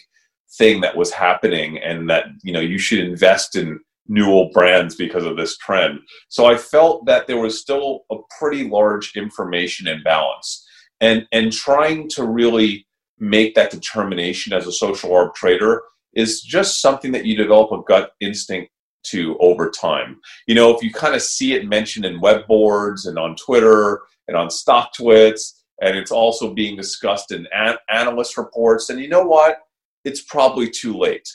thing 0.58 0.80
that 0.82 0.96
was 0.96 1.12
happening, 1.12 1.78
and 1.80 2.10
that 2.10 2.28
you 2.44 2.54
know 2.54 2.62
you 2.62 2.78
should 2.78 3.00
invest 3.00 3.56
in 3.56 3.80
Newell 4.08 4.50
brands 4.54 4.96
because 4.96 5.26
of 5.26 5.38
this 5.38 5.58
trend. 5.58 6.00
So 6.30 6.46
I 6.46 6.58
felt 6.58 7.06
that 7.06 7.28
there 7.28 7.40
was 7.40 7.60
still 7.60 8.02
a 8.12 8.16
pretty 8.40 8.70
large 8.70 9.16
information 9.16 9.88
imbalance. 9.88 10.63
And, 11.04 11.28
and 11.32 11.52
trying 11.52 12.10
to 12.16 12.26
really 12.26 12.88
make 13.20 13.56
that 13.56 13.72
determination 13.72 14.54
as 14.54 14.68
a 14.68 14.72
social 14.72 15.10
arb 15.12 15.34
trader 15.36 15.84
is 16.14 16.42
just 16.42 16.82
something 16.82 17.12
that 17.12 17.26
you 17.26 17.36
develop 17.36 17.72
a 17.72 17.84
gut 17.84 18.12
instinct 18.22 18.72
to 19.04 19.38
over 19.40 19.70
time. 19.70 20.20
You 20.48 20.56
know, 20.56 20.76
if 20.76 20.82
you 20.82 20.92
kind 20.92 21.16
of 21.16 21.22
see 21.22 21.54
it 21.54 21.68
mentioned 21.68 22.06
in 22.06 22.22
web 22.22 22.48
boards 22.48 23.06
and 23.06 23.20
on 23.20 23.36
Twitter 23.36 24.02
and 24.28 24.38
on 24.38 24.50
stock 24.50 24.94
StockTwits, 24.94 25.64
and 25.82 25.98
it's 25.98 26.12
also 26.12 26.54
being 26.54 26.78
discussed 26.78 27.32
in 27.32 27.48
an- 27.54 27.78
analyst 27.90 28.38
reports, 28.38 28.88
then 28.88 29.00
you 29.00 29.10
know 29.10 29.26
what? 29.26 29.58
It's 30.06 30.22
probably 30.22 30.70
too 30.70 30.98
late. 30.98 31.28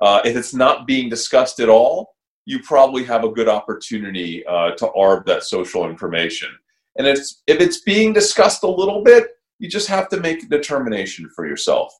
Uh, 0.00 0.20
if 0.24 0.36
it's 0.36 0.54
not 0.54 0.86
being 0.86 1.08
discussed 1.08 1.58
at 1.58 1.68
all, 1.68 2.14
you 2.44 2.60
probably 2.60 3.02
have 3.04 3.24
a 3.24 3.30
good 3.30 3.48
opportunity 3.48 4.44
uh, 4.46 4.70
to 4.72 4.86
arb 4.96 5.26
that 5.26 5.42
social 5.42 5.88
information. 5.88 6.48
And 6.98 7.06
if 7.06 7.18
it's, 7.18 7.42
if 7.46 7.60
it's 7.60 7.80
being 7.80 8.12
discussed 8.12 8.62
a 8.62 8.68
little 8.68 9.02
bit, 9.02 9.28
you 9.58 9.68
just 9.68 9.88
have 9.88 10.08
to 10.10 10.20
make 10.20 10.42
a 10.42 10.46
determination 10.46 11.30
for 11.34 11.46
yourself. 11.46 11.92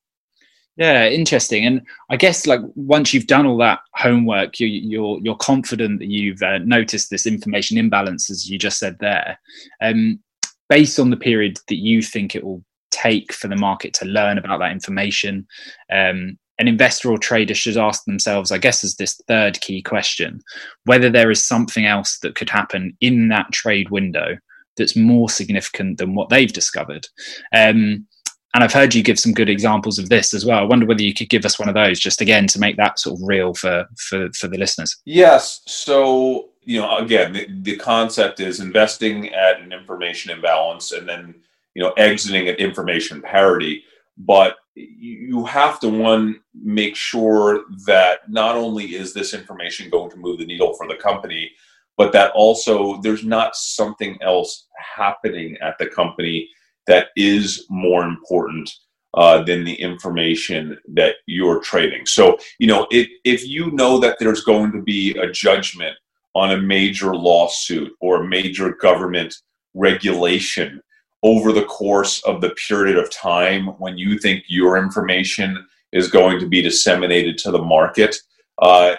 Yeah, 0.77 1.07
interesting. 1.09 1.65
And 1.65 1.81
I 2.11 2.17
guess 2.17 2.47
like 2.47 2.61
once 2.75 3.15
you've 3.15 3.27
done 3.27 3.47
all 3.47 3.57
that 3.59 3.81
homework, 3.95 4.61
you, 4.61 4.67
are 4.67 4.71
you're, 4.71 5.19
you're 5.23 5.37
confident 5.37 6.01
that 6.01 6.09
you've 6.09 6.43
uh, 6.43 6.59
noticed 6.59 7.09
this 7.09 7.27
information 7.27 7.79
imbalance, 7.79 8.31
as 8.31 8.51
you 8.51 8.59
just 8.59 8.79
said 8.79 8.99
there. 9.01 9.39
Um, 9.81 10.21
based 10.69 10.99
on 10.99 11.11
the 11.11 11.17
period 11.17 11.59
that 11.69 11.77
you 11.77 12.03
think 12.03 12.35
it 12.35 12.45
will 12.45 12.63
take 12.91 13.33
for 13.33 13.49
the 13.49 13.57
market 13.57 13.95
to 13.95 14.05
learn 14.05 14.37
about 14.37 14.59
that 14.59 14.73
information, 14.73 15.47
um, 15.91 16.39
an 16.59 16.69
investor 16.69 17.11
or 17.11 17.19
trader 17.19 17.55
should 17.55 17.77
ask 17.77 18.05
themselves, 18.05 18.51
I 18.51 18.59
guess, 18.59 18.83
as 18.85 18.97
this 18.97 19.21
third 19.29 19.61
key 19.61 19.83
question, 19.83 20.41
whether 20.85 21.11
there 21.11 21.31
is 21.31 21.45
something 21.45 21.87
else 21.87 22.19
that 22.21 22.35
could 22.35 22.51
happen 22.51 22.97
in 23.01 23.29
that 23.29 23.53
trade 23.53 23.91
window 23.91 24.37
that's 24.77 24.97
more 24.97 25.29
significant 25.29 25.99
than 25.99 26.15
what 26.15 26.29
they've 26.29 26.53
discovered. 26.53 27.07
Um, 27.53 28.07
and 28.55 28.65
I've 28.65 28.73
heard 28.73 28.95
you 28.95 29.03
give 29.03 29.19
some 29.19 29.35
good 29.35 29.51
examples 29.51 29.99
of 29.99 30.09
this 30.09 30.33
as 30.33 30.47
well. 30.47 30.59
I 30.59 30.63
wonder 30.63 30.87
whether 30.87 31.03
you 31.03 31.13
could 31.13 31.29
give 31.29 31.45
us 31.45 31.59
one 31.59 31.69
of 31.69 31.75
those, 31.75 32.01
just 32.01 32.23
again 32.23 32.47
to 32.49 32.59
make 32.59 32.79
that 32.79 32.99
sort 32.99 33.21
of 33.21 33.27
real 33.27 33.53
for 33.53 33.87
for 33.99 34.31
for 34.33 34.49
the 34.49 34.57
listeners. 34.57 34.97
Yes. 35.05 35.61
So 35.67 36.51
you 36.63 36.81
know, 36.81 36.97
again, 36.97 37.33
the, 37.35 37.47
the 37.63 37.77
concept 37.77 38.41
is 38.41 38.61
investing 38.61 39.33
at 39.35 39.61
an 39.61 39.73
information 39.73 40.31
imbalance, 40.31 40.93
and 40.93 41.07
then 41.07 41.35
you 41.75 41.83
know, 41.83 41.93
exiting 41.99 42.49
at 42.49 42.59
information 42.59 43.21
parity. 43.21 43.85
But 44.17 44.57
you 44.75 45.45
have 45.45 45.79
to 45.81 45.91
one 45.91 46.41
make 46.55 46.97
sure 46.97 47.65
that 47.87 48.21
not 48.31 48.57
only 48.57 48.95
is 48.95 49.13
this 49.13 49.35
information 49.35 49.91
going 49.91 50.11
to 50.11 50.17
move 50.17 50.39
the 50.39 50.47
needle 50.47 50.73
for 50.75 50.89
the 50.89 50.97
company, 50.97 51.53
but 51.97 52.13
that 52.13 52.33
also 52.33 53.01
there's 53.03 53.25
not 53.25 53.57
something 53.57 54.19
else 54.23 54.67
happening 54.97 55.57
at 55.63 55.77
the 55.79 55.87
company 55.87 56.49
that 56.87 57.09
is 57.17 57.67
more 57.69 58.05
important 58.05 58.71
uh, 59.15 59.43
than 59.43 59.65
the 59.65 59.75
information 59.75 60.79
that 60.87 61.17
you're 61.27 61.61
trading. 61.61 62.05
So, 62.05 62.39
you 62.59 62.67
know, 62.67 62.87
if, 62.91 63.09
if 63.25 63.47
you 63.47 63.71
know 63.71 63.99
that 63.99 64.19
there's 64.19 64.45
going 64.45 64.73
to 64.73 64.83
be 64.83 65.17
a 65.19 65.31
judgment 65.31 65.97
on 66.35 66.53
a 66.53 66.61
major 66.61 67.15
lawsuit 67.17 67.93
or 68.01 68.21
a 68.21 68.29
major 68.29 68.75
government 68.75 69.35
regulation 69.75 70.81
over 71.23 71.51
the 71.51 71.65
course 71.65 72.23
of 72.25 72.41
the 72.41 72.55
period 72.69 72.99
of 72.99 73.11
time 73.11 73.69
when 73.79 73.97
you 73.97 74.19
think 74.19 74.45
your 74.49 74.77
information 74.77 75.67
is 75.93 76.09
going 76.09 76.39
to 76.39 76.47
be 76.47 76.61
disseminated 76.61 77.39
to 77.39 77.51
the 77.51 77.63
market, 77.63 78.15
uh, 78.61 78.95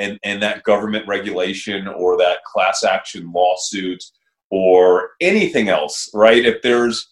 and, 0.00 0.18
and 0.24 0.42
that 0.42 0.62
government 0.64 1.06
regulation 1.06 1.86
or 1.86 2.16
that 2.18 2.42
class 2.44 2.82
action 2.84 3.30
lawsuit 3.32 4.02
or 4.50 5.10
anything 5.20 5.68
else, 5.68 6.10
right? 6.14 6.44
If 6.44 6.62
there's 6.62 7.08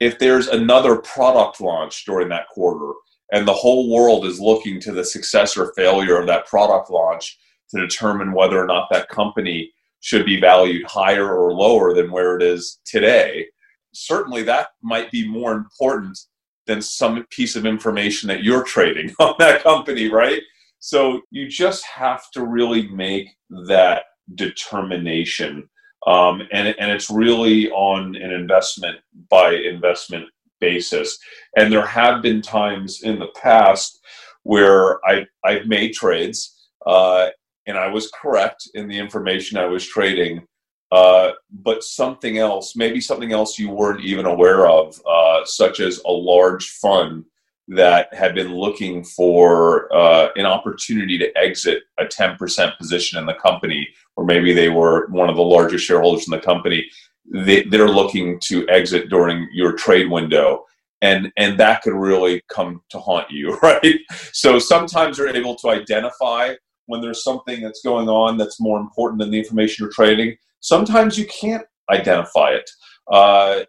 if 0.00 0.18
there's 0.18 0.48
another 0.48 0.96
product 0.96 1.60
launch 1.60 2.04
during 2.04 2.28
that 2.28 2.48
quarter 2.48 2.92
and 3.32 3.46
the 3.46 3.52
whole 3.52 3.88
world 3.88 4.26
is 4.26 4.40
looking 4.40 4.80
to 4.80 4.92
the 4.92 5.04
success 5.04 5.56
or 5.56 5.72
failure 5.74 6.18
of 6.18 6.26
that 6.26 6.46
product 6.46 6.90
launch 6.90 7.38
to 7.70 7.80
determine 7.80 8.32
whether 8.32 8.60
or 8.60 8.66
not 8.66 8.88
that 8.90 9.08
company 9.08 9.72
should 10.00 10.26
be 10.26 10.40
valued 10.40 10.84
higher 10.86 11.34
or 11.34 11.52
lower 11.52 11.94
than 11.94 12.10
where 12.10 12.36
it 12.36 12.42
is 12.42 12.80
today, 12.84 13.46
certainly 13.94 14.42
that 14.42 14.68
might 14.82 15.10
be 15.10 15.26
more 15.26 15.52
important 15.52 16.18
than 16.66 16.82
some 16.82 17.24
piece 17.30 17.56
of 17.56 17.64
information 17.64 18.28
that 18.28 18.42
you're 18.42 18.64
trading 18.64 19.14
on 19.20 19.34
that 19.38 19.62
company, 19.62 20.08
right? 20.08 20.42
So 20.84 21.20
you 21.30 21.46
just 21.46 21.84
have 21.84 22.28
to 22.32 22.44
really 22.44 22.88
make 22.88 23.28
that 23.68 24.02
determination 24.34 25.68
um, 26.08 26.42
and, 26.52 26.74
and 26.76 26.90
it's 26.90 27.08
really 27.08 27.70
on 27.70 28.16
an 28.16 28.32
investment 28.32 28.98
by 29.30 29.52
investment 29.52 30.24
basis. 30.58 31.16
And 31.56 31.72
there 31.72 31.86
have 31.86 32.20
been 32.20 32.42
times 32.42 33.02
in 33.04 33.20
the 33.20 33.30
past 33.40 34.00
where 34.42 34.98
I, 35.06 35.24
I've 35.44 35.66
made 35.66 35.92
trades 35.92 36.68
uh, 36.84 37.28
and 37.68 37.78
I 37.78 37.86
was 37.86 38.10
correct 38.20 38.68
in 38.74 38.88
the 38.88 38.98
information 38.98 39.58
I 39.58 39.66
was 39.66 39.86
trading, 39.86 40.44
uh, 40.90 41.30
but 41.62 41.84
something 41.84 42.38
else, 42.38 42.74
maybe 42.74 43.00
something 43.00 43.32
else 43.32 43.56
you 43.56 43.70
weren't 43.70 44.04
even 44.04 44.26
aware 44.26 44.66
of, 44.66 45.00
uh, 45.08 45.44
such 45.44 45.78
as 45.78 46.00
a 46.04 46.10
large 46.10 46.70
fund 46.70 47.24
that 47.68 48.12
had 48.12 48.34
been 48.34 48.54
looking 48.54 49.04
for 49.04 49.92
uh, 49.94 50.28
an 50.36 50.46
opportunity 50.46 51.16
to 51.18 51.36
exit 51.38 51.84
a 51.98 52.04
10% 52.04 52.76
position 52.76 53.18
in 53.18 53.26
the 53.26 53.34
company, 53.34 53.88
or 54.16 54.24
maybe 54.24 54.52
they 54.52 54.68
were 54.68 55.06
one 55.08 55.28
of 55.28 55.36
the 55.36 55.42
largest 55.42 55.84
shareholders 55.84 56.26
in 56.26 56.32
the 56.32 56.40
company. 56.40 56.84
They, 57.32 57.62
they're 57.64 57.88
looking 57.88 58.40
to 58.44 58.68
exit 58.68 59.08
during 59.08 59.48
your 59.52 59.72
trade 59.72 60.10
window. 60.10 60.64
And, 61.02 61.32
and 61.36 61.58
that 61.58 61.82
could 61.82 61.94
really 61.94 62.42
come 62.48 62.82
to 62.90 62.98
haunt 62.98 63.30
you, 63.30 63.56
right? 63.62 63.98
So 64.32 64.58
sometimes 64.58 65.18
you're 65.18 65.34
able 65.34 65.56
to 65.56 65.70
identify 65.70 66.54
when 66.86 67.00
there's 67.00 67.24
something 67.24 67.60
that's 67.60 67.82
going 67.82 68.08
on 68.08 68.36
that's 68.36 68.60
more 68.60 68.80
important 68.80 69.20
than 69.20 69.30
the 69.30 69.38
information 69.38 69.84
you're 69.84 69.92
trading. 69.92 70.36
Sometimes 70.60 71.18
you 71.18 71.26
can't 71.26 71.64
identify 71.90 72.50
it. 72.50 72.70
Uh, 73.10 73.62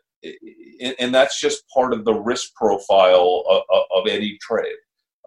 and 0.99 1.13
that's 1.13 1.39
just 1.39 1.67
part 1.69 1.93
of 1.93 2.05
the 2.05 2.13
risk 2.13 2.53
profile 2.55 3.43
of, 3.49 3.83
of 3.95 4.07
any 4.07 4.37
trade. 4.41 4.75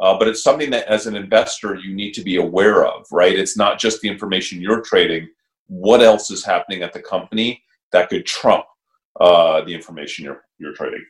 Uh, 0.01 0.19
but 0.19 0.29
it's 0.29 0.43
something 0.43 0.71
that, 0.71 0.87
as 0.89 1.07
an 1.07 1.17
investor, 1.17 1.75
you 1.75 1.95
need 1.95 2.13
to 2.13 2.23
be 2.23 2.37
aware 2.37 2.85
of, 2.85 3.07
right? 3.11 3.39
It's 3.39 3.57
not 3.57 3.79
just 3.79 4.01
the 4.01 4.09
information 4.09 4.61
you're 4.61 4.83
trading. 4.83 5.29
What 5.69 6.03
else 6.03 6.31
is 6.31 6.45
happening 6.45 6.83
at 6.83 6.93
the 6.93 7.01
company 7.01 7.63
that 7.93 8.11
could 8.11 8.27
trump 8.27 8.67
uh, 9.21 9.65
the 9.65 9.75
information 9.75 10.25
you're 10.25 10.45
you're 10.59 10.75
trading? 10.75 11.05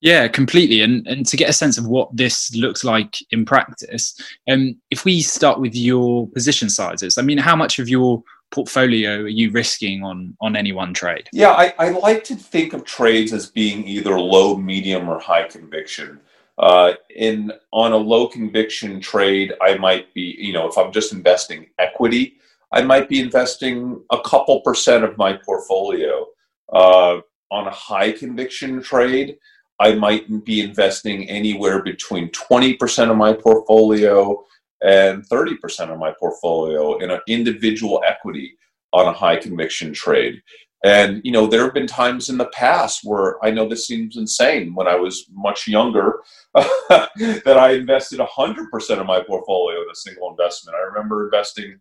Yeah, 0.00 0.26
completely. 0.28 0.80
And 0.80 1.06
and 1.06 1.26
to 1.26 1.36
get 1.36 1.50
a 1.50 1.52
sense 1.52 1.78
of 1.78 1.86
what 1.86 2.08
this 2.16 2.54
looks 2.56 2.84
like 2.84 3.16
in 3.30 3.44
practice, 3.44 4.18
um, 4.50 4.80
if 4.90 5.04
we 5.04 5.20
start 5.20 5.60
with 5.60 5.74
your 5.74 6.26
position 6.28 6.70
sizes, 6.70 7.18
I 7.18 7.22
mean, 7.22 7.38
how 7.38 7.54
much 7.54 7.78
of 7.78 7.88
your 7.88 8.22
portfolio 8.52 9.22
are 9.22 9.28
you 9.28 9.50
risking 9.50 10.04
on 10.04 10.36
on 10.40 10.54
any 10.56 10.72
one 10.72 10.94
trade? 10.94 11.28
Yeah, 11.32 11.52
I, 11.52 11.74
I 11.78 11.90
like 11.90 12.24
to 12.24 12.36
think 12.36 12.72
of 12.72 12.84
trades 12.84 13.32
as 13.32 13.50
being 13.50 13.86
either 13.86 14.18
low, 14.18 14.56
medium, 14.56 15.08
or 15.08 15.18
high 15.18 15.48
conviction. 15.48 16.20
Uh, 16.58 16.92
in 17.16 17.52
on 17.72 17.92
a 17.92 17.96
low 17.96 18.28
conviction 18.28 19.00
trade, 19.00 19.54
I 19.60 19.76
might 19.78 20.12
be, 20.14 20.36
you 20.38 20.52
know, 20.52 20.68
if 20.68 20.76
I'm 20.78 20.92
just 20.92 21.12
investing 21.12 21.66
equity, 21.78 22.36
I 22.72 22.82
might 22.82 23.08
be 23.08 23.20
investing 23.20 24.02
a 24.10 24.20
couple 24.20 24.60
percent 24.60 25.02
of 25.04 25.16
my 25.16 25.32
portfolio. 25.32 26.26
Uh, 26.72 27.20
on 27.50 27.66
a 27.66 27.70
high 27.70 28.12
conviction 28.12 28.82
trade, 28.82 29.36
I 29.78 29.94
might 29.94 30.44
be 30.44 30.60
investing 30.60 31.28
anywhere 31.28 31.82
between 31.82 32.30
20% 32.30 33.10
of 33.10 33.16
my 33.16 33.32
portfolio 33.32 34.42
and 34.84 35.28
30% 35.28 35.90
of 35.90 35.98
my 35.98 36.12
portfolio 36.18 36.98
in 36.98 37.10
an 37.10 37.20
individual 37.28 38.02
equity 38.06 38.56
on 38.92 39.06
a 39.06 39.12
high 39.12 39.36
conviction 39.36 39.92
trade. 39.92 40.42
And, 40.84 41.20
you 41.24 41.30
know, 41.30 41.46
there 41.46 41.62
have 41.62 41.74
been 41.74 41.86
times 41.86 42.28
in 42.28 42.36
the 42.36 42.46
past 42.46 43.02
where 43.04 43.42
I 43.44 43.50
know 43.52 43.68
this 43.68 43.86
seems 43.86 44.16
insane 44.16 44.74
when 44.74 44.88
I 44.88 44.96
was 44.96 45.26
much 45.32 45.68
younger 45.68 46.20
that 46.54 47.56
I 47.56 47.74
invested 47.74 48.18
100% 48.18 48.98
of 48.98 49.06
my 49.06 49.20
portfolio 49.20 49.80
in 49.82 49.90
a 49.90 49.94
single 49.94 50.30
investment. 50.30 50.76
I 50.76 50.80
remember 50.80 51.24
investing 51.26 51.78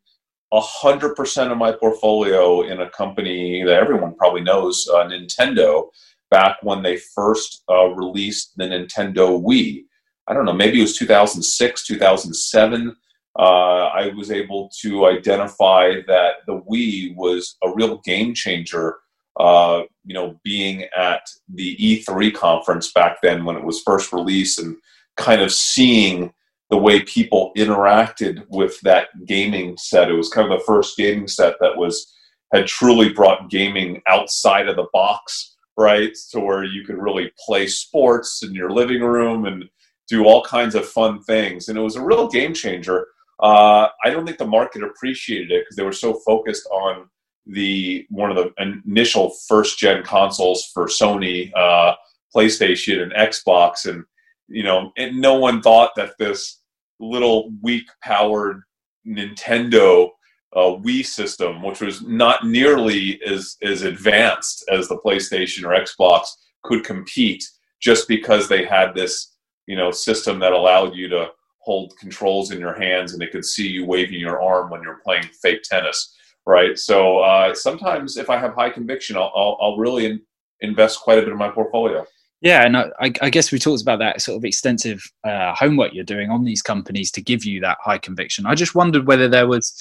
100% 0.54 1.52
of 1.52 1.58
my 1.58 1.72
portfolio 1.72 2.62
in 2.62 2.82
a 2.82 2.90
company 2.92 3.64
that 3.64 3.80
everyone 3.80 4.16
probably 4.16 4.42
knows, 4.42 4.88
uh, 4.94 5.06
Nintendo, 5.06 5.88
back 6.30 6.58
when 6.62 6.84
they 6.84 6.98
first 6.98 7.64
uh, 7.70 7.88
released 7.88 8.54
the 8.58 8.66
Nintendo 8.66 9.42
Wii. 9.42 9.86
I 10.28 10.34
don't 10.34 10.46
know, 10.46 10.54
maybe 10.54 10.80
it 10.80 10.84
was 10.84 10.98
2006, 10.98 11.86
2007. 11.86 12.96
Uh, 13.38 13.42
I 13.42 14.12
was 14.16 14.32
able 14.32 14.70
to 14.82 15.06
identify 15.06 16.02
that 16.08 16.36
the 16.48 16.62
Wii 16.70 17.16
was 17.16 17.58
a 17.64 17.74
real 17.74 18.00
game 18.00 18.34
changer. 18.34 18.98
Uh, 19.40 19.84
you 20.04 20.14
know, 20.14 20.38
being 20.44 20.84
at 20.96 21.22
the 21.54 21.78
E3 21.78 22.34
conference 22.34 22.92
back 22.92 23.22
then 23.24 23.46
when 23.46 23.56
it 23.56 23.64
was 23.64 23.82
first 23.82 24.12
released 24.12 24.60
and 24.60 24.76
kind 25.16 25.42
of 25.42 25.54
seeing 25.54 26.34
the 26.70 26.78
way 26.78 27.02
people 27.02 27.52
interacted 27.58 28.44
with 28.50 28.80
that 28.82 29.08
gaming 29.26 29.78
set. 29.78 30.10
It 30.10 30.14
was 30.16 30.30
kind 30.30 30.52
of 30.52 30.58
the 30.58 30.66
first 30.66 30.98
gaming 30.98 31.28
set 31.28 31.56
that 31.60 31.78
was 31.78 32.14
had 32.54 32.66
truly 32.66 33.10
brought 33.10 33.50
gaming 33.50 34.02
outside 34.08 34.68
of 34.68 34.76
the 34.76 34.88
box, 34.92 35.56
right? 35.78 36.16
To 36.32 36.40
where 36.40 36.64
you 36.64 36.84
could 36.84 36.98
really 36.98 37.32
play 37.46 37.68
sports 37.68 38.42
in 38.44 38.54
your 38.54 38.72
living 38.72 39.02
room 39.02 39.46
and 39.46 39.66
do 40.12 40.26
all 40.26 40.44
kinds 40.44 40.76
of 40.76 40.88
fun 40.88 41.24
things. 41.24 41.70
And 41.70 41.78
it 41.78 41.82
was 41.82 41.96
a 41.96 42.04
real 42.04 42.28
game 42.28 42.54
changer. 42.54 43.08
Uh, 43.40 43.88
I 44.04 44.10
don't 44.10 44.26
think 44.26 44.38
the 44.38 44.46
market 44.46 44.84
appreciated 44.84 45.52
it 45.52 45.62
because 45.62 45.78
they 45.78 45.84
were 45.84 45.94
so 45.94 46.16
focused 46.26 46.68
on 46.68 47.10
the 47.48 48.06
one 48.10 48.30
of 48.30 48.36
the 48.36 48.52
initial 48.86 49.32
first 49.48 49.80
gen 49.80 50.04
consoles 50.04 50.70
for 50.74 50.86
Sony, 50.86 51.50
uh, 51.56 51.96
PlayStation, 52.36 53.02
and 53.02 53.14
Xbox, 53.14 53.90
and 53.90 54.04
you 54.48 54.64
know, 54.64 54.92
and 54.98 55.20
no 55.20 55.36
one 55.36 55.62
thought 55.62 55.92
that 55.96 56.18
this 56.20 56.60
little 57.00 57.52
weak 57.62 57.88
powered 58.04 58.62
Nintendo 59.08 60.10
uh, 60.56 60.76
Wii 60.84 61.04
system, 61.06 61.64
which 61.64 61.82
was 61.82 62.04
not 62.04 62.46
nearly 62.46 63.20
as 63.26 63.56
as 63.64 63.84
advanced 63.84 64.66
as 64.72 64.88
the 64.88 64.98
PlayStation 64.98 65.64
or 65.64 65.74
Xbox, 65.74 66.28
could 66.64 66.84
compete 66.84 67.44
just 67.80 68.08
because 68.08 68.48
they 68.48 68.66
had 68.66 68.94
this 68.94 69.31
you 69.68 69.76
know 69.76 69.92
system 69.92 70.40
that 70.40 70.54
allowed 70.54 70.96
you 70.96 71.08
to 71.10 71.30
hold 71.60 71.94
controls 72.00 72.52
in 72.52 72.60
your 72.60 72.80
hands 72.80 73.14
and 73.14 73.22
it 73.22 73.32
could 73.32 73.46
see 73.46 73.68
you 73.68 73.86
waving 73.86 74.20
your 74.20 74.42
arm 74.42 74.70
when 74.70 74.82
you're 74.82 75.02
playing 75.04 75.24
fake 75.42 75.62
tennis 75.64 76.16
right 76.46 76.78
so 76.78 77.20
uh, 77.20 77.54
sometimes 77.54 78.18
if 78.18 78.30
i 78.30 78.38
have 78.38 78.54
high 78.54 78.70
conviction 78.70 79.16
i'll, 79.16 79.32
I'll, 79.36 79.58
I'll 79.62 79.78
really 79.78 80.06
in, 80.06 80.22
invest 80.62 81.00
quite 81.02 81.20
a 81.20 81.22
bit 81.22 81.32
of 81.32 81.38
my 81.38 81.50
portfolio 81.50 82.06
yeah, 82.42 82.66
and 82.66 82.76
I, 82.76 82.90
I, 83.00 83.30
guess 83.30 83.52
we 83.52 83.60
talked 83.60 83.84
about 83.84 84.00
that 84.00 84.20
sort 84.20 84.36
of 84.36 84.46
extensive 84.46 85.04
uh, 85.24 85.54
homework 85.54 85.94
you're 85.94 86.04
doing 86.04 86.32
on 86.32 86.44
these 86.44 86.64
companies 86.64 87.12
to 87.12 87.22
give 87.22 87.46
you 87.46 87.62
that 87.62 87.78
high 87.82 88.00
conviction. 88.00 88.48
I 88.48 88.56
just 88.56 88.74
wondered 88.74 89.06
whether 89.06 89.28
there 89.28 89.48
was 89.48 89.80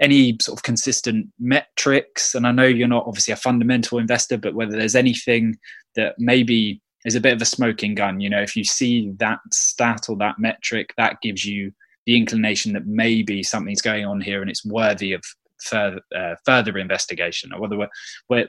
any 0.00 0.36
sort 0.40 0.58
of 0.58 0.64
consistent 0.64 1.28
metrics, 1.38 2.34
and 2.34 2.44
I 2.44 2.50
know 2.50 2.64
you're 2.64 2.88
not 2.88 3.06
obviously 3.06 3.32
a 3.32 3.36
fundamental 3.36 3.98
investor, 3.98 4.36
but 4.36 4.54
whether 4.54 4.72
there's 4.72 4.96
anything 4.96 5.56
that 5.94 6.16
maybe 6.18 6.81
is 7.04 7.14
a 7.14 7.20
bit 7.20 7.34
of 7.34 7.42
a 7.42 7.46
smoking 7.46 7.94
gun. 7.94 8.20
You 8.20 8.30
know, 8.30 8.40
if 8.40 8.56
you 8.56 8.64
see 8.64 9.10
that 9.18 9.40
stat 9.52 10.06
or 10.08 10.16
that 10.16 10.38
metric, 10.38 10.94
that 10.96 11.20
gives 11.22 11.44
you 11.44 11.72
the 12.06 12.16
inclination 12.16 12.72
that 12.72 12.86
maybe 12.86 13.42
something's 13.42 13.82
going 13.82 14.04
on 14.04 14.20
here 14.20 14.40
and 14.40 14.50
it's 14.50 14.64
worthy 14.64 15.12
of 15.12 15.22
further 15.58 16.00
uh, 16.14 16.34
further 16.44 16.78
investigation, 16.78 17.52
or 17.52 17.60
whether 17.60 17.88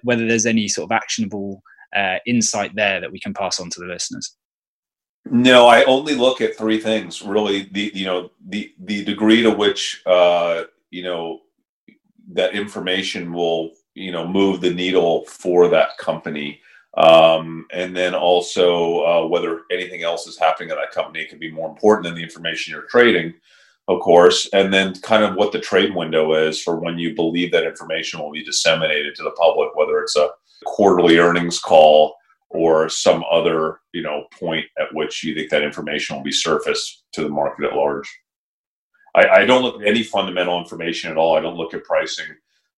whether 0.03 0.27
there's 0.27 0.45
any 0.45 0.67
sort 0.67 0.91
of 0.91 0.95
actionable 0.95 1.61
uh, 1.95 2.17
insight 2.25 2.75
there 2.75 2.99
that 2.99 3.11
we 3.11 3.19
can 3.19 3.33
pass 3.33 3.59
on 3.59 3.69
to 3.69 3.79
the 3.79 3.85
listeners? 3.85 4.35
No, 5.25 5.67
I 5.67 5.83
only 5.83 6.15
look 6.15 6.41
at 6.41 6.57
three 6.57 6.79
things 6.79 7.21
really. 7.21 7.69
The 7.71 7.91
you 7.93 8.05
know 8.05 8.31
the 8.47 8.73
the 8.79 9.05
degree 9.05 9.41
to 9.43 9.51
which 9.51 10.01
uh, 10.05 10.63
you 10.89 11.03
know 11.03 11.41
that 12.33 12.55
information 12.55 13.31
will 13.31 13.71
you 13.93 14.11
know 14.11 14.27
move 14.27 14.61
the 14.61 14.73
needle 14.73 15.25
for 15.25 15.69
that 15.69 15.97
company, 15.97 16.59
um, 16.97 17.65
and 17.71 17.95
then 17.95 18.13
also 18.13 19.03
uh, 19.03 19.27
whether 19.27 19.61
anything 19.71 20.03
else 20.03 20.27
is 20.27 20.37
happening 20.37 20.69
at 20.69 20.77
that 20.77 20.91
company 20.91 21.25
can 21.25 21.39
be 21.39 21.51
more 21.51 21.69
important 21.69 22.03
than 22.05 22.15
the 22.15 22.23
information 22.23 22.71
you're 22.71 22.83
trading, 22.83 23.33
of 23.87 23.99
course, 23.99 24.47
and 24.53 24.71
then 24.71 24.93
kind 25.01 25.23
of 25.23 25.35
what 25.35 25.51
the 25.51 25.59
trade 25.59 25.95
window 25.95 26.33
is 26.33 26.61
for 26.61 26.79
when 26.79 26.97
you 26.99 27.15
believe 27.15 27.51
that 27.51 27.65
information 27.65 28.19
will 28.19 28.31
be 28.31 28.43
disseminated 28.43 29.15
to 29.15 29.23
the 29.23 29.31
public, 29.31 29.75
whether 29.75 29.99
it's 29.99 30.15
a 30.15 30.29
quarterly 30.65 31.17
earnings 31.17 31.59
call 31.59 32.15
or 32.53 32.87
some 32.87 33.23
other 33.31 33.79
you 33.93 34.03
know 34.03 34.25
point 34.39 34.65
at 34.79 34.93
which 34.93 35.23
you 35.23 35.33
think 35.33 35.49
that 35.49 35.63
information 35.63 36.15
will 36.15 36.23
be 36.23 36.31
surfaced 36.31 37.03
to 37.11 37.23
the 37.23 37.29
market 37.29 37.65
at 37.65 37.75
large. 37.75 38.09
I, 39.15 39.27
I 39.27 39.45
don't 39.45 39.63
look 39.63 39.81
at 39.81 39.87
any 39.87 40.03
fundamental 40.03 40.59
information 40.59 41.11
at 41.11 41.17
all. 41.17 41.35
I 41.35 41.41
don't 41.41 41.57
look 41.57 41.73
at 41.73 41.83
pricing. 41.83 42.27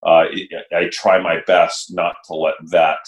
Uh, 0.02 0.26
I 0.74 0.88
try 0.90 1.18
my 1.18 1.40
best 1.46 1.94
not 1.94 2.16
to 2.26 2.34
let 2.34 2.54
that 2.70 2.98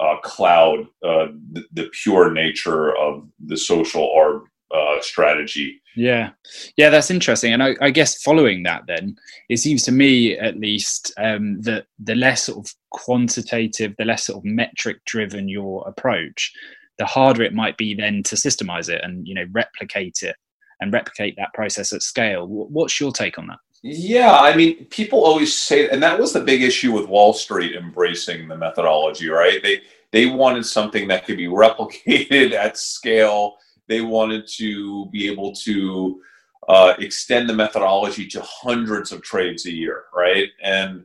uh, 0.00 0.16
cloud 0.22 0.80
uh, 1.04 1.28
the, 1.52 1.64
the, 1.72 1.90
pure 2.02 2.32
nature 2.32 2.96
of 2.96 3.28
the 3.46 3.56
social 3.56 4.12
arb 4.16 4.42
uh, 4.74 5.00
strategy. 5.00 5.80
Yeah, 5.94 6.30
yeah, 6.76 6.90
that's 6.90 7.10
interesting. 7.10 7.52
And 7.52 7.62
I, 7.62 7.76
I, 7.80 7.90
guess 7.90 8.20
following 8.22 8.64
that, 8.64 8.82
then 8.88 9.14
it 9.48 9.58
seems 9.58 9.84
to 9.84 9.92
me, 9.92 10.36
at 10.36 10.58
least, 10.58 11.12
um, 11.16 11.60
that 11.62 11.86
the 12.02 12.16
less 12.16 12.44
sort 12.44 12.66
of 12.66 12.74
quantitative, 12.90 13.94
the 13.96 14.04
less 14.04 14.26
sort 14.26 14.38
of 14.38 14.44
metric 14.44 14.98
driven 15.04 15.48
your 15.48 15.86
approach, 15.86 16.52
the 16.98 17.06
harder 17.06 17.42
it 17.42 17.54
might 17.54 17.76
be 17.76 17.94
then 17.94 18.22
to 18.24 18.36
systemize 18.36 18.88
it 18.88 19.00
and 19.04 19.26
you 19.26 19.34
know 19.34 19.44
replicate 19.52 20.22
it 20.22 20.36
and 20.80 20.92
replicate 20.92 21.36
that 21.36 21.54
process 21.54 21.92
at 21.92 22.02
scale. 22.02 22.46
What's 22.46 22.98
your 22.98 23.12
take 23.12 23.38
on 23.38 23.46
that? 23.46 23.58
Yeah, 23.86 24.38
I 24.40 24.56
mean, 24.56 24.86
people 24.86 25.24
always 25.24 25.56
say, 25.56 25.90
and 25.90 26.02
that 26.02 26.18
was 26.18 26.32
the 26.32 26.40
big 26.40 26.62
issue 26.62 26.90
with 26.90 27.06
Wall 27.06 27.34
Street 27.34 27.76
embracing 27.76 28.48
the 28.48 28.56
methodology, 28.56 29.28
right? 29.28 29.62
They 29.62 29.82
they 30.10 30.26
wanted 30.26 30.64
something 30.64 31.06
that 31.08 31.26
could 31.26 31.36
be 31.36 31.46
replicated 31.48 32.52
at 32.52 32.78
scale 32.78 33.56
they 33.88 34.00
wanted 34.00 34.46
to 34.56 35.06
be 35.10 35.28
able 35.30 35.52
to 35.52 36.20
uh, 36.68 36.94
extend 36.98 37.48
the 37.48 37.54
methodology 37.54 38.26
to 38.28 38.40
hundreds 38.42 39.12
of 39.12 39.22
trades 39.22 39.66
a 39.66 39.72
year, 39.72 40.04
right? 40.14 40.48
And 40.62 41.04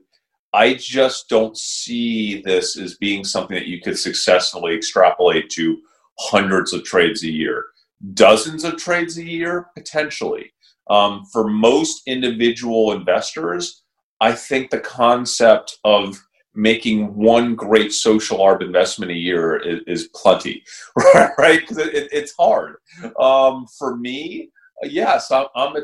I 0.53 0.75
just 0.75 1.27
don't 1.27 1.57
see 1.57 2.41
this 2.41 2.77
as 2.77 2.95
being 2.95 3.25
something 3.25 3.55
that 3.55 3.67
you 3.67 3.81
could 3.81 3.99
successfully 3.99 4.73
extrapolate 4.73 5.49
to 5.51 5.79
hundreds 6.19 6.71
of 6.73 6.85
trades 6.85 7.23
a 7.23 7.29
year. 7.29 7.65
Dozens 8.13 8.63
of 8.63 8.77
trades 8.77 9.17
a 9.17 9.23
year, 9.25 9.67
potentially. 9.75 10.53
Um, 10.89 11.25
for 11.31 11.47
most 11.47 12.01
individual 12.07 12.93
investors, 12.93 13.83
I 14.21 14.33
think 14.33 14.69
the 14.69 14.79
concept 14.79 15.77
of 15.83 16.19
making 16.55 17.15
one 17.15 17.55
great 17.55 17.93
social 17.93 18.39
arb 18.39 18.61
investment 18.61 19.11
a 19.11 19.15
year 19.15 19.57
is, 19.57 19.81
is 19.87 20.09
plenty, 20.15 20.63
right? 21.37 21.61
Because 21.61 21.77
it, 21.77 21.93
it, 21.93 22.09
it's 22.11 22.33
hard. 22.37 22.75
Um, 23.19 23.65
for 23.77 23.95
me, 23.95 24.49
yes, 24.83 25.31
I'm, 25.31 25.45
I'm 25.55 25.75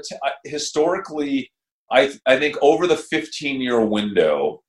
historically, 0.43 1.51
I, 1.91 2.13
I 2.25 2.37
think 2.37 2.57
over 2.61 2.87
the 2.87 2.97
15 2.97 3.61
year 3.61 3.85
window 3.85 4.63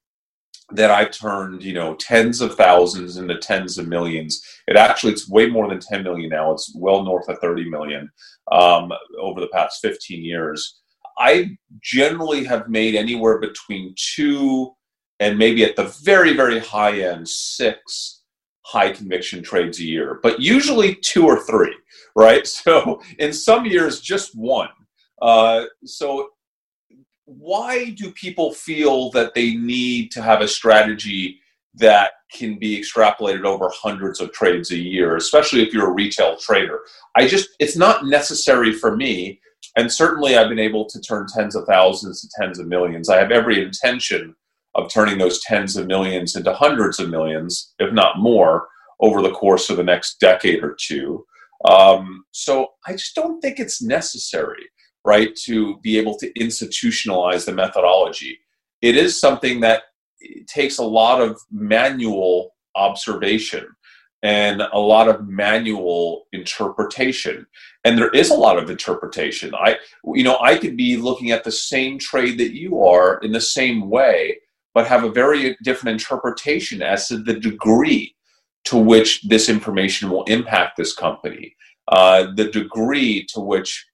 that 0.72 0.90
I've 0.90 1.12
turned, 1.12 1.62
you 1.62 1.72
know, 1.72 1.94
tens 1.94 2.40
of 2.40 2.57
thousands 2.57 3.16
into 3.16 3.38
tens 3.38 3.79
of 3.79 3.87
millions. 3.87 4.42
It 4.66 4.76
actually, 4.76 5.12
it's 5.12 5.29
way 5.29 5.46
more 5.48 5.68
than 5.68 5.79
10 5.79 6.02
million 6.02 6.31
now. 6.31 6.52
It's 6.52 6.74
well 6.74 7.05
north 7.05 7.29
of 7.29 7.38
30 7.38 7.70
million 7.70 8.11
um, 8.50 8.92
over 9.20 9.40
the 9.40 9.48
past 9.48 9.81
15 9.81 10.24
years. 10.24 10.81
I 11.18 11.57
generally 11.81 12.44
have 12.44 12.68
made 12.68 12.94
anywhere 12.94 13.38
between 13.38 13.94
two 13.96 14.72
and 15.20 15.38
maybe 15.38 15.64
at 15.64 15.76
the 15.76 15.94
very, 16.02 16.35
very 16.35 16.59
high 16.59 17.00
end, 17.00 17.29
six 17.29 18.22
high 18.66 18.90
conviction 18.90 19.42
trades 19.42 19.79
a 19.79 19.85
year, 19.85 20.18
but 20.22 20.40
usually 20.40 20.96
two 20.96 21.24
or 21.24 21.40
three, 21.44 21.74
right? 22.16 22.46
So 22.66 23.00
in 23.18 23.33
some 23.33 23.64
years, 23.64 24.00
just 24.00 24.37
one. 24.37 24.68
Uh, 25.22 25.64
so 25.85 26.31
why 27.27 27.91
do 27.91 28.11
people 28.12 28.53
feel 28.53 29.11
that 29.11 29.35
they 29.35 29.55
need 29.55 30.11
to 30.12 30.23
have 30.23 30.41
a 30.41 30.49
strategy 30.49 31.41
that 31.75 32.12
can 32.33 32.59
be 32.59 32.81
extrapolated 32.81 33.45
over 33.45 33.69
hundreds 33.73 34.21
of 34.21 34.33
trades 34.33 34.71
a 34.71 34.79
year, 34.79 35.17
especially 35.17 35.62
if 35.62 35.73
you're 35.73 35.91
a 35.91 35.95
retail 35.95 36.37
trader? 36.37 36.81
I 37.17 37.27
just, 37.27 37.51
it's 37.59 37.77
not 37.77 38.07
necessary 38.07 38.73
for 38.73 38.97
me. 38.97 39.41
And 39.77 39.93
certainly 39.93 40.37
I've 40.37 40.49
been 40.49 40.59
able 40.59 40.87
to 40.87 41.01
turn 41.01 41.27
tens 41.27 41.55
of 41.55 41.67
thousands 41.67 42.23
to 42.23 42.29
tens 42.41 42.59
of 42.59 42.67
millions. 42.67 43.09
I 43.09 43.19
have 43.19 43.31
every 43.31 43.62
intention 43.62 44.35
of 44.75 44.93
turning 44.93 45.19
those 45.19 45.43
tens 45.43 45.77
of 45.77 45.87
millions 45.87 46.37
into 46.37 46.53
hundreds 46.53 46.99
of 47.01 47.11
millions, 47.11 47.75
if 47.79 47.93
not 47.93 48.19
more, 48.19 48.69
over 49.01 49.21
the 49.21 49.33
course 49.33 49.69
of 49.69 49.77
the 49.77 49.83
next 49.83 50.21
decade 50.21 50.62
or 50.62 50.77
two. 50.81 51.25
Um, 51.65 52.25
so 52.31 52.69
I 52.87 52.93
just 52.93 53.15
don't 53.15 53.41
think 53.41 53.59
it's 53.59 53.83
necessary, 53.83 54.65
right, 55.07 55.35
to 55.45 55.79
be 55.79 55.99
able 55.99 56.16
to 56.19 56.33
institutionalize 56.35 57.47
the 57.47 57.53
methodology. 57.53 58.38
It 58.83 58.97
is 58.97 59.19
something 59.19 59.61
that 59.61 59.85
takes 60.47 60.79
a 60.79 60.85
lot 60.85 61.23
of 61.23 61.40
manual 61.51 62.51
observation 62.75 63.66
and 64.23 64.61
a 64.61 64.79
lot 64.79 65.09
of 65.09 65.29
manual 65.29 66.27
interpretation. 66.33 67.47
And 67.85 67.97
there 67.97 68.11
is 68.11 68.31
a 68.31 68.35
lot 68.35 68.59
of 68.59 68.69
interpretation. 68.69 69.55
I 69.55 69.77
you 70.14 70.25
know 70.25 70.38
i 70.40 70.59
could 70.59 70.77
be 70.77 70.97
looking 70.97 71.31
at 71.31 71.45
the 71.45 71.53
same 71.53 71.99
trade 71.99 72.38
that 72.38 72.53
you 72.53 72.83
are 72.83 73.19
in 73.19 73.33
the 73.33 73.40
same 73.40 73.88
way 73.88 74.38
but 74.77 74.87
have 74.87 75.05
a 75.05 75.11
very 75.11 75.57
different 75.62 75.99
interpretation 75.99 76.83
as 76.83 77.09
to 77.09 77.16
the 77.16 77.33
degree 77.33 78.14
to 78.66 78.77
which 78.77 79.23
this 79.23 79.49
information 79.49 80.11
will 80.11 80.25
impact 80.25 80.77
this 80.77 80.95
company, 80.95 81.57
uh, 81.88 82.27
the 82.35 82.51
degree 82.51 83.25
to 83.33 83.40
which 83.40 83.87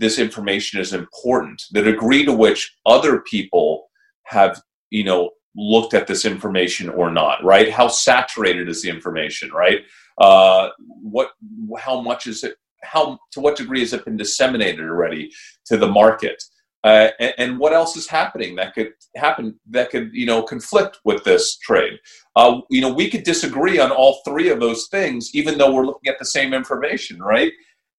this 0.00 0.18
information 0.18 0.80
is 0.80 0.92
important, 0.92 1.62
the 1.72 1.82
degree 1.82 2.24
to 2.24 2.32
which 2.32 2.74
other 2.86 3.20
people 3.20 3.88
have, 4.24 4.60
you 4.90 5.04
know, 5.04 5.30
looked 5.56 5.94
at 5.94 6.06
this 6.06 6.24
information 6.24 6.88
or 6.88 7.10
not, 7.10 7.42
right? 7.44 7.70
How 7.70 7.88
saturated 7.88 8.68
is 8.68 8.82
the 8.82 8.90
information, 8.90 9.50
right? 9.50 9.80
Uh, 10.18 10.68
what, 11.02 11.30
how 11.78 12.00
much 12.00 12.26
is 12.26 12.44
it? 12.44 12.54
how 12.82 13.18
to 13.32 13.40
what 13.40 13.56
degree 13.56 13.80
has 13.80 13.92
it 13.92 14.04
been 14.04 14.16
disseminated 14.16 14.80
already 14.80 15.30
to 15.66 15.76
the 15.76 15.88
market? 15.88 16.42
Uh, 16.82 17.08
and, 17.20 17.34
and, 17.36 17.58
what 17.58 17.74
else 17.74 17.94
is 17.94 18.08
happening 18.08 18.56
that 18.56 18.72
could 18.72 18.90
happen 19.14 19.54
that 19.68 19.90
could 19.90 20.08
you 20.14 20.24
know 20.24 20.42
conflict 20.42 20.98
with 21.04 21.22
this 21.24 21.58
trade? 21.58 21.98
Uh, 22.36 22.60
you 22.70 22.80
know, 22.80 22.92
we 22.92 23.10
could 23.10 23.22
disagree 23.22 23.78
on 23.78 23.90
all 23.90 24.22
three 24.26 24.48
of 24.48 24.60
those 24.60 24.88
things, 24.88 25.30
even 25.34 25.58
though 25.58 25.74
we're 25.74 25.84
looking 25.84 26.10
at 26.10 26.18
the 26.18 26.24
same 26.24 26.54
information, 26.54 27.20
right? 27.20 27.52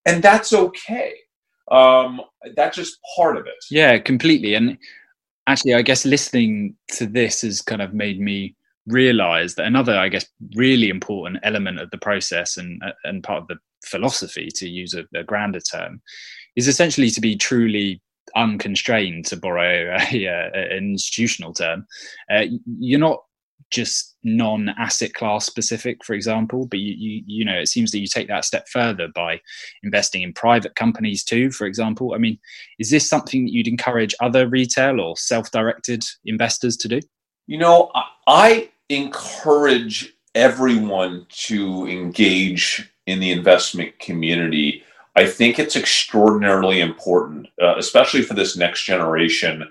And 0.08 0.24
that's 0.24 0.52
okay. 0.52 1.14
Um, 1.72 2.22
that's 2.56 2.76
just 2.76 2.98
part 3.16 3.38
of 3.38 3.46
it. 3.48 3.54
Yeah, 3.70 3.98
completely. 3.98 4.56
And 4.56 4.78
actually, 5.48 5.74
I 5.74 5.82
guess 5.82 6.06
listening 6.06 6.76
to 6.94 7.06
this 7.06 7.42
has 7.42 7.62
kind 7.62 7.82
of 7.82 7.94
made 7.94 8.20
me 8.20 8.56
realize 8.88 9.56
that 9.56 9.66
another, 9.66 9.98
I 9.98 10.10
guess, 10.10 10.26
really 10.56 10.90
important 10.90 11.40
element 11.44 11.80
of 11.80 11.90
the 11.92 11.98
process 11.98 12.58
and 12.58 12.82
and 13.04 13.24
part 13.24 13.42
of 13.42 13.48
the 13.48 13.58
philosophy, 13.86 14.50
to 14.56 14.70
use 14.70 14.94
a, 14.94 15.06
a 15.18 15.24
grander 15.24 15.62
term, 15.62 16.02
is 16.56 16.68
essentially 16.68 17.10
to 17.12 17.22
be 17.22 17.36
truly 17.36 18.02
unconstrained, 18.36 19.26
to 19.26 19.38
borrow 19.38 19.96
a, 19.98 20.26
a, 20.26 20.52
an 20.54 20.92
institutional 20.92 21.54
term. 21.54 21.86
Uh, 22.30 22.46
you're 22.80 23.00
not 23.00 23.20
just 23.70 24.16
non-asset 24.24 25.14
class 25.14 25.46
specific 25.46 26.04
for 26.04 26.14
example 26.14 26.68
but 26.68 26.80
you, 26.80 26.94
you 26.94 27.24
you 27.26 27.46
know 27.46 27.58
it 27.58 27.68
seems 27.68 27.92
that 27.92 28.00
you 28.00 28.08
take 28.08 28.28
that 28.28 28.46
step 28.46 28.68
further 28.70 29.08
by 29.16 29.40
investing 29.84 30.22
in 30.22 30.32
private 30.34 30.76
companies 30.76 31.24
too 31.24 31.52
for 31.52 31.66
example. 31.66 32.14
I 32.14 32.18
mean 32.18 32.38
is 32.80 32.90
this 32.90 33.08
something 33.08 33.46
that 33.46 33.52
you'd 33.52 33.68
encourage 33.68 34.16
other 34.20 34.48
retail 34.48 35.00
or 35.00 35.18
self-directed 35.18 36.04
investors 36.26 36.78
to 36.78 36.88
do? 36.88 37.00
You 37.48 37.58
know 37.58 37.92
i 38.28 38.70
encourage 38.90 40.14
everyone 40.36 41.26
to 41.30 41.88
engage 41.88 42.90
in 43.08 43.20
the 43.20 43.32
investment 43.32 43.98
community. 44.00 44.84
I 45.16 45.26
think 45.26 45.60
it's 45.60 45.76
extraordinarily 45.76 46.80
important 46.80 47.48
uh, 47.62 47.76
especially 47.78 48.22
for 48.22 48.34
this 48.34 48.56
next 48.56 48.84
generation 48.84 49.64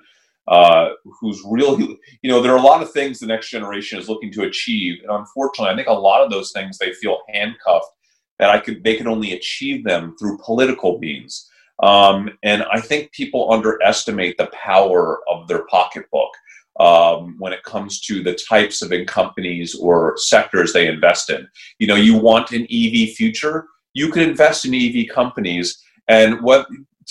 uh, 0.48 0.90
who's 1.20 1.42
really, 1.48 1.98
you 2.22 2.30
know, 2.30 2.40
there 2.40 2.52
are 2.52 2.58
a 2.58 2.62
lot 2.62 2.82
of 2.82 2.92
things 2.92 3.18
the 3.18 3.26
next 3.26 3.50
generation 3.50 3.98
is 3.98 4.08
looking 4.08 4.32
to 4.32 4.42
achieve, 4.42 4.98
and 5.02 5.10
unfortunately, 5.10 5.72
I 5.72 5.76
think 5.76 5.88
a 5.88 5.92
lot 5.92 6.22
of 6.22 6.30
those 6.30 6.52
things 6.52 6.78
they 6.78 6.92
feel 6.94 7.18
handcuffed 7.32 7.92
that 8.38 8.50
I 8.50 8.58
could 8.58 8.82
they 8.82 8.96
can 8.96 9.06
only 9.06 9.32
achieve 9.32 9.84
them 9.84 10.16
through 10.18 10.38
political 10.44 10.98
means. 10.98 11.48
Um, 11.82 12.30
and 12.42 12.64
I 12.70 12.80
think 12.80 13.12
people 13.12 13.52
underestimate 13.52 14.36
the 14.36 14.50
power 14.52 15.20
of 15.30 15.48
their 15.48 15.64
pocketbook 15.66 16.30
um, 16.78 17.36
when 17.38 17.52
it 17.52 17.62
comes 17.62 18.00
to 18.02 18.22
the 18.22 18.38
types 18.48 18.82
of 18.82 18.92
companies 19.06 19.74
or 19.74 20.16
sectors 20.16 20.72
they 20.72 20.88
invest 20.88 21.30
in. 21.30 21.46
You 21.78 21.86
know, 21.86 21.94
you 21.94 22.16
want 22.16 22.52
an 22.52 22.66
EV 22.70 23.10
future, 23.10 23.66
you 23.94 24.10
can 24.10 24.22
invest 24.22 24.64
in 24.64 24.74
EV 24.74 25.14
companies, 25.14 25.82
and 26.08 26.40
what 26.42 26.66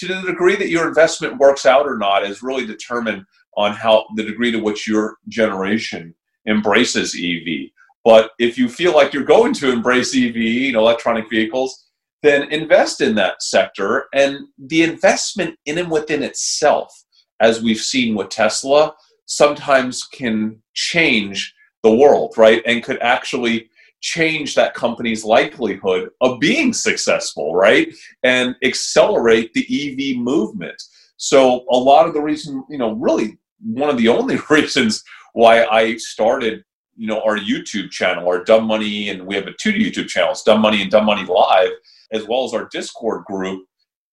to 0.07 0.21
the 0.21 0.27
degree 0.27 0.55
that 0.55 0.69
your 0.69 0.87
investment 0.87 1.37
works 1.37 1.65
out 1.65 1.87
or 1.87 1.97
not 1.97 2.23
is 2.23 2.43
really 2.43 2.65
determined 2.65 3.25
on 3.57 3.73
how 3.73 4.05
the 4.15 4.23
degree 4.23 4.51
to 4.51 4.59
which 4.59 4.87
your 4.87 5.17
generation 5.27 6.13
embraces 6.47 7.15
EV. 7.15 7.69
But 8.05 8.31
if 8.39 8.57
you 8.57 8.69
feel 8.69 8.93
like 8.93 9.13
you're 9.13 9.23
going 9.23 9.53
to 9.55 9.71
embrace 9.71 10.15
EV, 10.15 10.35
you 10.35 10.71
know, 10.71 10.79
electronic 10.79 11.29
vehicles, 11.29 11.87
then 12.23 12.51
invest 12.51 13.01
in 13.01 13.15
that 13.15 13.41
sector. 13.41 14.05
And 14.13 14.47
the 14.57 14.83
investment 14.83 15.57
in 15.65 15.77
and 15.77 15.91
within 15.91 16.23
itself, 16.23 16.91
as 17.39 17.61
we've 17.61 17.79
seen 17.79 18.15
with 18.15 18.29
Tesla, 18.29 18.93
sometimes 19.25 20.03
can 20.03 20.61
change 20.73 21.53
the 21.83 21.95
world, 21.95 22.33
right? 22.37 22.61
And 22.65 22.83
could 22.83 23.01
actually 23.01 23.69
change 24.01 24.55
that 24.55 24.73
company's 24.73 25.23
likelihood 25.23 26.09
of 26.21 26.39
being 26.39 26.73
successful, 26.73 27.55
right? 27.55 27.93
And 28.23 28.55
accelerate 28.63 29.53
the 29.53 29.65
EV 29.69 30.17
movement. 30.17 30.81
So 31.17 31.65
a 31.69 31.77
lot 31.77 32.07
of 32.07 32.13
the 32.13 32.21
reason, 32.21 32.63
you 32.69 32.77
know, 32.77 32.93
really 32.93 33.37
one 33.61 33.89
of 33.89 33.97
the 33.97 34.07
only 34.07 34.37
reasons 34.49 35.03
why 35.33 35.65
I 35.65 35.97
started, 35.97 36.63
you 36.95 37.07
know, 37.07 37.21
our 37.21 37.37
YouTube 37.37 37.91
channel, 37.91 38.27
our 38.27 38.43
Dumb 38.43 38.65
Money, 38.65 39.09
and 39.09 39.25
we 39.25 39.35
have 39.35 39.47
a 39.47 39.53
two 39.61 39.73
YouTube 39.73 40.07
channels, 40.07 40.43
Dumb 40.43 40.61
Money 40.61 40.81
and 40.81 40.91
Dumb 40.91 41.05
Money 41.05 41.25
Live, 41.25 41.71
as 42.11 42.27
well 42.27 42.45
as 42.45 42.53
our 42.53 42.67
Discord 42.71 43.25
group, 43.25 43.65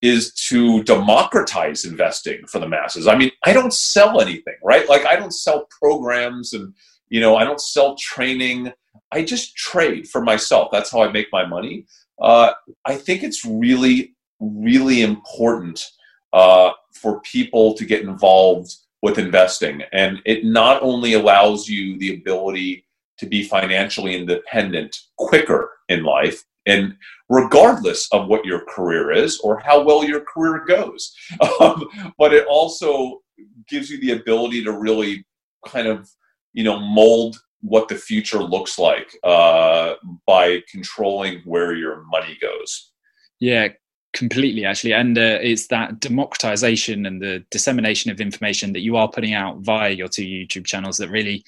is 0.02 0.32
to 0.48 0.82
democratize 0.82 1.84
investing 1.84 2.46
for 2.46 2.58
the 2.58 2.68
masses. 2.68 3.06
I 3.06 3.16
mean, 3.16 3.30
I 3.44 3.52
don't 3.52 3.72
sell 3.72 4.20
anything, 4.20 4.56
right? 4.62 4.88
Like 4.88 5.06
I 5.06 5.16
don't 5.16 5.32
sell 5.32 5.66
programs 5.80 6.52
and 6.52 6.74
you 7.08 7.20
know, 7.20 7.36
I 7.36 7.44
don't 7.44 7.60
sell 7.60 7.96
training. 7.96 8.72
I 9.12 9.22
just 9.22 9.56
trade 9.56 10.08
for 10.08 10.20
myself. 10.20 10.68
That's 10.72 10.90
how 10.90 11.02
I 11.02 11.12
make 11.12 11.28
my 11.32 11.46
money. 11.46 11.86
Uh, 12.20 12.52
I 12.84 12.96
think 12.96 13.22
it's 13.22 13.44
really, 13.44 14.14
really 14.40 15.02
important 15.02 15.84
uh, 16.32 16.72
for 16.92 17.20
people 17.20 17.74
to 17.74 17.84
get 17.84 18.02
involved 18.02 18.74
with 19.02 19.18
investing. 19.18 19.82
And 19.92 20.20
it 20.24 20.44
not 20.44 20.82
only 20.82 21.14
allows 21.14 21.68
you 21.68 21.98
the 21.98 22.14
ability 22.14 22.84
to 23.18 23.26
be 23.26 23.44
financially 23.44 24.16
independent 24.16 24.96
quicker 25.16 25.72
in 25.88 26.02
life, 26.02 26.44
and 26.66 26.96
regardless 27.28 28.08
of 28.12 28.26
what 28.26 28.44
your 28.44 28.64
career 28.66 29.12
is 29.12 29.38
or 29.40 29.58
how 29.60 29.82
well 29.82 30.04
your 30.04 30.22
career 30.22 30.64
goes, 30.66 31.14
um, 31.60 31.84
but 32.18 32.34
it 32.34 32.46
also 32.46 33.22
gives 33.68 33.88
you 33.88 34.00
the 34.00 34.12
ability 34.12 34.64
to 34.64 34.72
really 34.72 35.24
kind 35.66 35.86
of 35.86 36.10
you 36.52 36.64
know 36.64 36.78
mold 36.78 37.40
what 37.66 37.88
the 37.88 37.96
future 37.96 38.42
looks 38.42 38.78
like 38.78 39.16
uh, 39.24 39.94
by 40.26 40.62
controlling 40.70 41.40
where 41.40 41.74
your 41.74 42.04
money 42.04 42.38
goes. 42.40 42.92
Yeah, 43.40 43.68
completely 44.14 44.64
actually. 44.64 44.92
And 44.92 45.18
uh, 45.18 45.38
it's 45.42 45.66
that 45.66 46.00
democratization 46.00 47.04
and 47.06 47.20
the 47.20 47.44
dissemination 47.50 48.10
of 48.10 48.20
information 48.20 48.72
that 48.72 48.80
you 48.80 48.96
are 48.96 49.10
putting 49.10 49.34
out 49.34 49.58
via 49.58 49.90
your 49.90 50.08
two 50.08 50.24
youtube 50.24 50.64
channels 50.64 50.96
that 50.98 51.10
really 51.10 51.44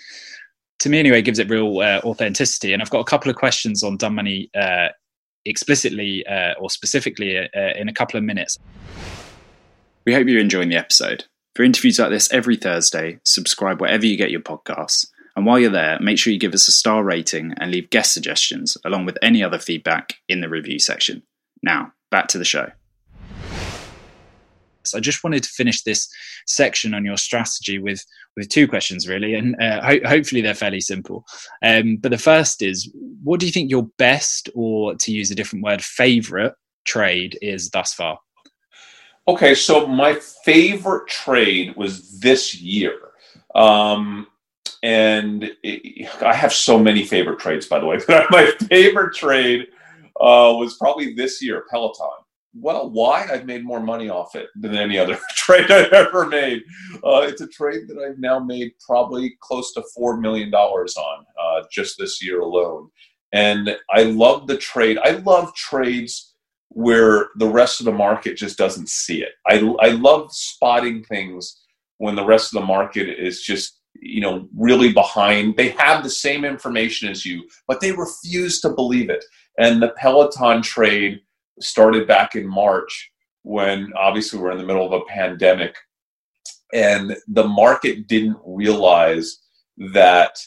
to 0.81 0.89
me 0.91 0.99
anyway 0.99 1.23
gives 1.23 1.39
it 1.39 1.49
real 1.49 1.79
uh, 1.79 2.01
authenticity. 2.05 2.73
And 2.73 2.83
i've 2.83 2.91
got 2.91 3.01
a 3.01 3.05
couple 3.05 3.31
of 3.31 3.37
questions 3.37 3.83
on 3.83 3.97
dumb 3.97 4.17
money 4.17 4.51
uh, 4.55 4.89
explicitly 5.45 6.27
uh, 6.27 6.55
or 6.61 6.69
specifically 6.69 7.39
uh, 7.39 7.73
in 7.77 7.89
a 7.89 7.93
couple 7.93 8.19
of 8.19 8.25
minutes. 8.25 8.59
We 10.05 10.15
hope 10.15 10.27
you're 10.27 10.41
enjoying 10.41 10.69
the 10.69 10.77
episode. 10.77 11.25
For 11.55 11.63
interviews 11.63 11.99
like 11.99 12.11
this 12.11 12.31
every 12.33 12.57
thursday 12.57 13.19
subscribe 13.25 13.81
wherever 13.81 14.05
you 14.05 14.17
get 14.17 14.31
your 14.31 14.43
podcasts 14.43 15.07
and 15.39 15.47
while 15.47 15.61
you're 15.61 15.71
there, 15.71 16.01
make 16.01 16.19
sure 16.19 16.33
you 16.33 16.39
give 16.41 16.53
us 16.53 16.67
a 16.67 16.73
star 16.73 17.05
rating 17.05 17.55
and 17.59 17.71
leave 17.71 17.91
guest 17.91 18.13
suggestions 18.13 18.77
along 18.85 19.05
with 19.05 19.17
any 19.23 19.41
other 19.41 19.61
feedback 19.61 20.15
in 20.29 20.41
the 20.41 20.49
review 20.49 20.81
section. 20.81 21.23
Now, 21.63 21.93
back 22.11 22.27
to 22.29 22.39
the 22.39 22.45
show. 22.45 22.73
So 24.83 24.99
I 24.99 25.01
just 25.01 25.23
wanted 25.23 25.45
to 25.45 25.49
finish 25.51 25.85
this 25.85 26.13
section 26.49 26.93
on 26.93 27.05
your 27.05 27.17
strategy 27.17 27.79
with 27.79 28.05
with 28.37 28.49
two 28.49 28.67
questions 28.67 29.07
really, 29.07 29.35
and 29.35 29.55
uh, 29.63 29.81
ho- 29.81 30.09
hopefully 30.09 30.41
they're 30.41 30.55
fairly 30.55 30.81
simple. 30.81 31.25
Um, 31.63 31.99
but 31.99 32.11
the 32.11 32.19
first 32.19 32.61
is, 32.61 32.93
what 33.23 33.39
do 33.39 33.47
you 33.47 33.53
think 33.53 33.71
your 33.71 33.87
best, 33.97 34.51
or 34.57 34.97
to 34.97 35.13
use 35.13 35.31
a 35.31 35.37
different 35.37 35.65
word, 35.65 35.85
favorite 35.85 36.55
trade 36.85 37.39
is 37.41 37.71
thus 37.71 37.95
far? 37.95 38.19
Okay, 39.29 39.55
so 39.55 39.87
my 39.87 40.15
favorite 40.45 41.07
trade 41.07 41.77
was 41.77 42.19
this 42.19 42.61
year. 42.61 42.99
Um, 43.55 44.27
and 44.83 45.51
it, 45.63 46.09
I 46.23 46.35
have 46.35 46.53
so 46.53 46.79
many 46.79 47.05
favorite 47.05 47.39
trades, 47.39 47.67
by 47.67 47.79
the 47.79 47.87
way. 47.87 47.99
But 48.07 48.31
my 48.31 48.53
favorite 48.69 49.15
trade 49.15 49.67
uh, 50.21 50.55
was 50.57 50.77
probably 50.77 51.15
this 51.15 51.43
year, 51.43 51.65
Peloton. 51.71 52.25
Well, 52.55 52.91
why? 52.91 53.29
I've 53.31 53.47
made 53.47 53.65
more 53.65 53.81
money 53.81 54.09
off 54.09 54.35
it 54.35 54.49
than 54.57 54.75
any 54.75 54.99
other 54.99 55.19
trade 55.37 55.71
I've 55.71 55.93
ever 55.93 56.27
made. 56.27 56.63
Uh, 57.05 57.21
it's 57.23 57.41
a 57.41 57.49
trade 57.49 57.89
that 57.89 57.99
I've 57.99 58.19
now 58.19 58.39
made 58.39 58.73
probably 58.85 59.37
close 59.41 59.73
to 59.75 59.83
four 59.95 60.17
million 60.17 60.51
dollars 60.51 60.97
on 60.97 61.25
uh, 61.41 61.65
just 61.71 61.99
this 61.99 62.23
year 62.23 62.41
alone. 62.41 62.89
And 63.33 63.77
I 63.91 64.05
love 64.05 64.47
the 64.47 64.57
trade. 64.57 64.99
I 64.99 65.11
love 65.11 65.55
trades 65.55 66.35
where 66.71 67.29
the 67.37 67.49
rest 67.49 67.81
of 67.81 67.87
the 67.87 67.93
market 67.93 68.37
just 68.37 68.59
doesn't 68.59 68.89
see 68.89 69.23
it. 69.23 69.33
I, 69.47 69.57
I 69.81 69.89
love 69.91 70.33
spotting 70.33 71.05
things 71.05 71.61
when 71.99 72.15
the 72.15 72.25
rest 72.25 72.55
of 72.55 72.61
the 72.61 72.67
market 72.67 73.09
is 73.09 73.43
just 73.43 73.78
you 74.01 74.21
know 74.21 74.49
really 74.57 74.93
behind. 74.93 75.57
They 75.57 75.71
have 75.71 76.03
the 76.03 76.11
same 76.11 76.45
information 76.45 77.09
as 77.09 77.25
you 77.25 77.49
but 77.67 77.81
they 77.81 77.93
refuse 77.93 78.61
to 78.61 78.71
believe 78.71 79.11
it. 79.11 79.25
And 79.59 79.83
the 79.83 79.95
peloton 79.97 80.63
trade 80.63 81.21
started 81.61 82.07
back 82.07 82.35
in 82.35 82.47
march 82.47 83.11
when 83.43 83.93
obviously 83.97 84.39
we're 84.39 84.53
in 84.53 84.59
the 84.59 84.67
middle 84.67 84.87
of 84.87 85.01
a 85.01 85.05
pandemic. 85.07 85.75
And 86.73 87.17
the 87.29 87.47
market 87.47 88.07
didn't 88.07 88.37
realize 88.45 89.41
that 89.93 90.39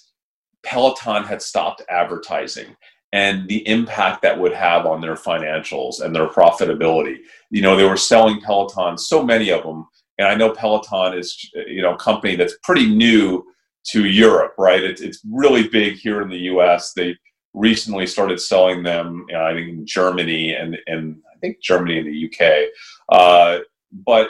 peloton 0.64 1.24
had 1.24 1.41
stopped 1.41 1.82
advertising 1.89 2.76
and 3.14 3.47
the 3.49 3.68
impact 3.68 4.22
that 4.22 4.39
would 4.39 4.54
have 4.54 4.86
on 4.86 5.02
their 5.02 5.16
financials 5.16 6.02
and 6.02 6.16
their 6.16 6.28
profitability. 6.28 7.18
You 7.49 7.62
know 7.62 7.76
they 7.76 7.86
were 7.86 7.97
selling 7.97 8.39
peloton 8.41 8.97
so 8.97 9.24
many 9.24 9.49
of 9.49 9.64
them 9.64 9.88
and 10.22 10.30
I 10.30 10.36
know 10.36 10.51
Peloton 10.51 11.17
is 11.17 11.49
you 11.53 11.82
know 11.82 11.95
a 11.95 11.97
company 11.97 12.36
that's 12.36 12.57
pretty 12.63 12.88
new 12.93 13.43
to 13.88 14.05
Europe, 14.05 14.53
right? 14.57 14.84
It's 14.84 15.01
it's 15.01 15.22
really 15.30 15.67
big 15.67 15.95
here 15.95 16.22
in 16.22 16.30
the 16.30 16.38
U.S. 16.53 16.93
They 16.93 17.15
recently 17.53 18.07
started 18.07 18.39
selling 18.39 18.84
them, 18.84 19.26
you 19.28 19.36
know, 19.36 19.43
I 19.43 19.53
think 19.53 19.69
in 19.69 19.86
Germany 19.86 20.53
and 20.53 20.78
and 20.88 21.17
I 21.34 21.39
think 21.39 21.61
Germany 21.61 21.97
and 21.97 22.07
the 22.07 22.26
UK. 22.28 22.69
Uh, 23.11 23.59
but 24.05 24.30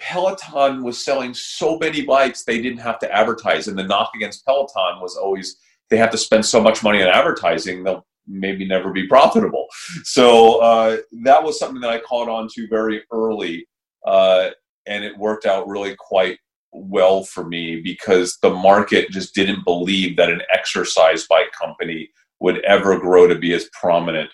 Peloton 0.00 0.82
was 0.82 1.04
selling 1.04 1.34
so 1.34 1.78
many 1.78 2.02
bikes 2.02 2.44
they 2.44 2.60
didn't 2.60 2.80
have 2.80 2.98
to 3.00 3.14
advertise, 3.14 3.68
and 3.68 3.78
the 3.78 3.84
knock 3.84 4.10
against 4.16 4.44
Peloton 4.44 5.00
was 5.00 5.16
always 5.16 5.56
they 5.90 5.96
have 5.98 6.10
to 6.10 6.18
spend 6.18 6.44
so 6.44 6.60
much 6.60 6.82
money 6.82 7.02
on 7.02 7.08
advertising 7.08 7.84
they'll 7.84 8.06
maybe 8.26 8.66
never 8.66 8.90
be 8.90 9.06
profitable. 9.06 9.66
So 10.02 10.58
uh, 10.60 10.96
that 11.24 11.42
was 11.42 11.58
something 11.58 11.80
that 11.82 11.90
I 11.90 12.00
caught 12.00 12.28
on 12.28 12.48
to 12.54 12.66
very 12.68 13.02
early, 13.12 13.66
uh, 14.06 14.50
and 14.86 15.04
it 15.04 15.18
worked 15.18 15.46
out 15.46 15.68
really 15.68 15.94
quite 15.96 16.38
well 16.72 17.22
for 17.22 17.44
me 17.44 17.80
because 17.80 18.38
the 18.42 18.50
market 18.50 19.10
just 19.10 19.34
didn't 19.34 19.64
believe 19.64 20.16
that 20.16 20.30
an 20.30 20.42
exercise 20.52 21.26
bike 21.26 21.52
company 21.52 22.10
would 22.40 22.62
ever 22.64 22.98
grow 22.98 23.26
to 23.26 23.36
be 23.36 23.52
as 23.54 23.68
prominent 23.72 24.30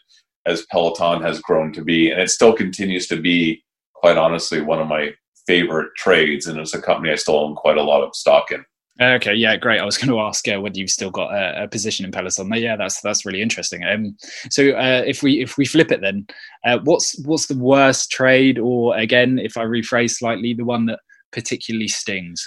as 0.47 0.67
Peloton 0.71 1.23
has 1.23 1.41
grown 1.41 1.73
to 1.73 1.83
be. 1.83 2.11
And 2.11 2.21
it 2.21 2.31
still 2.31 2.55
continues 2.55 3.07
to 3.09 3.21
be, 3.21 3.63
quite 3.95 4.17
honestly, 4.17 4.61
one 4.61 4.81
of 4.81 4.89
my 4.89 5.11
favorite 5.47 5.91
trades. 5.97 6.47
And 6.47 6.59
it's 6.59 6.75
a 6.75 6.81
company 6.81 7.13
I 7.13 7.17
still 7.17 7.37
own 7.37 7.55
quite 7.55 7.77
a 7.77 7.83
lot 7.83 8.03
of 8.03 8.17
stock 8.17 8.51
in. 8.51 8.65
Okay, 9.01 9.35
yeah, 9.35 9.57
great. 9.57 9.81
I 9.81 9.85
was 9.85 9.97
going 9.97 10.11
to 10.11 10.21
ask 10.21 10.47
uh, 10.47 10.61
whether 10.61 10.79
you've 10.79 10.91
still 10.91 11.11
got 11.11 11.33
a, 11.33 11.65
a, 11.65 11.69
position 11.69 12.05
in 12.05 12.13
Peloton. 12.13 12.53
Yeah, 12.55 12.77
that's 12.77 13.01
that's 13.01 13.25
really 13.25 13.41
interesting. 13.41 13.83
Um, 13.85 14.17
so 14.51 14.73
uh, 14.73 15.03
if 15.07 15.23
we 15.23 15.41
if 15.41 15.57
we 15.57 15.65
flip 15.65 15.91
it, 15.91 16.03
then 16.03 16.27
uh, 16.67 16.81
what's 16.85 17.19
what's 17.25 17.47
the 17.47 17.57
worst 17.57 18.11
trade, 18.11 18.59
or 18.59 18.97
again, 18.99 19.39
if 19.39 19.57
I 19.57 19.65
rephrase 19.65 20.17
slightly, 20.19 20.53
the 20.53 20.67
one 20.67 20.85
that 20.87 21.01
particularly 21.31 21.89
stings? 21.89 22.47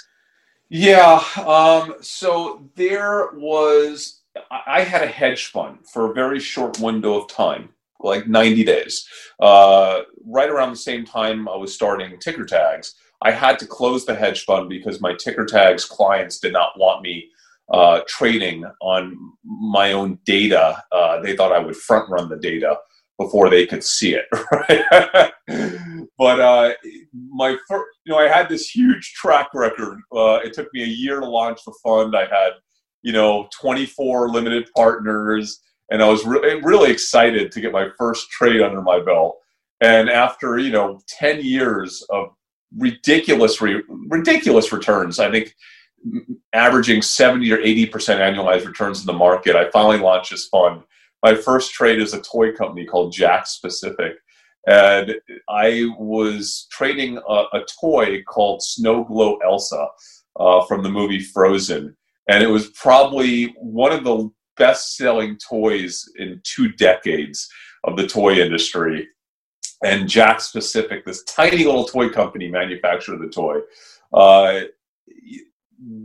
Yeah. 0.68 1.22
Um, 1.46 1.94
so 2.00 2.68
there 2.74 3.28
was, 3.34 4.22
I 4.66 4.82
had 4.82 5.02
a 5.02 5.06
hedge 5.06 5.46
fund 5.46 5.78
for 5.86 6.10
a 6.10 6.14
very 6.14 6.40
short 6.40 6.80
window 6.80 7.20
of 7.20 7.28
time, 7.28 7.70
like 8.00 8.26
90 8.26 8.64
days. 8.64 9.06
Uh, 9.40 10.00
right 10.26 10.48
around 10.48 10.70
the 10.70 10.76
same 10.76 11.04
time 11.04 11.48
I 11.48 11.56
was 11.56 11.74
starting 11.74 12.16
TickerTags, 12.16 12.92
I 13.24 13.30
had 13.30 13.58
to 13.60 13.66
close 13.66 14.04
the 14.04 14.14
hedge 14.14 14.44
fund 14.44 14.68
because 14.68 15.00
my 15.00 15.14
TickerTags 15.14 15.88
clients 15.88 16.38
did 16.38 16.52
not 16.52 16.78
want 16.78 17.02
me 17.02 17.30
uh, 17.72 18.02
trading 18.06 18.64
on 18.82 19.16
my 19.42 19.92
own 19.92 20.18
data. 20.26 20.82
Uh, 20.92 21.20
they 21.20 21.34
thought 21.34 21.50
I 21.50 21.58
would 21.58 21.74
front 21.74 22.10
run 22.10 22.28
the 22.28 22.36
data 22.36 22.76
before 23.18 23.48
they 23.48 23.66
could 23.66 23.82
see 23.82 24.14
it. 24.14 24.26
Right? 25.48 26.02
but 26.18 26.40
uh, 26.40 26.72
my 27.30 27.56
first, 27.68 27.86
you 28.04 28.12
know, 28.12 28.18
I 28.18 28.28
had 28.28 28.48
this 28.48 28.68
huge 28.68 29.12
track 29.14 29.48
record. 29.54 30.00
Uh, 30.14 30.40
it 30.44 30.52
took 30.52 30.68
me 30.72 30.82
a 30.82 30.86
year 30.86 31.20
to 31.20 31.26
launch 31.26 31.60
the 31.64 31.74
fund. 31.82 32.14
I 32.16 32.26
had, 32.26 32.52
you 33.02 33.12
know, 33.12 33.48
24 33.60 34.30
limited 34.30 34.68
partners, 34.76 35.60
and 35.90 36.02
I 36.02 36.08
was 36.08 36.24
re- 36.24 36.60
really 36.62 36.90
excited 36.90 37.52
to 37.52 37.60
get 37.60 37.72
my 37.72 37.88
first 37.98 38.30
trade 38.30 38.60
under 38.62 38.82
my 38.82 39.00
belt. 39.00 39.38
And 39.80 40.08
after 40.08 40.58
you 40.58 40.70
know 40.70 41.00
10 41.08 41.42
years 41.44 42.04
of 42.10 42.28
ridiculous, 42.76 43.60
re- 43.60 43.82
ridiculous 43.88 44.72
returns, 44.72 45.18
I 45.18 45.30
think 45.30 45.54
averaging 46.52 47.02
70 47.02 47.50
or 47.52 47.58
80 47.58 47.86
percent 47.86 48.20
annualized 48.20 48.66
returns 48.66 49.00
in 49.00 49.06
the 49.06 49.12
market, 49.12 49.56
I 49.56 49.70
finally 49.70 49.98
launched 49.98 50.30
this 50.30 50.48
fund 50.48 50.82
my 51.24 51.34
first 51.34 51.72
trade 51.72 52.02
is 52.02 52.12
a 52.12 52.20
toy 52.20 52.52
company 52.52 52.84
called 52.84 53.14
Jakks 53.14 53.60
Pacific. 53.60 54.12
And 54.66 55.14
I 55.48 55.90
was 55.98 56.66
trading 56.70 57.16
a, 57.16 57.44
a 57.54 57.64
toy 57.80 58.22
called 58.24 58.62
Snow 58.62 59.04
Glow 59.04 59.36
Elsa 59.36 59.88
uh, 60.38 60.64
from 60.66 60.82
the 60.82 60.90
movie 60.90 61.20
Frozen. 61.20 61.96
And 62.28 62.42
it 62.42 62.48
was 62.48 62.68
probably 62.70 63.54
one 63.58 63.92
of 63.92 64.04
the 64.04 64.30
best 64.58 64.96
selling 64.96 65.38
toys 65.38 66.04
in 66.18 66.42
two 66.44 66.68
decades 66.72 67.48
of 67.84 67.96
the 67.96 68.06
toy 68.06 68.34
industry. 68.34 69.08
And 69.84 70.08
Jakks 70.08 70.52
Pacific, 70.52 71.04
this 71.04 71.22
tiny 71.24 71.64
little 71.64 71.84
toy 71.84 72.08
company, 72.08 72.48
manufactured 72.48 73.18
the 73.18 73.28
toy. 73.28 73.58
Uh, 74.12 74.62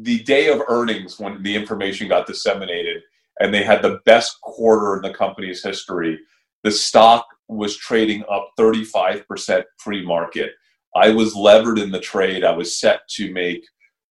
the 0.02 0.20
day 0.24 0.50
of 0.50 0.62
earnings, 0.68 1.18
when 1.20 1.42
the 1.42 1.56
information 1.56 2.10
got 2.10 2.28
disseminated, 2.28 3.02
and 3.40 3.54
they 3.54 3.64
had 3.64 3.82
the 3.82 4.00
best 4.06 4.40
quarter 4.42 4.98
in 4.98 5.02
the 5.02 5.18
company's 5.18 5.64
history. 5.64 6.20
The 6.64 6.72
stock 6.72 7.26
was 7.48 7.78
trading 7.78 8.24
up 8.30 8.52
35% 8.60 9.64
pre 9.80 10.06
market. 10.06 10.52
I 10.96 11.10
was 11.12 11.36
levered 11.36 11.80
in 11.80 11.92
the 11.92 12.00
trade. 12.00 12.44
I 12.44 12.52
was 12.52 12.78
set 12.78 13.08
to 13.12 13.32
make 13.32 13.66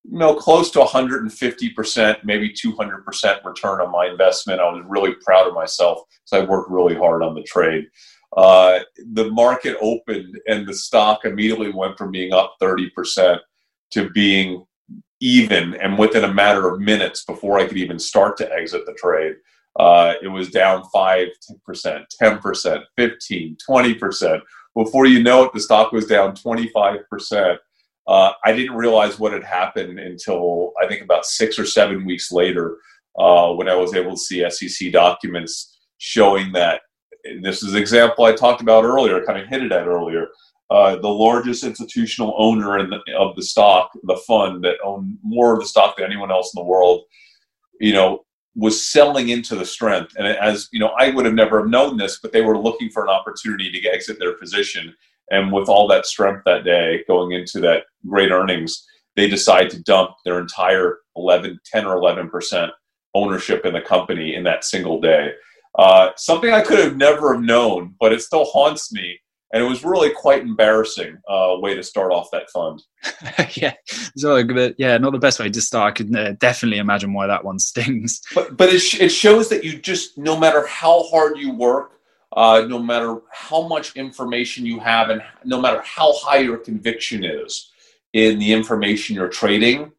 you 0.04 0.18
know 0.18 0.34
close 0.34 0.70
to 0.72 0.80
150%, 0.80 2.24
maybe 2.24 2.50
200% 2.50 3.44
return 3.44 3.80
on 3.80 3.92
my 3.92 4.06
investment. 4.06 4.60
I 4.60 4.72
was 4.72 4.84
really 4.88 5.14
proud 5.24 5.46
of 5.46 5.54
myself 5.54 6.00
because 6.24 6.42
I 6.42 6.48
worked 6.48 6.70
really 6.70 6.96
hard 6.96 7.22
on 7.22 7.34
the 7.34 7.42
trade. 7.42 7.86
Uh, 8.36 8.80
the 9.12 9.30
market 9.30 9.76
opened 9.80 10.38
and 10.46 10.66
the 10.66 10.74
stock 10.74 11.24
immediately 11.24 11.70
went 11.70 11.96
from 11.96 12.10
being 12.10 12.32
up 12.32 12.56
30% 12.60 13.38
to 13.90 14.10
being 14.10 14.64
even 15.20 15.74
and 15.74 15.98
within 15.98 16.24
a 16.24 16.32
matter 16.32 16.68
of 16.68 16.80
minutes 16.80 17.24
before 17.24 17.58
I 17.58 17.66
could 17.66 17.78
even 17.78 17.98
start 17.98 18.36
to 18.38 18.52
exit 18.52 18.86
the 18.86 18.94
trade. 18.94 19.34
Uh, 19.78 20.14
it 20.22 20.28
was 20.28 20.50
down 20.50 20.82
5%, 20.94 21.28
10%, 21.66 22.82
15, 22.96 23.56
20%. 23.68 24.40
Before 24.74 25.06
you 25.06 25.22
know 25.22 25.44
it, 25.44 25.52
the 25.52 25.60
stock 25.60 25.92
was 25.92 26.06
down 26.06 26.34
25%. 26.34 27.58
Uh, 28.06 28.32
I 28.44 28.52
didn't 28.52 28.76
realize 28.76 29.18
what 29.18 29.32
had 29.32 29.44
happened 29.44 29.98
until 29.98 30.72
I 30.82 30.86
think 30.86 31.02
about 31.02 31.26
six 31.26 31.58
or 31.58 31.66
seven 31.66 32.04
weeks 32.04 32.32
later 32.32 32.78
uh, 33.18 33.52
when 33.52 33.68
I 33.68 33.74
was 33.74 33.94
able 33.94 34.12
to 34.12 34.16
see 34.16 34.48
SEC 34.48 34.92
documents 34.92 35.78
showing 35.98 36.52
that 36.52 36.82
this 37.42 37.62
is 37.62 37.74
an 37.74 37.80
example 37.80 38.24
I 38.24 38.32
talked 38.32 38.60
about 38.60 38.84
earlier, 38.84 39.24
kind 39.24 39.40
of 39.40 39.48
hinted 39.48 39.72
at 39.72 39.86
earlier. 39.86 40.28
Uh, 40.70 40.96
the 40.96 41.08
largest 41.08 41.64
institutional 41.64 42.34
owner 42.36 42.86
the, 42.86 43.00
of 43.16 43.34
the 43.36 43.42
stock, 43.42 43.90
the 44.04 44.20
fund 44.26 44.62
that 44.62 44.76
owned 44.84 45.16
more 45.22 45.54
of 45.54 45.60
the 45.60 45.66
stock 45.66 45.96
than 45.96 46.06
anyone 46.06 46.30
else 46.30 46.52
in 46.54 46.60
the 46.60 46.68
world, 46.68 47.04
you 47.80 47.92
know, 47.92 48.24
was 48.54 48.90
selling 48.90 49.30
into 49.30 49.54
the 49.54 49.64
strength. 49.64 50.14
And 50.18 50.26
as 50.26 50.68
you 50.72 50.80
know, 50.80 50.92
I 50.98 51.10
would 51.10 51.24
have 51.24 51.34
never 51.34 51.60
have 51.60 51.70
known 51.70 51.96
this, 51.96 52.18
but 52.20 52.32
they 52.32 52.42
were 52.42 52.58
looking 52.58 52.90
for 52.90 53.02
an 53.02 53.08
opportunity 53.08 53.70
to 53.70 53.88
exit 53.88 54.18
their 54.18 54.36
position. 54.36 54.94
And 55.30 55.52
with 55.52 55.68
all 55.68 55.86
that 55.88 56.06
strength 56.06 56.42
that 56.44 56.64
day 56.64 57.04
going 57.06 57.32
into 57.32 57.60
that 57.60 57.84
great 58.06 58.30
earnings, 58.30 58.86
they 59.16 59.28
decide 59.28 59.70
to 59.70 59.82
dump 59.82 60.10
their 60.24 60.38
entire 60.38 60.98
11, 61.16 61.60
10 61.64 61.86
or 61.86 61.96
11% 61.96 62.70
ownership 63.14 63.64
in 63.64 63.72
the 63.72 63.80
company 63.80 64.34
in 64.34 64.44
that 64.44 64.64
single 64.64 65.00
day. 65.00 65.32
Uh, 65.76 66.10
something 66.16 66.52
I 66.52 66.62
could 66.62 66.78
have 66.78 66.96
never 66.96 67.34
have 67.34 67.42
known, 67.42 67.94
but 68.00 68.12
it 68.12 68.22
still 68.22 68.44
haunts 68.44 68.92
me 68.92 69.18
and 69.52 69.62
it 69.62 69.66
was 69.66 69.84
really 69.84 70.10
quite 70.10 70.42
embarrassing 70.42 71.16
uh, 71.28 71.56
way 71.58 71.74
to 71.74 71.82
start 71.82 72.12
off 72.12 72.30
that 72.32 72.50
fund. 72.50 72.82
yeah, 73.56 73.72
so 74.16 74.36
yeah, 74.76 74.98
not 74.98 75.12
the 75.12 75.18
best 75.18 75.40
way 75.40 75.48
to 75.48 75.60
start. 75.60 75.92
I 75.92 75.96
can 75.96 76.14
uh, 76.14 76.34
definitely 76.38 76.78
imagine 76.78 77.12
why 77.12 77.26
that 77.26 77.44
one 77.44 77.58
stings. 77.58 78.20
But 78.34 78.56
but 78.56 78.68
it, 78.68 78.80
sh- 78.80 79.00
it 79.00 79.10
shows 79.10 79.48
that 79.48 79.64
you 79.64 79.78
just 79.78 80.18
no 80.18 80.38
matter 80.38 80.66
how 80.66 81.04
hard 81.04 81.38
you 81.38 81.52
work, 81.52 82.00
uh, 82.36 82.64
no 82.68 82.78
matter 82.78 83.20
how 83.32 83.66
much 83.66 83.96
information 83.96 84.66
you 84.66 84.78
have, 84.80 85.10
and 85.10 85.22
no 85.44 85.60
matter 85.60 85.82
how 85.84 86.12
high 86.14 86.38
your 86.38 86.58
conviction 86.58 87.24
is 87.24 87.70
in 88.12 88.38
the 88.38 88.52
information 88.52 89.16
you're 89.16 89.28
trading, 89.28 89.92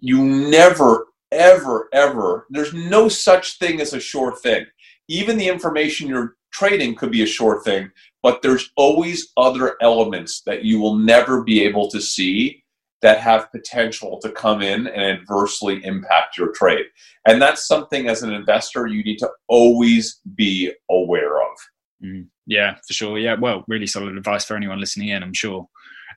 you 0.00 0.22
never 0.22 1.06
ever 1.32 1.88
ever. 1.92 2.46
There's 2.50 2.72
no 2.72 3.08
such 3.08 3.58
thing 3.58 3.80
as 3.80 3.92
a 3.94 4.00
sure 4.00 4.36
thing. 4.36 4.66
Even 5.08 5.38
the 5.38 5.48
information 5.48 6.08
you're 6.08 6.36
trading 6.52 6.94
could 6.94 7.10
be 7.10 7.22
a 7.22 7.26
sure 7.26 7.62
thing 7.62 7.90
but 8.26 8.42
there's 8.42 8.72
always 8.74 9.32
other 9.36 9.76
elements 9.80 10.42
that 10.46 10.64
you 10.64 10.80
will 10.80 10.96
never 10.96 11.44
be 11.44 11.62
able 11.62 11.88
to 11.88 12.00
see 12.00 12.64
that 13.00 13.20
have 13.20 13.52
potential 13.52 14.18
to 14.20 14.32
come 14.32 14.62
in 14.62 14.88
and 14.88 15.20
adversely 15.20 15.80
impact 15.84 16.36
your 16.36 16.50
trade. 16.50 16.86
And 17.28 17.40
that's 17.40 17.68
something 17.68 18.08
as 18.08 18.24
an 18.24 18.32
investor 18.32 18.88
you 18.88 19.04
need 19.04 19.18
to 19.18 19.30
always 19.46 20.20
be 20.34 20.72
aware 20.90 21.40
of. 21.40 21.56
Mm, 22.04 22.26
yeah, 22.46 22.74
for 22.84 22.94
sure. 22.94 23.16
Yeah, 23.16 23.36
well, 23.38 23.62
really 23.68 23.86
solid 23.86 24.16
advice 24.16 24.44
for 24.44 24.56
anyone 24.56 24.80
listening 24.80 25.10
in, 25.10 25.22
I'm 25.22 25.32
sure. 25.32 25.68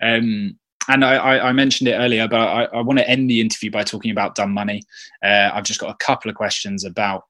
Um, 0.01 0.57
and 0.87 1.05
I, 1.05 1.15
I, 1.15 1.49
I, 1.49 1.51
mentioned 1.51 1.89
it 1.89 1.93
earlier, 1.93 2.27
but 2.27 2.39
I, 2.39 2.63
I, 2.63 2.81
want 2.81 2.97
to 2.97 3.07
end 3.07 3.29
the 3.29 3.39
interview 3.41 3.69
by 3.69 3.83
talking 3.83 4.09
about 4.09 4.33
Dumb 4.33 4.51
Money. 4.51 4.81
Uh, 5.23 5.51
I've 5.53 5.65
just 5.65 5.79
got 5.79 5.91
a 5.91 6.03
couple 6.03 6.31
of 6.31 6.35
questions 6.35 6.83
about 6.83 7.25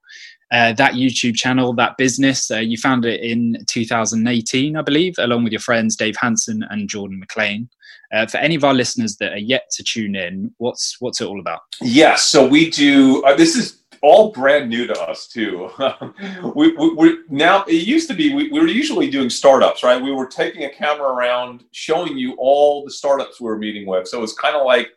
uh, 0.52 0.72
that 0.74 0.94
YouTube 0.94 1.36
channel, 1.36 1.72
that 1.74 1.96
business. 1.96 2.50
Uh, 2.50 2.56
you 2.56 2.76
founded 2.76 3.14
it 3.14 3.20
in 3.20 3.64
2018, 3.66 4.76
I 4.76 4.82
believe, 4.82 5.14
along 5.18 5.44
with 5.44 5.52
your 5.52 5.60
friends 5.60 5.96
Dave 5.96 6.16
Hanson 6.20 6.64
and 6.70 6.88
Jordan 6.88 7.22
McLain. 7.24 7.68
Uh, 8.12 8.26
for 8.26 8.38
any 8.38 8.56
of 8.56 8.64
our 8.64 8.74
listeners 8.74 9.16
that 9.16 9.32
are 9.32 9.38
yet 9.38 9.70
to 9.70 9.84
tune 9.84 10.16
in, 10.16 10.52
what's 10.58 10.96
what's 11.00 11.20
it 11.20 11.26
all 11.26 11.38
about? 11.38 11.60
Yes, 11.80 12.24
so 12.24 12.46
we 12.46 12.70
do. 12.70 13.22
Uh, 13.24 13.36
this 13.36 13.54
is 13.54 13.80
all 14.02 14.32
brand 14.32 14.68
new 14.68 14.86
to 14.86 15.00
us 15.00 15.28
too. 15.28 15.70
we, 16.56 16.74
we, 16.74 16.94
we, 16.94 17.18
now 17.28 17.64
it 17.64 17.86
used 17.86 18.08
to 18.08 18.14
be 18.14 18.34
we, 18.34 18.50
we 18.50 18.58
were 18.58 18.66
usually 18.66 19.10
doing 19.10 19.30
startups, 19.30 19.84
right? 19.84 20.02
We 20.02 20.12
were 20.12 20.26
taking 20.26 20.64
a 20.64 20.70
camera 20.70 21.08
around, 21.08 21.64
showing 21.72 22.18
you 22.18 22.34
all 22.38 22.84
the 22.84 22.90
startups 22.90 23.40
we 23.40 23.46
were 23.46 23.58
meeting 23.58 23.86
with. 23.86 24.08
So 24.08 24.18
it 24.18 24.22
was 24.22 24.32
kind 24.32 24.56
of 24.56 24.66
like 24.66 24.88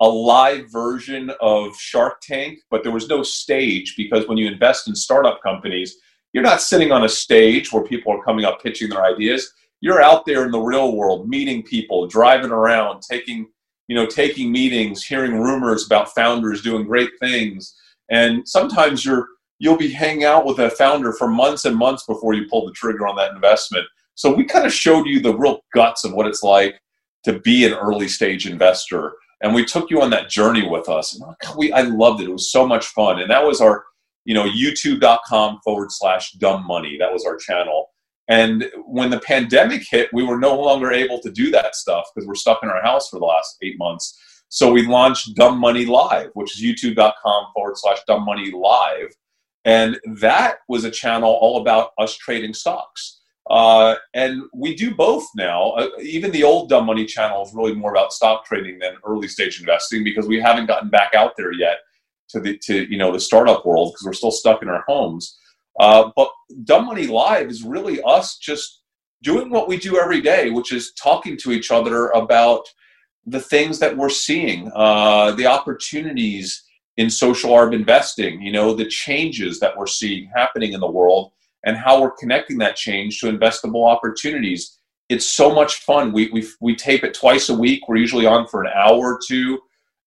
a 0.00 0.08
live 0.08 0.70
version 0.70 1.30
of 1.40 1.76
Shark 1.76 2.20
Tank, 2.20 2.58
but 2.70 2.82
there 2.82 2.92
was 2.92 3.08
no 3.08 3.22
stage 3.22 3.94
because 3.96 4.28
when 4.28 4.36
you 4.36 4.46
invest 4.46 4.88
in 4.88 4.94
startup 4.94 5.42
companies, 5.42 5.96
you're 6.32 6.42
not 6.42 6.60
sitting 6.60 6.92
on 6.92 7.04
a 7.04 7.08
stage 7.08 7.72
where 7.72 7.82
people 7.82 8.12
are 8.12 8.22
coming 8.22 8.44
up 8.44 8.62
pitching 8.62 8.90
their 8.90 9.04
ideas. 9.04 9.50
You're 9.80 10.02
out 10.02 10.26
there 10.26 10.44
in 10.44 10.50
the 10.50 10.60
real 10.60 10.94
world, 10.94 11.28
meeting 11.28 11.62
people, 11.62 12.06
driving 12.06 12.50
around, 12.50 13.02
taking 13.02 13.48
you 13.88 13.94
know 13.94 14.06
taking 14.06 14.52
meetings, 14.52 15.04
hearing 15.04 15.40
rumors 15.40 15.86
about 15.86 16.14
founders 16.14 16.62
doing 16.62 16.84
great 16.84 17.10
things, 17.20 17.74
and 18.10 18.46
sometimes 18.46 19.04
you're 19.04 19.28
you'll 19.58 19.78
be 19.78 19.90
hanging 19.90 20.24
out 20.24 20.44
with 20.44 20.58
a 20.58 20.70
founder 20.70 21.12
for 21.12 21.28
months 21.28 21.64
and 21.64 21.76
months 21.76 22.04
before 22.04 22.34
you 22.34 22.46
pull 22.50 22.66
the 22.66 22.72
trigger 22.72 23.06
on 23.06 23.16
that 23.16 23.32
investment. 23.32 23.86
So 24.14 24.34
we 24.34 24.44
kind 24.44 24.66
of 24.66 24.72
showed 24.72 25.06
you 25.06 25.20
the 25.20 25.36
real 25.36 25.60
guts 25.74 26.04
of 26.04 26.12
what 26.12 26.26
it's 26.26 26.42
like 26.42 26.78
to 27.24 27.38
be 27.40 27.64
an 27.64 27.72
early 27.72 28.08
stage 28.08 28.46
investor 28.46 29.14
and 29.42 29.54
we 29.54 29.64
took 29.64 29.90
you 29.90 30.02
on 30.02 30.10
that 30.10 30.30
journey 30.30 30.66
with 30.68 30.88
us. 30.88 31.14
And 31.14 31.24
oh, 31.24 31.54
we, 31.56 31.72
I 31.72 31.82
loved 31.82 32.20
it. 32.20 32.28
It 32.28 32.32
was 32.32 32.50
so 32.50 32.66
much 32.66 32.86
fun. 32.86 33.20
And 33.20 33.30
that 33.30 33.44
was 33.44 33.60
our, 33.60 33.84
you 34.24 34.34
know, 34.34 34.48
youtube.com 34.48 35.60
forward 35.62 35.92
slash 35.92 36.32
dumb 36.32 36.66
money. 36.66 36.96
That 36.98 37.12
was 37.12 37.24
our 37.26 37.36
channel. 37.36 37.90
And 38.28 38.68
when 38.86 39.10
the 39.10 39.20
pandemic 39.20 39.84
hit, 39.88 40.08
we 40.12 40.24
were 40.24 40.38
no 40.38 40.60
longer 40.60 40.90
able 40.90 41.20
to 41.20 41.30
do 41.30 41.50
that 41.52 41.76
stuff 41.76 42.06
because 42.14 42.26
we're 42.26 42.34
stuck 42.34 42.62
in 42.62 42.68
our 42.68 42.82
house 42.82 43.08
for 43.08 43.20
the 43.20 43.26
last 43.26 43.56
eight 43.62 43.78
months. 43.78 44.18
So 44.48 44.72
we 44.72 44.86
launched 44.86 45.34
Dumb 45.36 45.58
Money 45.58 45.86
Live, 45.86 46.30
which 46.34 46.56
is 46.56 46.64
youtube.com 46.64 47.46
forward 47.54 47.76
slash 47.76 47.98
dumb 48.06 48.24
money 48.24 48.50
live. 48.50 49.14
And 49.64 49.98
that 50.20 50.58
was 50.68 50.84
a 50.84 50.90
channel 50.90 51.30
all 51.40 51.60
about 51.60 51.90
us 51.98 52.16
trading 52.16 52.54
stocks. 52.54 53.20
Uh, 53.48 53.94
and 54.14 54.42
we 54.52 54.74
do 54.74 54.94
both 54.94 55.26
now. 55.36 55.70
Uh, 55.72 55.88
even 56.02 56.32
the 56.32 56.42
old 56.42 56.68
Dumb 56.68 56.86
Money 56.86 57.06
channel 57.06 57.44
is 57.44 57.54
really 57.54 57.74
more 57.74 57.92
about 57.92 58.12
stock 58.12 58.44
trading 58.44 58.78
than 58.78 58.96
early 59.04 59.28
stage 59.28 59.60
investing 59.60 60.02
because 60.02 60.26
we 60.26 60.40
haven't 60.40 60.66
gotten 60.66 60.90
back 60.90 61.14
out 61.14 61.34
there 61.36 61.52
yet 61.52 61.78
to 62.28 62.40
the 62.40 62.58
to 62.58 62.90
you 62.90 62.98
know 62.98 63.12
the 63.12 63.20
startup 63.20 63.64
world 63.64 63.92
because 63.92 64.04
we're 64.06 64.12
still 64.12 64.32
stuck 64.32 64.62
in 64.62 64.68
our 64.68 64.84
homes. 64.88 65.38
Uh, 65.78 66.10
but 66.16 66.30
Dumb 66.64 66.86
Money 66.86 67.06
Live 67.06 67.48
is 67.48 67.62
really 67.62 68.00
us 68.02 68.38
just 68.38 68.82
doing 69.22 69.50
what 69.50 69.68
we 69.68 69.76
do 69.76 69.98
every 69.98 70.20
day, 70.20 70.50
which 70.50 70.72
is 70.72 70.92
talking 71.00 71.36
to 71.38 71.52
each 71.52 71.70
other 71.70 72.08
about 72.08 72.66
the 73.26 73.40
things 73.40 73.78
that 73.78 73.96
we're 73.96 74.08
seeing, 74.08 74.70
uh, 74.74 75.32
the 75.32 75.46
opportunities 75.46 76.64
in 76.96 77.10
social 77.10 77.50
arb 77.50 77.74
investing, 77.74 78.40
you 78.40 78.52
know, 78.52 78.72
the 78.72 78.86
changes 78.86 79.60
that 79.60 79.76
we're 79.76 79.86
seeing 79.86 80.30
happening 80.34 80.72
in 80.72 80.80
the 80.80 80.90
world 80.90 81.32
and 81.66 81.76
how 81.76 82.00
we're 82.00 82.12
connecting 82.12 82.58
that 82.58 82.76
change 82.76 83.20
to 83.20 83.26
investable 83.26 83.86
opportunities. 83.86 84.78
It's 85.08 85.26
so 85.26 85.54
much 85.54 85.76
fun. 85.82 86.12
We, 86.12 86.30
we, 86.32 86.46
we 86.60 86.74
tape 86.74 87.04
it 87.04 87.12
twice 87.12 87.48
a 87.48 87.54
week. 87.54 87.86
We're 87.88 87.96
usually 87.96 88.24
on 88.24 88.46
for 88.48 88.64
an 88.64 88.72
hour 88.74 88.98
or 88.98 89.20
two. 89.28 89.58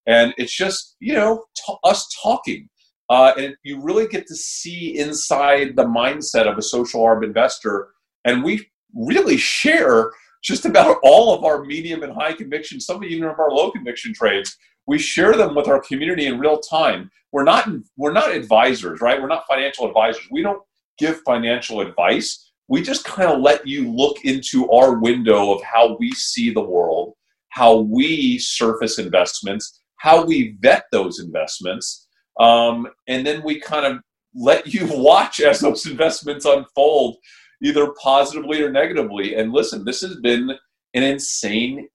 And 0.07 0.34
it's 0.38 0.55
just, 0.55 0.95
you 0.99 1.14
know, 1.14 1.43
t- 1.55 1.76
us 1.84 2.07
talking. 2.24 2.68
Uh, 3.10 3.34
and 3.38 3.55
you 3.64 3.82
really 3.82 4.07
get 4.07 4.26
to 4.28 4.36
see 4.36 4.97
inside 4.97 5.76
the 5.76 5.86
mindset 5.86 6.51
of 6.51 6.57
a 6.57 6.62
social 6.62 7.01
arb 7.01 7.24
investor. 7.24 7.89
And 8.26 8.43
we 8.43 8.68
really 8.95 9.38
share 9.38 10.12
just 10.41 10.66
about 10.66 10.97
all 11.03 11.34
of 11.34 11.43
our 11.43 11.64
medium 11.64 12.03
and 12.03 12.14
high 12.14 12.34
conviction, 12.34 12.80
some 12.80 13.03
even 13.03 13.28
of 13.28 13.39
our 13.39 13.51
low 13.51 13.72
conviction 13.72 14.14
trades. 14.14 14.55
We 14.88 14.97
share 14.97 15.36
them 15.36 15.55
with 15.55 15.68
our 15.68 15.82
community 15.82 16.28
in 16.28 16.39
real 16.39 16.60
time. 16.60 17.12
We're 17.32 17.43
not 17.43 17.70
we're 17.97 18.14
not 18.14 18.32
advisors, 18.32 19.01
right? 19.01 19.22
We're 19.22 19.28
not 19.28 19.45
financial 19.47 19.88
advisors. 19.88 20.28
We 20.32 20.41
don't 20.41 20.62
give 21.00 21.22
financial 21.22 21.82
advice. 21.82 22.52
We 22.68 22.82
just 22.82 23.06
kind 23.06 23.32
of 23.32 23.41
let 23.41 23.66
you 23.66 23.91
look 23.91 24.24
into 24.26 24.70
our 24.72 25.00
window 25.00 25.54
of 25.54 25.64
how 25.64 25.97
we 26.00 26.12
see 26.12 26.54
the 26.54 26.62
world, 26.62 27.14
how 27.50 27.78
we 27.78 28.38
surface 28.38 29.00
investments, 29.00 29.82
how 29.97 30.24
we 30.24 30.56
vet 30.62 30.86
those 30.91 31.20
investments, 31.20 32.08
um, 32.39 32.88
and 33.08 33.26
then 33.26 33.43
we 33.43 33.60
kind 33.60 33.86
of 33.86 34.02
let 34.34 34.74
you 34.74 34.88
watch 34.91 35.39
as 35.41 35.60
those 35.60 35.86
investments 35.86 36.45
unfold, 36.45 37.18
either 37.62 37.93
positively 38.02 38.62
or 38.62 38.72
negatively. 38.72 39.36
And 39.36 39.52
listen, 39.52 39.84
this 39.84 40.02
has 40.02 40.16
been 40.18 40.52
an 40.93 41.04
insane 41.04 41.88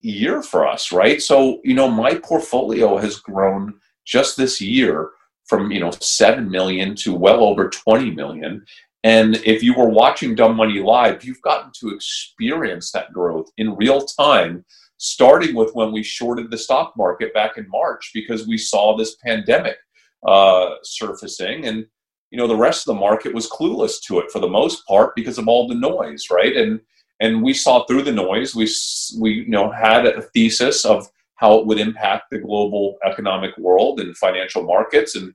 year 0.00 0.42
for 0.42 0.66
us, 0.66 0.92
right? 0.92 1.22
So, 1.22 1.60
you 1.64 1.74
know, 1.74 1.88
my 1.88 2.16
portfolio 2.16 2.98
has 2.98 3.16
grown 3.16 3.74
just 4.04 4.36
this 4.36 4.60
year 4.60 5.10
from 5.46 5.70
you 5.70 5.80
know 5.80 5.90
7 5.90 6.50
million 6.50 6.94
to 6.96 7.14
well 7.14 7.42
over 7.44 7.68
20 7.68 8.10
million. 8.12 8.64
And 9.02 9.36
if 9.44 9.62
you 9.62 9.74
were 9.74 9.88
watching 9.88 10.34
dumb 10.34 10.56
money 10.56 10.80
live 10.80 11.24
you've 11.24 11.42
gotten 11.42 11.70
to 11.80 11.94
experience 11.94 12.90
that 12.92 13.12
growth 13.12 13.50
in 13.58 13.76
real 13.76 14.00
time 14.02 14.64
starting 14.98 15.54
with 15.54 15.74
when 15.74 15.92
we 15.92 16.02
shorted 16.02 16.50
the 16.50 16.56
stock 16.56 16.94
market 16.96 17.34
back 17.34 17.58
in 17.58 17.68
march 17.68 18.10
because 18.14 18.46
we 18.46 18.56
saw 18.56 18.96
this 18.96 19.16
pandemic 19.16 19.76
uh, 20.26 20.70
surfacing. 20.82 21.66
And 21.66 21.86
you 22.30 22.38
know 22.38 22.48
the 22.48 22.56
rest 22.56 22.88
of 22.88 22.94
the 22.94 23.00
market 23.00 23.32
was 23.32 23.48
clueless 23.48 24.00
to 24.02 24.18
it 24.18 24.30
for 24.30 24.40
the 24.40 24.48
most 24.48 24.84
part 24.88 25.14
because 25.14 25.38
of 25.38 25.46
all 25.46 25.68
the 25.68 25.74
noise 25.74 26.26
right? 26.30 26.56
And 26.56 26.80
and 27.20 27.42
we 27.42 27.54
saw 27.54 27.84
through 27.84 28.02
the 28.02 28.12
noise. 28.12 28.54
We 28.54 28.68
we 29.20 29.34
you 29.34 29.48
know 29.48 29.70
had 29.70 30.06
a 30.06 30.22
thesis 30.22 30.84
of 30.84 31.08
how 31.36 31.58
it 31.58 31.66
would 31.66 31.78
impact 31.78 32.24
the 32.30 32.38
global 32.38 32.96
economic 33.04 33.56
world 33.58 34.00
and 34.00 34.16
financial 34.16 34.62
markets. 34.62 35.16
And 35.16 35.34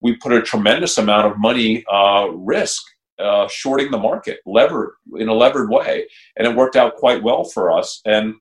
we 0.00 0.16
put 0.16 0.32
a 0.32 0.42
tremendous 0.42 0.98
amount 0.98 1.26
of 1.26 1.38
money 1.38 1.84
uh, 1.90 2.28
risk 2.32 2.82
uh, 3.18 3.48
shorting 3.48 3.90
the 3.90 3.98
market, 3.98 4.38
levered 4.46 4.92
in 5.16 5.28
a 5.28 5.34
levered 5.34 5.70
way, 5.70 6.06
and 6.36 6.46
it 6.46 6.56
worked 6.56 6.76
out 6.76 6.96
quite 6.96 7.22
well 7.22 7.44
for 7.44 7.72
us. 7.72 8.00
And 8.04 8.34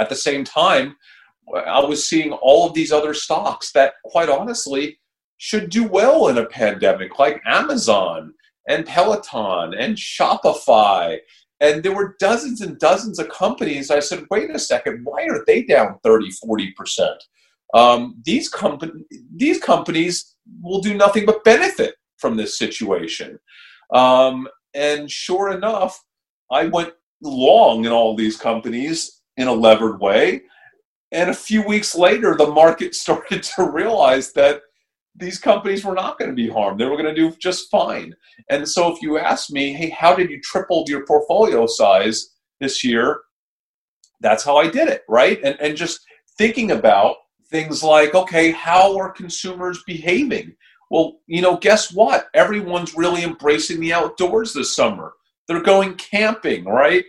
at 0.00 0.08
the 0.08 0.16
same 0.16 0.44
time, 0.44 0.96
I 1.54 1.80
was 1.80 2.08
seeing 2.08 2.32
all 2.32 2.66
of 2.66 2.74
these 2.74 2.90
other 2.90 3.14
stocks 3.14 3.70
that, 3.72 3.94
quite 4.04 4.28
honestly, 4.28 4.98
should 5.36 5.68
do 5.68 5.86
well 5.86 6.28
in 6.28 6.38
a 6.38 6.46
pandemic, 6.46 7.18
like 7.18 7.42
Amazon 7.44 8.32
and 8.68 8.86
Peloton 8.86 9.74
and 9.74 9.96
Shopify 9.96 11.18
and 11.60 11.82
there 11.82 11.94
were 11.94 12.16
dozens 12.18 12.60
and 12.60 12.78
dozens 12.78 13.18
of 13.18 13.28
companies. 13.28 13.90
I 13.90 14.00
said, 14.00 14.24
wait 14.30 14.50
a 14.50 14.58
second, 14.58 15.00
why 15.04 15.24
are 15.24 15.44
they 15.46 15.62
down 15.62 15.98
30, 16.02 16.30
40%? 16.44 17.16
Um, 17.74 18.16
these, 18.24 18.48
company, 18.48 18.92
these 19.34 19.60
companies 19.60 20.36
will 20.60 20.80
do 20.80 20.94
nothing 20.94 21.26
but 21.26 21.44
benefit 21.44 21.94
from 22.18 22.36
this 22.36 22.58
situation. 22.58 23.38
Um, 23.92 24.48
and 24.74 25.10
sure 25.10 25.52
enough, 25.52 26.02
I 26.50 26.66
went 26.66 26.92
long 27.22 27.84
in 27.84 27.92
all 27.92 28.16
these 28.16 28.36
companies 28.36 29.22
in 29.36 29.48
a 29.48 29.52
levered 29.52 30.00
way. 30.00 30.42
And 31.12 31.30
a 31.30 31.34
few 31.34 31.62
weeks 31.62 31.94
later, 31.94 32.34
the 32.36 32.48
market 32.48 32.94
started 33.04 33.42
to 33.42 33.70
realize 33.70 34.32
that 34.32 34.60
these 35.16 35.38
companies 35.38 35.84
were 35.84 35.94
not 35.94 36.18
going 36.18 36.30
to 36.30 36.34
be 36.34 36.48
harmed. 36.48 36.80
They 36.80 36.86
were 36.86 36.96
going 36.96 37.14
to 37.14 37.14
do 37.14 37.34
just 37.36 37.70
fine. 37.70 38.14
And 38.50 38.68
so 38.68 38.92
if 38.92 39.00
you 39.00 39.18
ask 39.18 39.50
me, 39.50 39.72
hey, 39.72 39.90
how 39.90 40.14
did 40.14 40.30
you 40.30 40.40
triple 40.40 40.84
your 40.88 41.06
portfolio 41.06 41.66
size 41.66 42.30
this 42.60 42.82
year? 42.82 43.20
That's 44.20 44.42
how 44.42 44.56
I 44.56 44.68
did 44.68 44.88
it, 44.88 45.02
right? 45.08 45.38
And, 45.44 45.56
and 45.60 45.76
just 45.76 46.00
thinking 46.36 46.72
about 46.72 47.16
things 47.48 47.82
like, 47.82 48.14
okay, 48.14 48.50
how 48.50 48.96
are 48.96 49.10
consumers 49.12 49.82
behaving? 49.86 50.56
Well, 50.90 51.18
you 51.26 51.42
know, 51.42 51.56
guess 51.56 51.92
what? 51.92 52.28
Everyone's 52.34 52.96
really 52.96 53.22
embracing 53.22 53.80
the 53.80 53.92
outdoors 53.92 54.52
this 54.52 54.74
summer. 54.74 55.12
They're 55.46 55.62
going 55.62 55.94
camping, 55.94 56.64
right? 56.64 57.04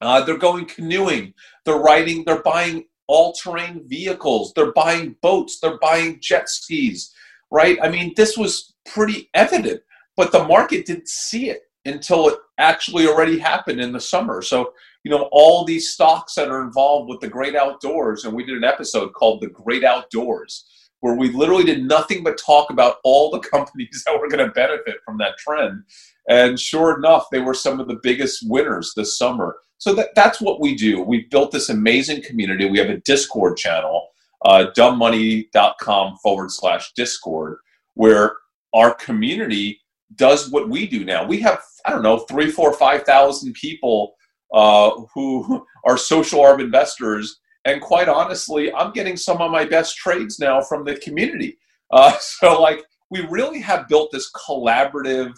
Uh, 0.00 0.24
they're 0.24 0.38
going 0.38 0.64
canoeing. 0.64 1.34
They're 1.64 1.76
riding, 1.76 2.24
they're 2.24 2.42
buying 2.42 2.84
all 3.06 3.32
terrain 3.32 3.82
vehicles. 3.86 4.52
They're 4.54 4.72
buying 4.72 5.16
boats. 5.22 5.58
They're 5.60 5.78
buying 5.78 6.20
jet 6.20 6.48
skis 6.48 7.12
right? 7.50 7.78
I 7.82 7.88
mean, 7.88 8.12
this 8.16 8.36
was 8.36 8.74
pretty 8.86 9.30
evident, 9.34 9.80
but 10.16 10.32
the 10.32 10.44
market 10.44 10.86
didn't 10.86 11.08
see 11.08 11.50
it 11.50 11.62
until 11.84 12.28
it 12.28 12.38
actually 12.58 13.06
already 13.06 13.38
happened 13.38 13.80
in 13.80 13.92
the 13.92 14.00
summer. 14.00 14.42
So, 14.42 14.72
you 15.04 15.10
know, 15.10 15.28
all 15.32 15.64
these 15.64 15.90
stocks 15.90 16.34
that 16.34 16.48
are 16.48 16.62
involved 16.62 17.08
with 17.08 17.20
the 17.20 17.28
great 17.28 17.54
outdoors, 17.54 18.24
and 18.24 18.34
we 18.34 18.44
did 18.44 18.56
an 18.56 18.64
episode 18.64 19.12
called 19.14 19.40
The 19.40 19.48
Great 19.48 19.84
Outdoors, 19.84 20.66
where 21.00 21.14
we 21.14 21.30
literally 21.32 21.64
did 21.64 21.84
nothing 21.84 22.24
but 22.24 22.38
talk 22.38 22.70
about 22.70 22.96
all 23.04 23.30
the 23.30 23.38
companies 23.50 24.02
that 24.06 24.18
were 24.18 24.28
going 24.28 24.44
to 24.44 24.52
benefit 24.52 24.96
from 25.04 25.18
that 25.18 25.38
trend. 25.38 25.82
And 26.28 26.60
sure 26.60 26.98
enough, 26.98 27.26
they 27.30 27.40
were 27.40 27.54
some 27.54 27.80
of 27.80 27.88
the 27.88 28.00
biggest 28.02 28.40
winners 28.48 28.92
this 28.96 29.16
summer. 29.16 29.56
So 29.78 29.94
that, 29.94 30.08
that's 30.14 30.40
what 30.40 30.60
we 30.60 30.74
do. 30.74 31.00
We've 31.00 31.30
built 31.30 31.52
this 31.52 31.68
amazing 31.68 32.22
community. 32.22 32.68
We 32.68 32.78
have 32.78 32.90
a 32.90 33.00
Discord 33.00 33.56
channel 33.56 34.08
uh, 34.44 34.66
dumbmoney.com 34.76 36.16
forward 36.22 36.50
slash 36.50 36.92
discord 36.94 37.58
where 37.94 38.36
our 38.74 38.94
community 38.94 39.80
does 40.14 40.50
what 40.50 40.68
we 40.68 40.86
do 40.86 41.04
now. 41.04 41.26
We 41.26 41.40
have 41.40 41.60
i 41.84 41.90
don't 41.90 42.02
know 42.02 42.18
three 42.18 42.50
four 42.50 42.72
five 42.72 43.02
thousand 43.02 43.54
people 43.54 44.14
uh, 44.52 44.90
who 45.14 45.64
are 45.84 45.96
social 45.96 46.40
arb 46.40 46.60
investors. 46.60 47.40
And 47.64 47.82
quite 47.82 48.08
honestly 48.08 48.72
i'm 48.72 48.92
getting 48.92 49.16
some 49.16 49.42
of 49.42 49.50
my 49.50 49.64
best 49.64 49.96
trades 49.96 50.38
now 50.38 50.62
from 50.62 50.84
the 50.84 50.96
community. 50.96 51.58
Uh, 51.90 52.16
so 52.20 52.60
like 52.60 52.84
we 53.10 53.26
really 53.26 53.60
have 53.60 53.88
built 53.88 54.10
this 54.12 54.30
collaborative 54.32 55.34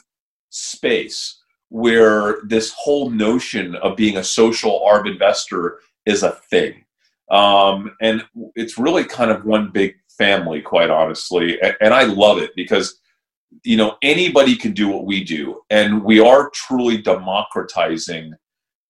space 0.51 1.39
where 1.69 2.39
this 2.47 2.73
whole 2.77 3.11
notion 3.11 3.77
of 3.77 3.97
being 3.97 4.17
a 4.17 4.25
social 4.25 4.81
arb 4.81 5.09
investor 5.09 5.79
is 6.05 6.25
a 6.25 6.33
thing 6.51 6.85
um, 7.31 7.95
and 8.01 8.25
it's 8.57 8.79
really 8.79 9.05
kind 9.05 9.31
of 9.31 9.45
one 9.45 9.71
big 9.71 9.95
family, 10.19 10.61
quite 10.61 10.91
honestly. 10.91 11.59
And, 11.81 11.95
I 11.95 12.03
love 12.03 12.39
it 12.39 12.51
because 12.57 13.01
you 13.65 13.77
know 13.77 13.97
anybody 14.03 14.57
can 14.57 14.73
do 14.73 14.89
what 14.89 15.07
we 15.07 15.25
do. 15.25 15.61
And 15.71 16.05
we 16.05 16.21
are 16.21 16.51
truly 16.51 16.99
democratizing 16.99 18.35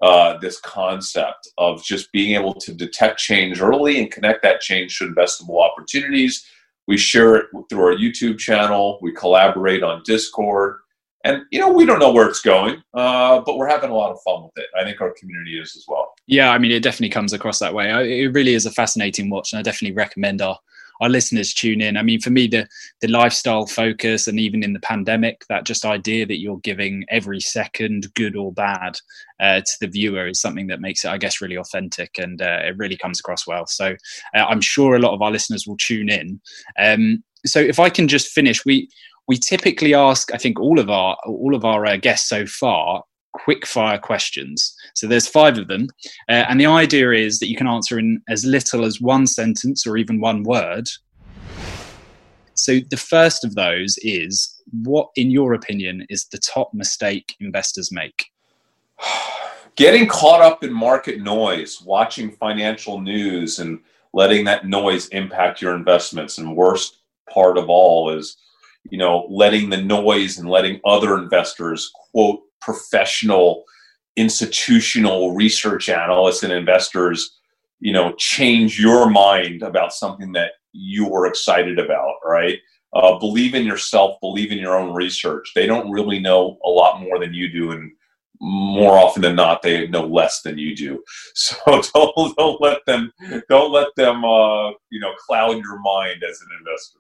uh, 0.01 0.39
this 0.39 0.59
concept 0.61 1.49
of 1.59 1.85
just 1.85 2.11
being 2.13 2.35
able 2.35 2.55
to 2.55 2.73
detect 2.73 3.19
change 3.19 3.61
early 3.61 4.01
and 4.01 4.11
connect 4.11 4.43
that 4.43 4.61
change 4.61 4.99
to 4.99 5.07
investable 5.07 5.63
opportunities. 5.63 6.47
We 6.89 6.97
share 6.97 7.37
it 7.37 7.47
through 7.69 7.85
our 7.85 7.95
youtube 7.95 8.39
channel. 8.39 8.99
We 9.03 9.13
collaborate 9.13 9.83
on 9.83 10.03
discord. 10.05 10.79
And 11.25 11.43
you 11.51 11.61
know 11.61 11.71
we 11.71 11.85
don't 11.85 11.99
know 11.99 12.13
where 12.13 12.27
it's 12.27 12.41
going 12.41 12.83
uh, 12.95 13.41
but 13.41 13.59
we're 13.59 13.69
having 13.69 13.91
a 13.91 13.95
lot 13.95 14.11
of 14.11 14.23
fun 14.23 14.45
with 14.45 14.57
it. 14.57 14.71
I 14.75 14.85
think 14.85 15.03
our 15.03 15.13
community 15.21 15.61
is 15.61 15.77
as 15.77 15.85
well 15.87 16.10
yeah 16.31 16.51
i 16.51 16.59
mean 16.59 16.71
it 16.71 16.83
definitely 16.83 17.11
comes 17.11 17.33
across 17.33 17.59
that 17.59 17.75
way 17.75 17.91
it 17.91 18.33
really 18.33 18.55
is 18.55 18.67
a 18.67 18.71
fascinating 18.71 19.29
watch 19.29 19.53
and 19.53 19.61
i 19.61 19.63
definitely 19.63 19.95
recommend 19.95 20.41
our 20.41 20.59
our 21.01 21.09
listeners 21.09 21.55
tune 21.55 21.81
in. 21.81 21.97
I 21.97 22.03
mean, 22.03 22.21
for 22.21 22.31
me, 22.31 22.47
the 22.47 22.69
the 23.01 23.09
lifestyle 23.09 23.67
focus, 23.67 24.27
and 24.27 24.39
even 24.39 24.63
in 24.63 24.73
the 24.73 24.81
pandemic, 24.81 25.45
that 25.49 25.65
just 25.65 25.85
idea 25.85 26.27
that 26.27 26.41
you're 26.41 26.59
giving 26.59 27.05
every 27.09 27.41
second, 27.41 28.13
good 28.15 28.37
or 28.37 28.53
bad, 28.53 28.99
uh, 29.41 29.61
to 29.61 29.73
the 29.81 29.89
viewer 29.89 30.29
is 30.29 30.41
something 30.41 30.67
that 30.69 30.81
makes 30.81 31.05
it, 31.05 31.09
I 31.09 31.19
guess, 31.19 31.41
really 31.41 31.57
authentic, 31.57 32.19
and 32.19 32.41
uh, 32.41 32.61
it 32.65 32.77
really 32.77 32.97
comes 32.97 33.21
across 33.21 33.47
well. 33.47 33.67
So 33.67 33.97
uh, 34.35 34.45
I'm 34.45 34.61
sure 34.61 34.95
a 34.95 35.01
lot 35.01 35.15
of 35.15 35.23
our 35.23 35.31
listeners 35.31 35.67
will 35.67 35.79
tune 35.79 36.11
in. 36.11 36.41
Um, 36.79 37.25
so 37.47 37.59
if 37.61 37.79
I 37.79 37.89
can 37.89 38.07
just 38.07 38.29
finish, 38.29 38.65
we 38.65 38.89
we 39.27 39.37
typically 39.37 39.95
ask, 39.95 40.33
I 40.35 40.37
think, 40.37 40.61
all 40.61 40.79
of 40.79 40.91
our 40.91 41.17
all 41.27 41.55
of 41.55 41.65
our 41.65 41.87
uh, 41.87 41.97
guests 41.97 42.29
so 42.29 42.47
far 42.47 43.05
quick 43.33 43.67
fire 43.67 43.99
questions. 43.99 44.75
So 44.95 45.07
there's 45.07 45.27
five 45.27 45.59
of 45.59 45.69
them. 45.69 45.89
Uh, 46.29 46.45
and 46.49 46.61
the 46.61 46.67
idea 46.67 47.13
is 47.13 47.39
that 47.39 47.49
you 47.49 47.57
can 47.57 47.69
answer 47.69 47.99
in 47.99 48.23
as 48.29 48.45
little 48.45 48.85
as 48.85 49.01
one 49.01 49.27
sentence 49.27 49.87
or 49.87 49.97
even 49.97 50.21
one 50.21 50.43
word. 50.43 50.89
So 52.55 52.79
the 52.91 52.97
first 52.97 53.45
of 53.45 53.55
those 53.55 53.97
is 54.03 54.61
what, 54.83 55.09
in 55.17 55.31
your 55.31 55.55
opinion, 55.55 56.07
is 56.11 56.27
the 56.27 56.39
top 56.39 56.75
mistake 56.75 57.37
investors 57.41 57.91
make? 57.91 58.27
Getting 59.77 60.09
caught 60.09 60.43
up 60.43 60.63
in 60.63 60.73
market 60.73 61.23
noise, 61.23 61.81
watching 61.81 62.33
financial 62.33 63.01
news, 63.01 63.61
and 63.61 63.81
letting 64.13 64.45
that 64.45 64.67
noise 64.67 65.09
impact 65.09 65.63
your 65.63 65.75
investments. 65.75 66.37
And 66.37 66.55
worst 66.55 66.99
part 67.33 67.57
of 67.57 67.71
all 67.71 68.11
is, 68.11 68.37
you 68.91 68.99
know, 68.99 69.27
letting 69.31 69.71
the 69.71 69.81
noise 69.81 70.39
and 70.39 70.51
letting 70.51 70.81
other 70.85 71.17
investors 71.17 71.91
quote 71.95 72.43
professional 72.61 73.65
institutional 74.17 75.35
research 75.35 75.89
analysts 75.89 76.43
and 76.43 76.53
investors 76.53 77.39
you 77.79 77.93
know 77.93 78.13
change 78.19 78.79
your 78.79 79.09
mind 79.09 79.63
about 79.63 79.93
something 79.93 80.33
that 80.33 80.53
you 80.73 81.09
were 81.09 81.27
excited 81.27 81.79
about 81.79 82.15
right? 82.25 82.59
Uh, 82.93 83.19
believe 83.19 83.55
in 83.55 83.65
yourself 83.65 84.17
believe 84.21 84.51
in 84.51 84.59
your 84.59 84.77
own 84.77 84.93
research. 84.93 85.53
They 85.55 85.67
don't 85.67 85.91
really 85.91 86.19
know 86.19 86.59
a 86.65 86.69
lot 86.69 87.01
more 87.01 87.19
than 87.19 87.33
you 87.33 87.49
do 87.49 87.71
and 87.73 87.93
more 88.43 88.97
often 88.97 89.21
than 89.21 89.37
not 89.37 89.61
they 89.61 89.87
know 89.89 90.07
less 90.07 90.41
than 90.43 90.59
you 90.59 90.75
do. 90.75 91.03
So 91.35 91.57
don't, 91.95 92.37
don't 92.37 92.61
let 92.61 92.79
them 92.87 93.13
don't 93.49 93.73
let 93.73 93.89
them 93.97 94.25
uh, 94.25 94.71
you 94.91 95.01
know 95.01 95.13
cloud 95.27 95.59
your 95.59 95.79
mind 95.81 96.23
as 96.29 96.41
an 96.41 96.49
investor. 96.59 96.99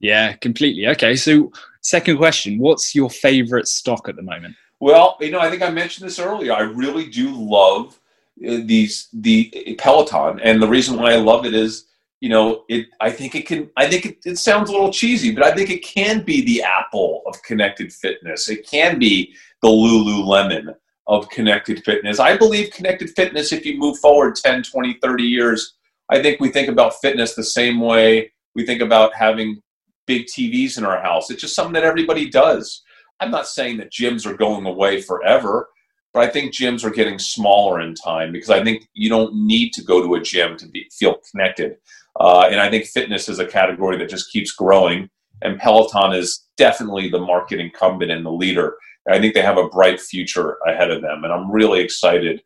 Yeah 0.00 0.34
completely. 0.34 0.86
Okay 0.88 1.16
so 1.16 1.50
second 1.82 2.16
question 2.18 2.58
what's 2.58 2.94
your 2.94 3.10
favorite 3.10 3.66
stock 3.66 4.08
at 4.08 4.16
the 4.16 4.22
moment 4.22 4.54
well, 4.82 5.16
you 5.20 5.30
know, 5.30 5.38
I 5.38 5.48
think 5.48 5.62
I 5.62 5.70
mentioned 5.70 6.08
this 6.08 6.18
earlier. 6.18 6.52
I 6.52 6.62
really 6.62 7.06
do 7.06 7.30
love 7.30 8.00
uh, 8.44 8.58
these 8.64 9.08
the 9.12 9.76
Peloton, 9.78 10.40
and 10.40 10.60
the 10.60 10.66
reason 10.66 10.98
why 10.98 11.12
I 11.12 11.18
love 11.18 11.46
it 11.46 11.54
is, 11.54 11.86
you 12.20 12.28
know, 12.28 12.64
it. 12.68 12.88
I 13.00 13.08
think 13.08 13.36
it 13.36 13.46
can. 13.46 13.70
I 13.76 13.88
think 13.88 14.06
it, 14.06 14.18
it 14.24 14.38
sounds 14.38 14.70
a 14.70 14.72
little 14.72 14.92
cheesy, 14.92 15.32
but 15.32 15.44
I 15.44 15.54
think 15.54 15.70
it 15.70 15.84
can 15.84 16.24
be 16.24 16.44
the 16.44 16.64
Apple 16.64 17.22
of 17.26 17.40
connected 17.44 17.92
fitness. 17.92 18.48
It 18.48 18.68
can 18.68 18.98
be 18.98 19.32
the 19.62 19.68
Lululemon 19.68 20.74
of 21.06 21.28
connected 21.28 21.84
fitness. 21.84 22.18
I 22.18 22.36
believe 22.36 22.72
connected 22.72 23.10
fitness. 23.10 23.52
If 23.52 23.64
you 23.64 23.78
move 23.78 24.00
forward 24.00 24.34
10, 24.34 24.64
20, 24.64 24.98
30 25.00 25.22
years, 25.22 25.74
I 26.08 26.20
think 26.20 26.40
we 26.40 26.48
think 26.48 26.68
about 26.68 27.00
fitness 27.00 27.36
the 27.36 27.44
same 27.44 27.78
way 27.78 28.32
we 28.56 28.66
think 28.66 28.82
about 28.82 29.14
having 29.14 29.62
big 30.08 30.26
TVs 30.26 30.76
in 30.76 30.84
our 30.84 31.00
house. 31.00 31.30
It's 31.30 31.40
just 31.40 31.54
something 31.54 31.74
that 31.74 31.84
everybody 31.84 32.28
does. 32.28 32.82
I'm 33.22 33.30
not 33.30 33.46
saying 33.46 33.76
that 33.76 33.92
gyms 33.92 34.26
are 34.26 34.36
going 34.36 34.66
away 34.66 35.00
forever, 35.00 35.68
but 36.12 36.24
I 36.24 36.28
think 36.28 36.52
gyms 36.52 36.84
are 36.84 36.90
getting 36.90 37.20
smaller 37.20 37.80
in 37.80 37.94
time 37.94 38.32
because 38.32 38.50
I 38.50 38.64
think 38.64 38.88
you 38.94 39.08
don't 39.08 39.46
need 39.46 39.72
to 39.74 39.84
go 39.84 40.02
to 40.02 40.16
a 40.16 40.20
gym 40.20 40.56
to 40.56 40.66
be, 40.66 40.88
feel 40.92 41.18
connected. 41.30 41.76
Uh, 42.18 42.48
and 42.50 42.60
I 42.60 42.68
think 42.68 42.86
fitness 42.86 43.28
is 43.28 43.38
a 43.38 43.46
category 43.46 43.96
that 43.98 44.10
just 44.10 44.32
keeps 44.32 44.50
growing. 44.50 45.08
And 45.40 45.58
Peloton 45.58 46.12
is 46.12 46.48
definitely 46.56 47.08
the 47.08 47.20
market 47.20 47.60
incumbent 47.60 48.10
and 48.10 48.26
the 48.26 48.32
leader. 48.32 48.76
And 49.06 49.14
I 49.14 49.20
think 49.20 49.34
they 49.34 49.42
have 49.42 49.56
a 49.56 49.68
bright 49.68 50.00
future 50.00 50.58
ahead 50.66 50.90
of 50.90 51.00
them. 51.00 51.22
And 51.22 51.32
I'm 51.32 51.50
really 51.50 51.80
excited 51.80 52.42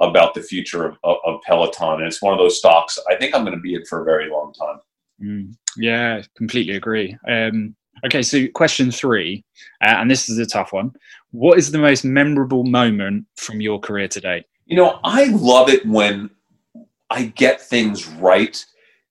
about 0.00 0.32
the 0.32 0.42
future 0.42 0.86
of, 0.86 0.96
of, 1.04 1.40
Peloton. 1.42 2.00
And 2.00 2.06
it's 2.06 2.22
one 2.22 2.32
of 2.32 2.38
those 2.38 2.58
stocks 2.58 2.98
I 3.10 3.14
think 3.16 3.34
I'm 3.34 3.44
going 3.44 3.56
to 3.56 3.62
be 3.62 3.74
in 3.74 3.84
for 3.84 4.00
a 4.00 4.04
very 4.04 4.30
long 4.30 4.54
time. 4.54 4.80
Mm, 5.22 5.54
yeah, 5.76 6.22
completely 6.36 6.74
agree. 6.74 7.16
Um, 7.28 7.76
Okay, 8.04 8.22
so 8.22 8.46
question 8.48 8.90
three, 8.90 9.44
uh, 9.82 9.94
and 9.96 10.10
this 10.10 10.28
is 10.28 10.38
a 10.38 10.46
tough 10.46 10.72
one. 10.72 10.92
What 11.30 11.58
is 11.58 11.70
the 11.70 11.78
most 11.78 12.04
memorable 12.04 12.64
moment 12.64 13.26
from 13.36 13.60
your 13.60 13.80
career 13.80 14.08
today? 14.08 14.44
You 14.66 14.76
know, 14.76 15.00
I 15.04 15.26
love 15.26 15.68
it 15.68 15.86
when 15.86 16.30
I 17.10 17.24
get 17.24 17.60
things 17.60 18.06
right 18.06 18.64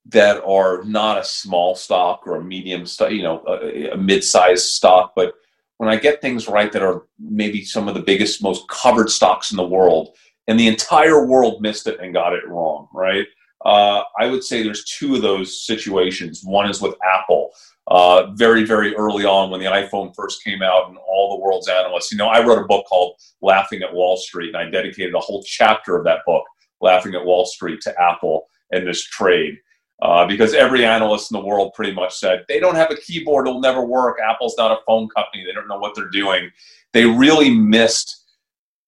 that 0.08 0.44
are 0.44 0.84
not 0.84 1.20
a 1.20 1.24
small 1.24 1.76
stock 1.76 2.28
or 2.28 2.36
a 2.36 2.44
medium 2.44 2.86
stock, 2.86 3.12
you 3.12 3.24
know, 3.24 3.44
a, 3.48 3.92
a 3.92 3.98
mid-sized 3.98 4.66
stock, 4.66 5.14
but 5.16 5.34
when 5.78 5.90
I 5.90 5.96
get 5.96 6.22
things 6.22 6.48
right 6.48 6.72
that 6.72 6.82
are 6.82 7.04
maybe 7.20 7.64
some 7.64 7.88
of 7.88 7.94
the 7.94 8.02
biggest, 8.02 8.44
most 8.44 8.68
covered 8.68 9.10
stocks 9.10 9.52
in 9.52 9.58
the 9.58 9.68
world, 9.68 10.16
and 10.48 10.60
the 10.60 10.68
entire 10.68 11.26
world 11.26 11.62
missed 11.62 11.88
it 11.88 12.00
and 12.00 12.14
got 12.14 12.34
it 12.34 12.48
wrong, 12.48 12.88
right? 12.94 13.26
Uh, 13.66 14.04
I 14.20 14.28
would 14.28 14.44
say 14.44 14.62
there's 14.62 14.84
two 14.84 15.16
of 15.16 15.22
those 15.22 15.66
situations. 15.66 16.44
One 16.44 16.70
is 16.70 16.82
with 16.82 16.96
Apple 17.04 17.52
uh, 17.88 18.32
very, 18.34 18.64
very 18.64 18.96
early 18.96 19.26
on 19.26 19.50
when 19.50 19.60
the 19.60 19.66
iPhone 19.66 20.16
first 20.16 20.44
came 20.44 20.62
out 20.62 20.90
and 20.90 20.98
all 21.08 21.36
the 21.36 21.44
world's 21.44 21.68
analysts. 21.68 22.12
You 22.12 22.18
know, 22.18 22.28
I 22.28 22.46
wrote 22.46 22.64
a 22.64 22.68
book 22.68 22.86
called 22.88 23.16
Laughing 23.42 23.82
at 23.82 23.94
Wall 23.94 24.18
Street, 24.18 24.56
and 24.56 24.58
I 24.58 24.70
dedicated 24.70 25.14
a 25.14 25.20
whole 25.20 25.44
chapter 25.44 25.98
of 25.98 26.06
that 26.06 26.20
book, 26.26 26.44
Laughing 26.82 27.14
at 27.16 27.26
Wall 27.26 27.46
Street, 27.46 27.82
to 27.82 28.02
Apple 28.02 28.48
and 28.72 28.88
this 28.88 29.04
trade. 29.04 29.58
Uh, 30.02 30.26
because 30.26 30.54
every 30.54 30.84
analyst 30.86 31.32
in 31.32 31.40
the 31.40 31.46
world 31.46 31.72
pretty 31.76 31.94
much 31.94 32.14
said 32.14 32.44
they 32.50 32.60
don't 32.60 32.76
have 32.76 32.92
a 32.92 32.98
keyboard, 32.98 33.48
it'll 33.48 33.62
never 33.62 33.86
work. 33.86 34.18
Apple's 34.20 34.56
not 34.58 34.72
a 34.72 34.82
phone 34.86 35.08
company, 35.10 35.46
they 35.46 35.54
don't 35.54 35.68
know 35.68 35.78
what 35.78 35.96
they're 35.96 36.10
doing. 36.10 36.50
They 36.92 37.06
really 37.06 37.50
missed 37.50 38.24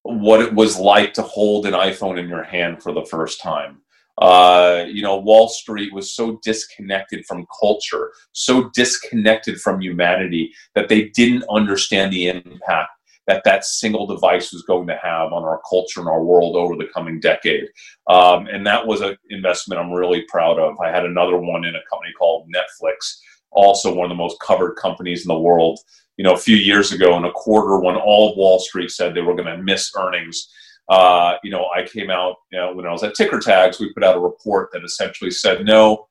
what 0.04 0.42
it 0.42 0.54
was 0.54 0.78
like 0.78 1.14
to 1.14 1.22
hold 1.22 1.66
an 1.66 1.74
iPhone 1.74 2.20
in 2.20 2.28
your 2.28 2.44
hand 2.44 2.84
for 2.84 2.92
the 2.92 3.06
first 3.06 3.40
time. 3.42 3.82
Uh, 4.18 4.86
you 4.88 5.02
know, 5.02 5.18
Wall 5.18 5.50
Street 5.50 5.94
was 5.94 6.14
so 6.14 6.40
disconnected 6.44 7.26
from 7.26 7.48
culture, 7.60 8.12
so 8.32 8.70
disconnected 8.74 9.60
from 9.60 9.82
humanity 9.82 10.54
that 10.74 10.88
they 10.88 11.10
didn't 11.10 11.44
understand 11.50 12.14
the 12.14 12.28
impact 12.28 12.92
that 13.28 13.44
that 13.44 13.66
single 13.66 14.06
device 14.06 14.54
was 14.54 14.62
going 14.64 14.88
to 14.88 14.98
have 15.02 15.34
on 15.34 15.44
our 15.44 15.60
culture 15.70 16.00
and 16.00 16.10
our 16.10 16.24
world 16.24 16.56
over 16.56 16.76
the 16.76 16.90
coming 16.94 17.20
decade. 17.20 17.64
Um, 18.08 18.48
and 18.48 18.66
that 18.68 18.86
was 18.86 19.02
an 19.02 19.18
investment 19.30 19.82
I'm 19.82 19.92
really 19.92 20.24
proud 20.30 20.60
of. 20.60 20.80
I 20.80 20.90
had 20.90 21.06
another 21.06 21.38
one 21.38 21.66
in 21.66 21.76
a 21.76 21.90
company 21.90 22.14
called 22.18 22.52
Netflix, 22.54 23.18
also 23.52 23.94
one 23.94 24.06
of 24.06 24.10
the 24.10 24.22
most 24.22 24.40
covered 24.40 24.76
companies 24.76 25.24
in 25.24 25.30
the 25.30 25.40
world. 25.40 25.80
You 26.18 26.24
know, 26.24 26.34
a 26.34 26.38
few 26.38 26.56
years 26.56 26.92
ago 26.92 27.18
in 27.18 27.26
a 27.26 27.32
quarter 27.32 27.80
when 27.80 27.96
all 27.96 28.38
Wall 28.38 28.60
Street 28.60 28.92
said 28.92 29.14
they 29.14 29.22
were 29.22 29.36
going 29.36 29.48
to 29.48 29.64
miss 29.64 29.92
earnings 29.98 30.48
uh, 30.90 31.36
you 31.44 31.52
know, 31.52 31.68
I 31.76 31.84
came 31.84 32.10
out 32.10 32.36
you 32.52 32.60
know, 32.60 32.74
when 32.74 32.86
I 32.86 32.92
was 32.92 33.04
at 33.04 33.16
TickerTags. 33.16 33.80
We 33.80 33.94
put 33.94 34.04
out 34.04 34.18
a 34.18 34.20
report 34.20 34.70
that 34.72 34.84
essentially 34.84 35.32
said, 35.32 35.66
no, 35.66 36.08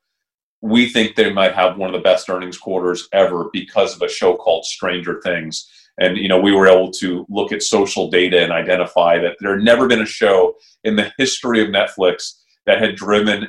we 0.61 0.89
think 0.89 1.15
they 1.15 1.31
might 1.31 1.53
have 1.53 1.77
one 1.77 1.89
of 1.89 1.93
the 1.93 2.03
best 2.03 2.29
earnings 2.29 2.57
quarters 2.57 3.07
ever 3.13 3.49
because 3.53 3.95
of 3.95 4.01
a 4.01 4.09
show 4.09 4.35
called 4.35 4.65
Stranger 4.65 5.21
Things. 5.23 5.69
And 5.99 6.17
you 6.17 6.27
know, 6.27 6.39
we 6.39 6.51
were 6.51 6.67
able 6.67 6.91
to 6.91 7.25
look 7.29 7.51
at 7.51 7.63
social 7.63 8.09
data 8.09 8.43
and 8.43 8.51
identify 8.51 9.17
that 9.19 9.37
there 9.39 9.55
had 9.55 9.63
never 9.63 9.87
been 9.87 10.01
a 10.01 10.05
show 10.05 10.55
in 10.83 10.95
the 10.95 11.11
history 11.17 11.61
of 11.61 11.69
Netflix 11.69 12.33
that 12.65 12.81
had 12.81 12.95
driven 12.95 13.47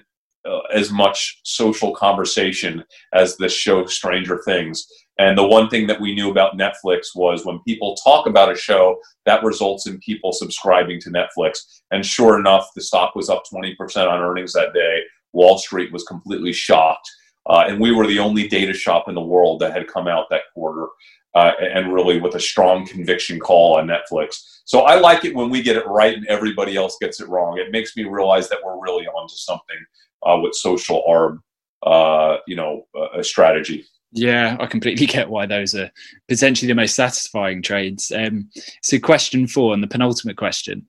uh, 0.48 0.60
as 0.72 0.92
much 0.92 1.40
social 1.44 1.92
conversation 1.92 2.84
as 3.12 3.36
this 3.36 3.52
show 3.52 3.84
Stranger 3.86 4.40
Things. 4.44 4.86
And 5.18 5.36
the 5.36 5.46
one 5.46 5.68
thing 5.68 5.86
that 5.86 6.00
we 6.00 6.14
knew 6.14 6.30
about 6.30 6.58
Netflix 6.58 7.14
was 7.14 7.44
when 7.44 7.60
people 7.60 7.96
talk 7.96 8.26
about 8.26 8.52
a 8.52 8.56
show, 8.56 8.98
that 9.24 9.42
results 9.42 9.86
in 9.86 9.98
people 9.98 10.32
subscribing 10.32 11.00
to 11.00 11.10
Netflix. 11.10 11.80
And 11.90 12.04
sure 12.04 12.38
enough, 12.38 12.68
the 12.74 12.82
stock 12.82 13.14
was 13.14 13.30
up 13.30 13.44
20% 13.52 13.76
on 14.08 14.20
earnings 14.20 14.52
that 14.52 14.74
day. 14.74 15.00
Wall 15.32 15.58
Street 15.58 15.92
was 15.92 16.04
completely 16.04 16.52
shocked. 16.52 17.10
Uh, 17.48 17.64
and 17.68 17.80
we 17.80 17.92
were 17.92 18.06
the 18.06 18.18
only 18.18 18.48
data 18.48 18.74
shop 18.74 19.08
in 19.08 19.14
the 19.14 19.20
world 19.20 19.60
that 19.60 19.72
had 19.72 19.86
come 19.86 20.08
out 20.08 20.26
that 20.30 20.42
quarter 20.52 20.86
uh, 21.34 21.52
and 21.60 21.92
really 21.92 22.18
with 22.20 22.34
a 22.34 22.40
strong 22.40 22.86
conviction 22.86 23.38
call 23.38 23.76
on 23.76 23.86
Netflix. 23.86 24.60
So 24.64 24.80
I 24.80 24.98
like 24.98 25.24
it 25.24 25.34
when 25.34 25.48
we 25.48 25.62
get 25.62 25.76
it 25.76 25.86
right 25.86 26.16
and 26.16 26.26
everybody 26.26 26.76
else 26.76 26.96
gets 27.00 27.20
it 27.20 27.28
wrong. 27.28 27.58
It 27.58 27.70
makes 27.70 27.96
me 27.96 28.04
realize 28.04 28.48
that 28.48 28.58
we're 28.64 28.80
really 28.80 29.06
onto 29.06 29.36
something 29.36 29.76
uh, 30.26 30.38
with 30.42 30.54
social 30.54 31.04
arb, 31.08 31.38
uh, 31.84 32.38
you 32.46 32.56
know, 32.56 32.86
a 33.14 33.22
strategy. 33.22 33.86
Yeah, 34.12 34.56
I 34.60 34.66
completely 34.66 35.06
get 35.06 35.28
why 35.28 35.46
those 35.46 35.74
are 35.74 35.90
potentially 36.28 36.68
the 36.68 36.74
most 36.74 36.94
satisfying 36.94 37.62
trades. 37.62 38.12
Um, 38.14 38.48
so, 38.82 38.98
question 38.98 39.46
four 39.46 39.74
and 39.74 39.82
the 39.82 39.88
penultimate 39.88 40.36
question 40.36 40.86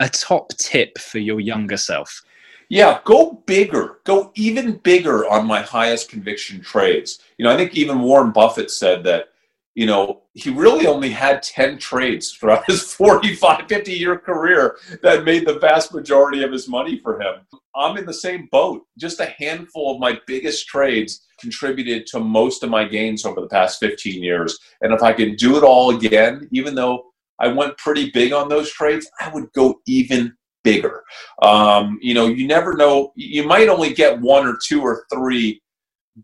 a 0.00 0.08
top 0.08 0.50
tip 0.58 0.98
for 0.98 1.18
your 1.18 1.40
younger 1.40 1.76
self? 1.76 2.22
Yeah, 2.68 3.00
go 3.04 3.42
bigger. 3.46 4.00
Go 4.04 4.32
even 4.34 4.78
bigger 4.78 5.28
on 5.28 5.46
my 5.46 5.62
highest 5.62 6.08
conviction 6.08 6.60
trades. 6.60 7.20
You 7.38 7.44
know, 7.44 7.52
I 7.52 7.56
think 7.56 7.74
even 7.74 8.00
Warren 8.00 8.32
Buffett 8.32 8.70
said 8.70 9.04
that, 9.04 9.28
you 9.74 9.86
know, 9.86 10.22
he 10.32 10.50
really 10.50 10.86
only 10.86 11.10
had 11.10 11.42
10 11.42 11.78
trades 11.78 12.32
throughout 12.32 12.66
his 12.66 12.92
45, 12.94 13.68
50 13.68 13.92
year 13.92 14.18
career 14.18 14.76
that 15.02 15.24
made 15.24 15.46
the 15.46 15.58
vast 15.58 15.94
majority 15.94 16.42
of 16.42 16.52
his 16.52 16.68
money 16.68 17.00
for 17.00 17.20
him. 17.20 17.34
I'm 17.76 17.96
in 17.96 18.06
the 18.06 18.14
same 18.14 18.48
boat. 18.50 18.86
Just 18.98 19.20
a 19.20 19.26
handful 19.26 19.94
of 19.94 20.00
my 20.00 20.18
biggest 20.26 20.66
trades 20.66 21.26
contributed 21.44 22.06
to 22.06 22.18
most 22.18 22.62
of 22.62 22.70
my 22.70 22.84
gains 22.84 23.26
over 23.26 23.40
the 23.40 23.48
past 23.48 23.78
15 23.78 24.22
years. 24.22 24.58
And 24.80 24.94
if 24.94 25.02
I 25.02 25.12
could 25.12 25.36
do 25.36 25.58
it 25.58 25.62
all 25.62 25.94
again, 25.94 26.48
even 26.52 26.74
though 26.74 27.04
I 27.38 27.48
went 27.48 27.76
pretty 27.76 28.10
big 28.10 28.32
on 28.32 28.48
those 28.48 28.72
trades, 28.72 29.06
I 29.20 29.28
would 29.28 29.52
go 29.52 29.80
even 29.86 30.32
bigger. 30.62 31.02
Um, 31.42 31.98
you 32.00 32.14
know, 32.14 32.26
you 32.26 32.46
never 32.46 32.74
know. 32.74 33.12
You 33.14 33.46
might 33.46 33.68
only 33.68 33.92
get 33.92 34.20
one 34.20 34.46
or 34.46 34.56
two 34.66 34.80
or 34.80 35.04
three 35.12 35.60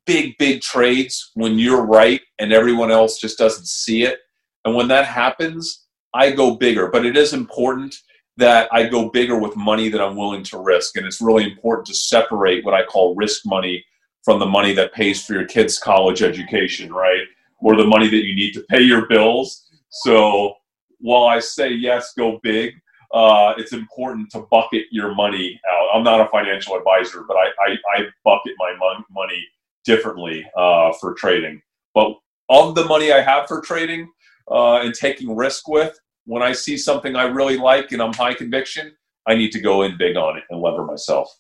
big, 0.06 0.38
big 0.38 0.62
trades 0.62 1.32
when 1.34 1.58
you're 1.58 1.84
right 1.84 2.22
and 2.38 2.52
everyone 2.52 2.90
else 2.90 3.20
just 3.20 3.36
doesn't 3.36 3.68
see 3.68 4.04
it. 4.04 4.20
And 4.64 4.74
when 4.74 4.88
that 4.88 5.04
happens, 5.04 5.86
I 6.14 6.30
go 6.30 6.56
bigger. 6.56 6.88
But 6.88 7.04
it 7.04 7.16
is 7.16 7.34
important 7.34 7.94
that 8.38 8.68
I 8.72 8.88
go 8.88 9.10
bigger 9.10 9.38
with 9.38 9.54
money 9.54 9.90
that 9.90 10.00
I'm 10.00 10.16
willing 10.16 10.44
to 10.44 10.58
risk. 10.58 10.96
And 10.96 11.06
it's 11.06 11.20
really 11.20 11.44
important 11.44 11.86
to 11.88 11.94
separate 11.94 12.64
what 12.64 12.74
I 12.74 12.84
call 12.84 13.14
risk 13.14 13.42
money 13.44 13.84
from 14.24 14.38
the 14.38 14.46
money 14.46 14.74
that 14.74 14.92
pays 14.92 15.24
for 15.24 15.32
your 15.34 15.46
kids' 15.46 15.78
college 15.78 16.22
education, 16.22 16.92
right? 16.92 17.22
Or 17.58 17.76
the 17.76 17.84
money 17.84 18.08
that 18.08 18.24
you 18.24 18.34
need 18.34 18.52
to 18.52 18.64
pay 18.68 18.82
your 18.82 19.06
bills. 19.06 19.68
So 19.88 20.54
while 20.98 21.24
I 21.24 21.40
say 21.40 21.70
yes, 21.70 22.12
go 22.16 22.38
big, 22.42 22.74
uh, 23.12 23.54
it's 23.56 23.72
important 23.72 24.30
to 24.30 24.46
bucket 24.50 24.84
your 24.90 25.14
money 25.14 25.60
out. 25.70 25.88
I'm 25.94 26.04
not 26.04 26.20
a 26.20 26.28
financial 26.28 26.76
advisor, 26.76 27.24
but 27.26 27.36
I, 27.36 27.46
I, 27.66 27.76
I 27.96 28.04
bucket 28.24 28.52
my 28.58 28.74
money 29.10 29.44
differently 29.84 30.48
uh, 30.56 30.92
for 31.00 31.14
trading. 31.14 31.60
But 31.94 32.14
of 32.48 32.74
the 32.74 32.84
money 32.84 33.12
I 33.12 33.20
have 33.20 33.48
for 33.48 33.60
trading 33.60 34.08
uh, 34.50 34.80
and 34.80 34.94
taking 34.94 35.34
risk 35.34 35.68
with, 35.68 35.98
when 36.24 36.42
I 36.42 36.52
see 36.52 36.76
something 36.76 37.16
I 37.16 37.24
really 37.24 37.56
like 37.56 37.92
and 37.92 38.00
I'm 38.00 38.12
high 38.12 38.34
conviction, 38.34 38.92
I 39.26 39.34
need 39.34 39.50
to 39.52 39.60
go 39.60 39.82
in 39.82 39.96
big 39.98 40.16
on 40.16 40.36
it 40.36 40.44
and 40.50 40.60
lever 40.60 40.84
myself. 40.84 41.34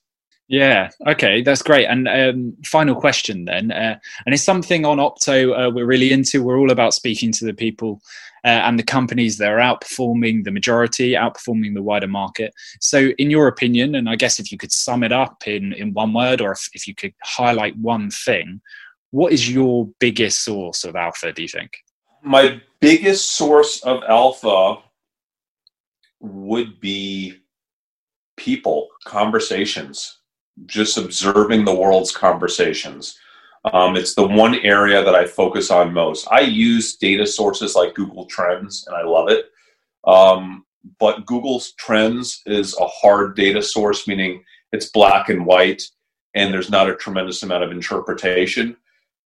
Yeah. 0.50 0.90
Okay, 1.06 1.42
that's 1.42 1.62
great. 1.62 1.86
And 1.86 2.08
um, 2.08 2.56
final 2.64 2.96
question 2.96 3.44
then, 3.44 3.70
uh, 3.70 3.96
and 4.26 4.34
it's 4.34 4.42
something 4.42 4.84
on 4.84 4.98
Opto 4.98 5.56
uh, 5.56 5.70
we're 5.70 5.86
really 5.86 6.10
into. 6.10 6.42
We're 6.42 6.58
all 6.58 6.72
about 6.72 6.92
speaking 6.92 7.30
to 7.34 7.44
the 7.44 7.54
people 7.54 8.02
uh, 8.44 8.48
and 8.66 8.76
the 8.76 8.82
companies 8.82 9.38
that 9.38 9.48
are 9.48 9.58
outperforming 9.58 10.42
the 10.42 10.50
majority, 10.50 11.12
outperforming 11.12 11.74
the 11.74 11.84
wider 11.84 12.08
market. 12.08 12.52
So, 12.80 13.10
in 13.10 13.30
your 13.30 13.46
opinion, 13.46 13.94
and 13.94 14.08
I 14.08 14.16
guess 14.16 14.40
if 14.40 14.50
you 14.50 14.58
could 14.58 14.72
sum 14.72 15.04
it 15.04 15.12
up 15.12 15.46
in 15.46 15.72
in 15.74 15.92
one 15.92 16.12
word, 16.12 16.40
or 16.40 16.50
if, 16.50 16.68
if 16.74 16.88
you 16.88 16.96
could 16.96 17.14
highlight 17.22 17.78
one 17.78 18.10
thing, 18.10 18.60
what 19.12 19.32
is 19.32 19.48
your 19.48 19.88
biggest 20.00 20.42
source 20.42 20.82
of 20.82 20.96
alpha? 20.96 21.32
Do 21.32 21.42
you 21.42 21.48
think? 21.48 21.70
My 22.24 22.60
biggest 22.80 23.36
source 23.36 23.84
of 23.84 24.02
alpha 24.02 24.78
would 26.18 26.80
be 26.80 27.36
people, 28.36 28.88
conversations 29.04 30.16
just 30.66 30.98
observing 30.98 31.64
the 31.64 31.74
world's 31.74 32.12
conversations. 32.12 33.18
Um, 33.72 33.96
it's 33.96 34.14
the 34.14 34.26
one 34.26 34.54
area 34.56 35.04
that 35.04 35.14
I 35.14 35.26
focus 35.26 35.70
on 35.70 35.92
most. 35.92 36.26
I 36.30 36.40
use 36.40 36.96
data 36.96 37.26
sources 37.26 37.74
like 37.74 37.94
Google 37.94 38.26
Trends, 38.26 38.86
and 38.86 38.96
I 38.96 39.02
love 39.02 39.28
it. 39.28 39.46
Um, 40.06 40.64
but 40.98 41.26
Google's 41.26 41.72
Trends 41.72 42.42
is 42.46 42.76
a 42.78 42.86
hard 42.86 43.36
data 43.36 43.62
source, 43.62 44.08
meaning 44.08 44.42
it's 44.72 44.90
black 44.90 45.28
and 45.28 45.44
white, 45.44 45.82
and 46.34 46.52
there's 46.52 46.70
not 46.70 46.88
a 46.88 46.96
tremendous 46.96 47.42
amount 47.42 47.64
of 47.64 47.70
interpretation. 47.70 48.76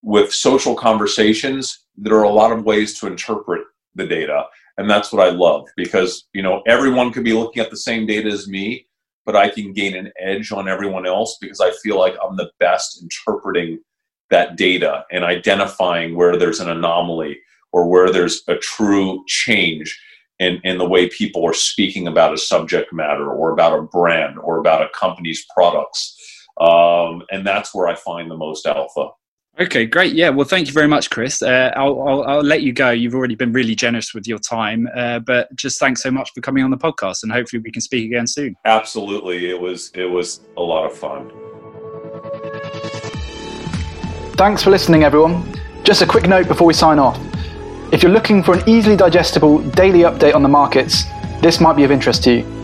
With 0.02 0.34
social 0.34 0.74
conversations, 0.74 1.86
there 1.96 2.16
are 2.16 2.24
a 2.24 2.30
lot 2.30 2.52
of 2.52 2.64
ways 2.64 2.98
to 2.98 3.06
interpret 3.06 3.62
the 3.94 4.06
data, 4.06 4.46
and 4.78 4.90
that's 4.90 5.12
what 5.12 5.26
I 5.26 5.30
love 5.30 5.68
because 5.76 6.24
you 6.32 6.42
know 6.42 6.62
everyone 6.66 7.12
could 7.12 7.24
be 7.24 7.32
looking 7.32 7.62
at 7.62 7.70
the 7.70 7.76
same 7.76 8.06
data 8.06 8.28
as 8.28 8.48
me, 8.48 8.86
but 9.26 9.36
I 9.36 9.48
can 9.48 9.72
gain 9.72 9.96
an 9.96 10.12
edge 10.18 10.52
on 10.52 10.68
everyone 10.68 11.06
else 11.06 11.38
because 11.40 11.60
I 11.60 11.70
feel 11.82 11.98
like 11.98 12.14
I'm 12.22 12.36
the 12.36 12.50
best 12.60 13.02
interpreting 13.02 13.80
that 14.30 14.56
data 14.56 15.04
and 15.10 15.24
identifying 15.24 16.16
where 16.16 16.36
there's 16.36 16.60
an 16.60 16.70
anomaly 16.70 17.38
or 17.72 17.88
where 17.88 18.10
there's 18.10 18.42
a 18.48 18.56
true 18.56 19.24
change 19.26 20.00
in, 20.38 20.60
in 20.64 20.78
the 20.78 20.88
way 20.88 21.08
people 21.08 21.44
are 21.44 21.54
speaking 21.54 22.08
about 22.08 22.34
a 22.34 22.38
subject 22.38 22.92
matter 22.92 23.30
or 23.30 23.52
about 23.52 23.78
a 23.78 23.82
brand 23.82 24.38
or 24.38 24.58
about 24.58 24.82
a 24.82 24.88
company's 24.98 25.44
products. 25.54 26.16
Um, 26.60 27.22
and 27.30 27.46
that's 27.46 27.74
where 27.74 27.88
I 27.88 27.94
find 27.94 28.30
the 28.30 28.36
most 28.36 28.66
alpha. 28.66 29.08
Okay, 29.60 29.86
great. 29.86 30.14
Yeah, 30.14 30.30
well, 30.30 30.46
thank 30.46 30.66
you 30.66 30.72
very 30.72 30.88
much, 30.88 31.10
Chris. 31.10 31.40
Uh, 31.40 31.70
I'll, 31.76 32.02
I'll, 32.08 32.22
I'll, 32.24 32.42
let 32.42 32.62
you 32.62 32.72
go. 32.72 32.90
You've 32.90 33.14
already 33.14 33.36
been 33.36 33.52
really 33.52 33.76
generous 33.76 34.12
with 34.12 34.26
your 34.26 34.40
time, 34.40 34.88
uh, 34.96 35.20
but 35.20 35.54
just 35.54 35.78
thanks 35.78 36.02
so 36.02 36.10
much 36.10 36.32
for 36.34 36.40
coming 36.40 36.64
on 36.64 36.72
the 36.72 36.76
podcast, 36.76 37.22
and 37.22 37.30
hopefully 37.30 37.62
we 37.64 37.70
can 37.70 37.80
speak 37.80 38.04
again 38.06 38.26
soon. 38.26 38.56
Absolutely, 38.64 39.48
it 39.50 39.60
was 39.60 39.92
it 39.94 40.06
was 40.06 40.40
a 40.56 40.60
lot 40.60 40.86
of 40.86 40.98
fun. 40.98 41.30
Thanks 44.36 44.64
for 44.64 44.70
listening, 44.70 45.04
everyone. 45.04 45.48
Just 45.84 46.02
a 46.02 46.06
quick 46.06 46.26
note 46.26 46.48
before 46.48 46.66
we 46.66 46.74
sign 46.74 46.98
off. 46.98 47.20
If 47.92 48.02
you're 48.02 48.10
looking 48.10 48.42
for 48.42 48.54
an 48.54 48.68
easily 48.68 48.96
digestible 48.96 49.58
daily 49.70 50.00
update 50.00 50.34
on 50.34 50.42
the 50.42 50.48
markets, 50.48 51.04
this 51.40 51.60
might 51.60 51.76
be 51.76 51.84
of 51.84 51.92
interest 51.92 52.24
to 52.24 52.38
you. 52.38 52.63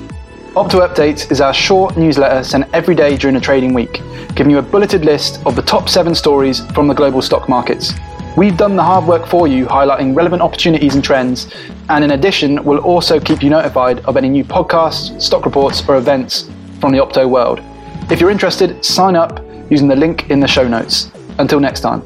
Opto 0.55 0.85
Updates 0.85 1.31
is 1.31 1.41
our 1.41 1.55
short 1.55 1.97
newsletter 1.97 2.43
sent 2.43 2.69
every 2.75 2.97
day 2.97 3.17
during 3.17 3.37
a 3.37 3.41
trading 3.41 3.73
week, 3.73 4.03
giving 4.35 4.51
you 4.51 4.59
a 4.59 4.63
bulleted 4.63 5.05
list 5.05 5.41
of 5.47 5.55
the 5.55 5.63
top 5.63 5.89
seven 5.89 6.13
stories 6.13 6.67
from 6.73 6.89
the 6.89 6.93
global 6.93 7.23
stock 7.23 7.49
markets. 7.49 7.95
We've 8.37 8.57
done 8.57 8.75
the 8.75 8.83
hard 8.83 9.07
work 9.07 9.27
for 9.27 9.47
you, 9.47 9.67
highlighting 9.67 10.17
relevant 10.17 10.43
opportunities 10.43 10.97
and 10.97 11.05
trends, 11.05 11.55
and 11.89 12.03
in 12.03 12.11
addition, 12.11 12.65
we'll 12.65 12.79
also 12.79 13.21
keep 13.21 13.45
you 13.45 13.51
notified 13.51 14.01
of 14.01 14.17
any 14.17 14.29
new 14.29 14.45
podcasts, 14.45 15.23
stock 15.23 15.45
reports, 15.45 15.89
or 15.89 15.99
events 15.99 16.51
from 16.81 16.91
the 16.91 16.99
Opto 16.99 17.31
world. 17.31 17.61
If 18.11 18.21
you're 18.21 18.31
interested, 18.31 18.85
sign 18.85 19.15
up 19.15 19.41
using 19.71 19.87
the 19.87 19.95
link 19.95 20.31
in 20.31 20.41
the 20.41 20.49
show 20.49 20.67
notes. 20.67 21.13
Until 21.39 21.61
next 21.61 21.83
time. 21.83 22.03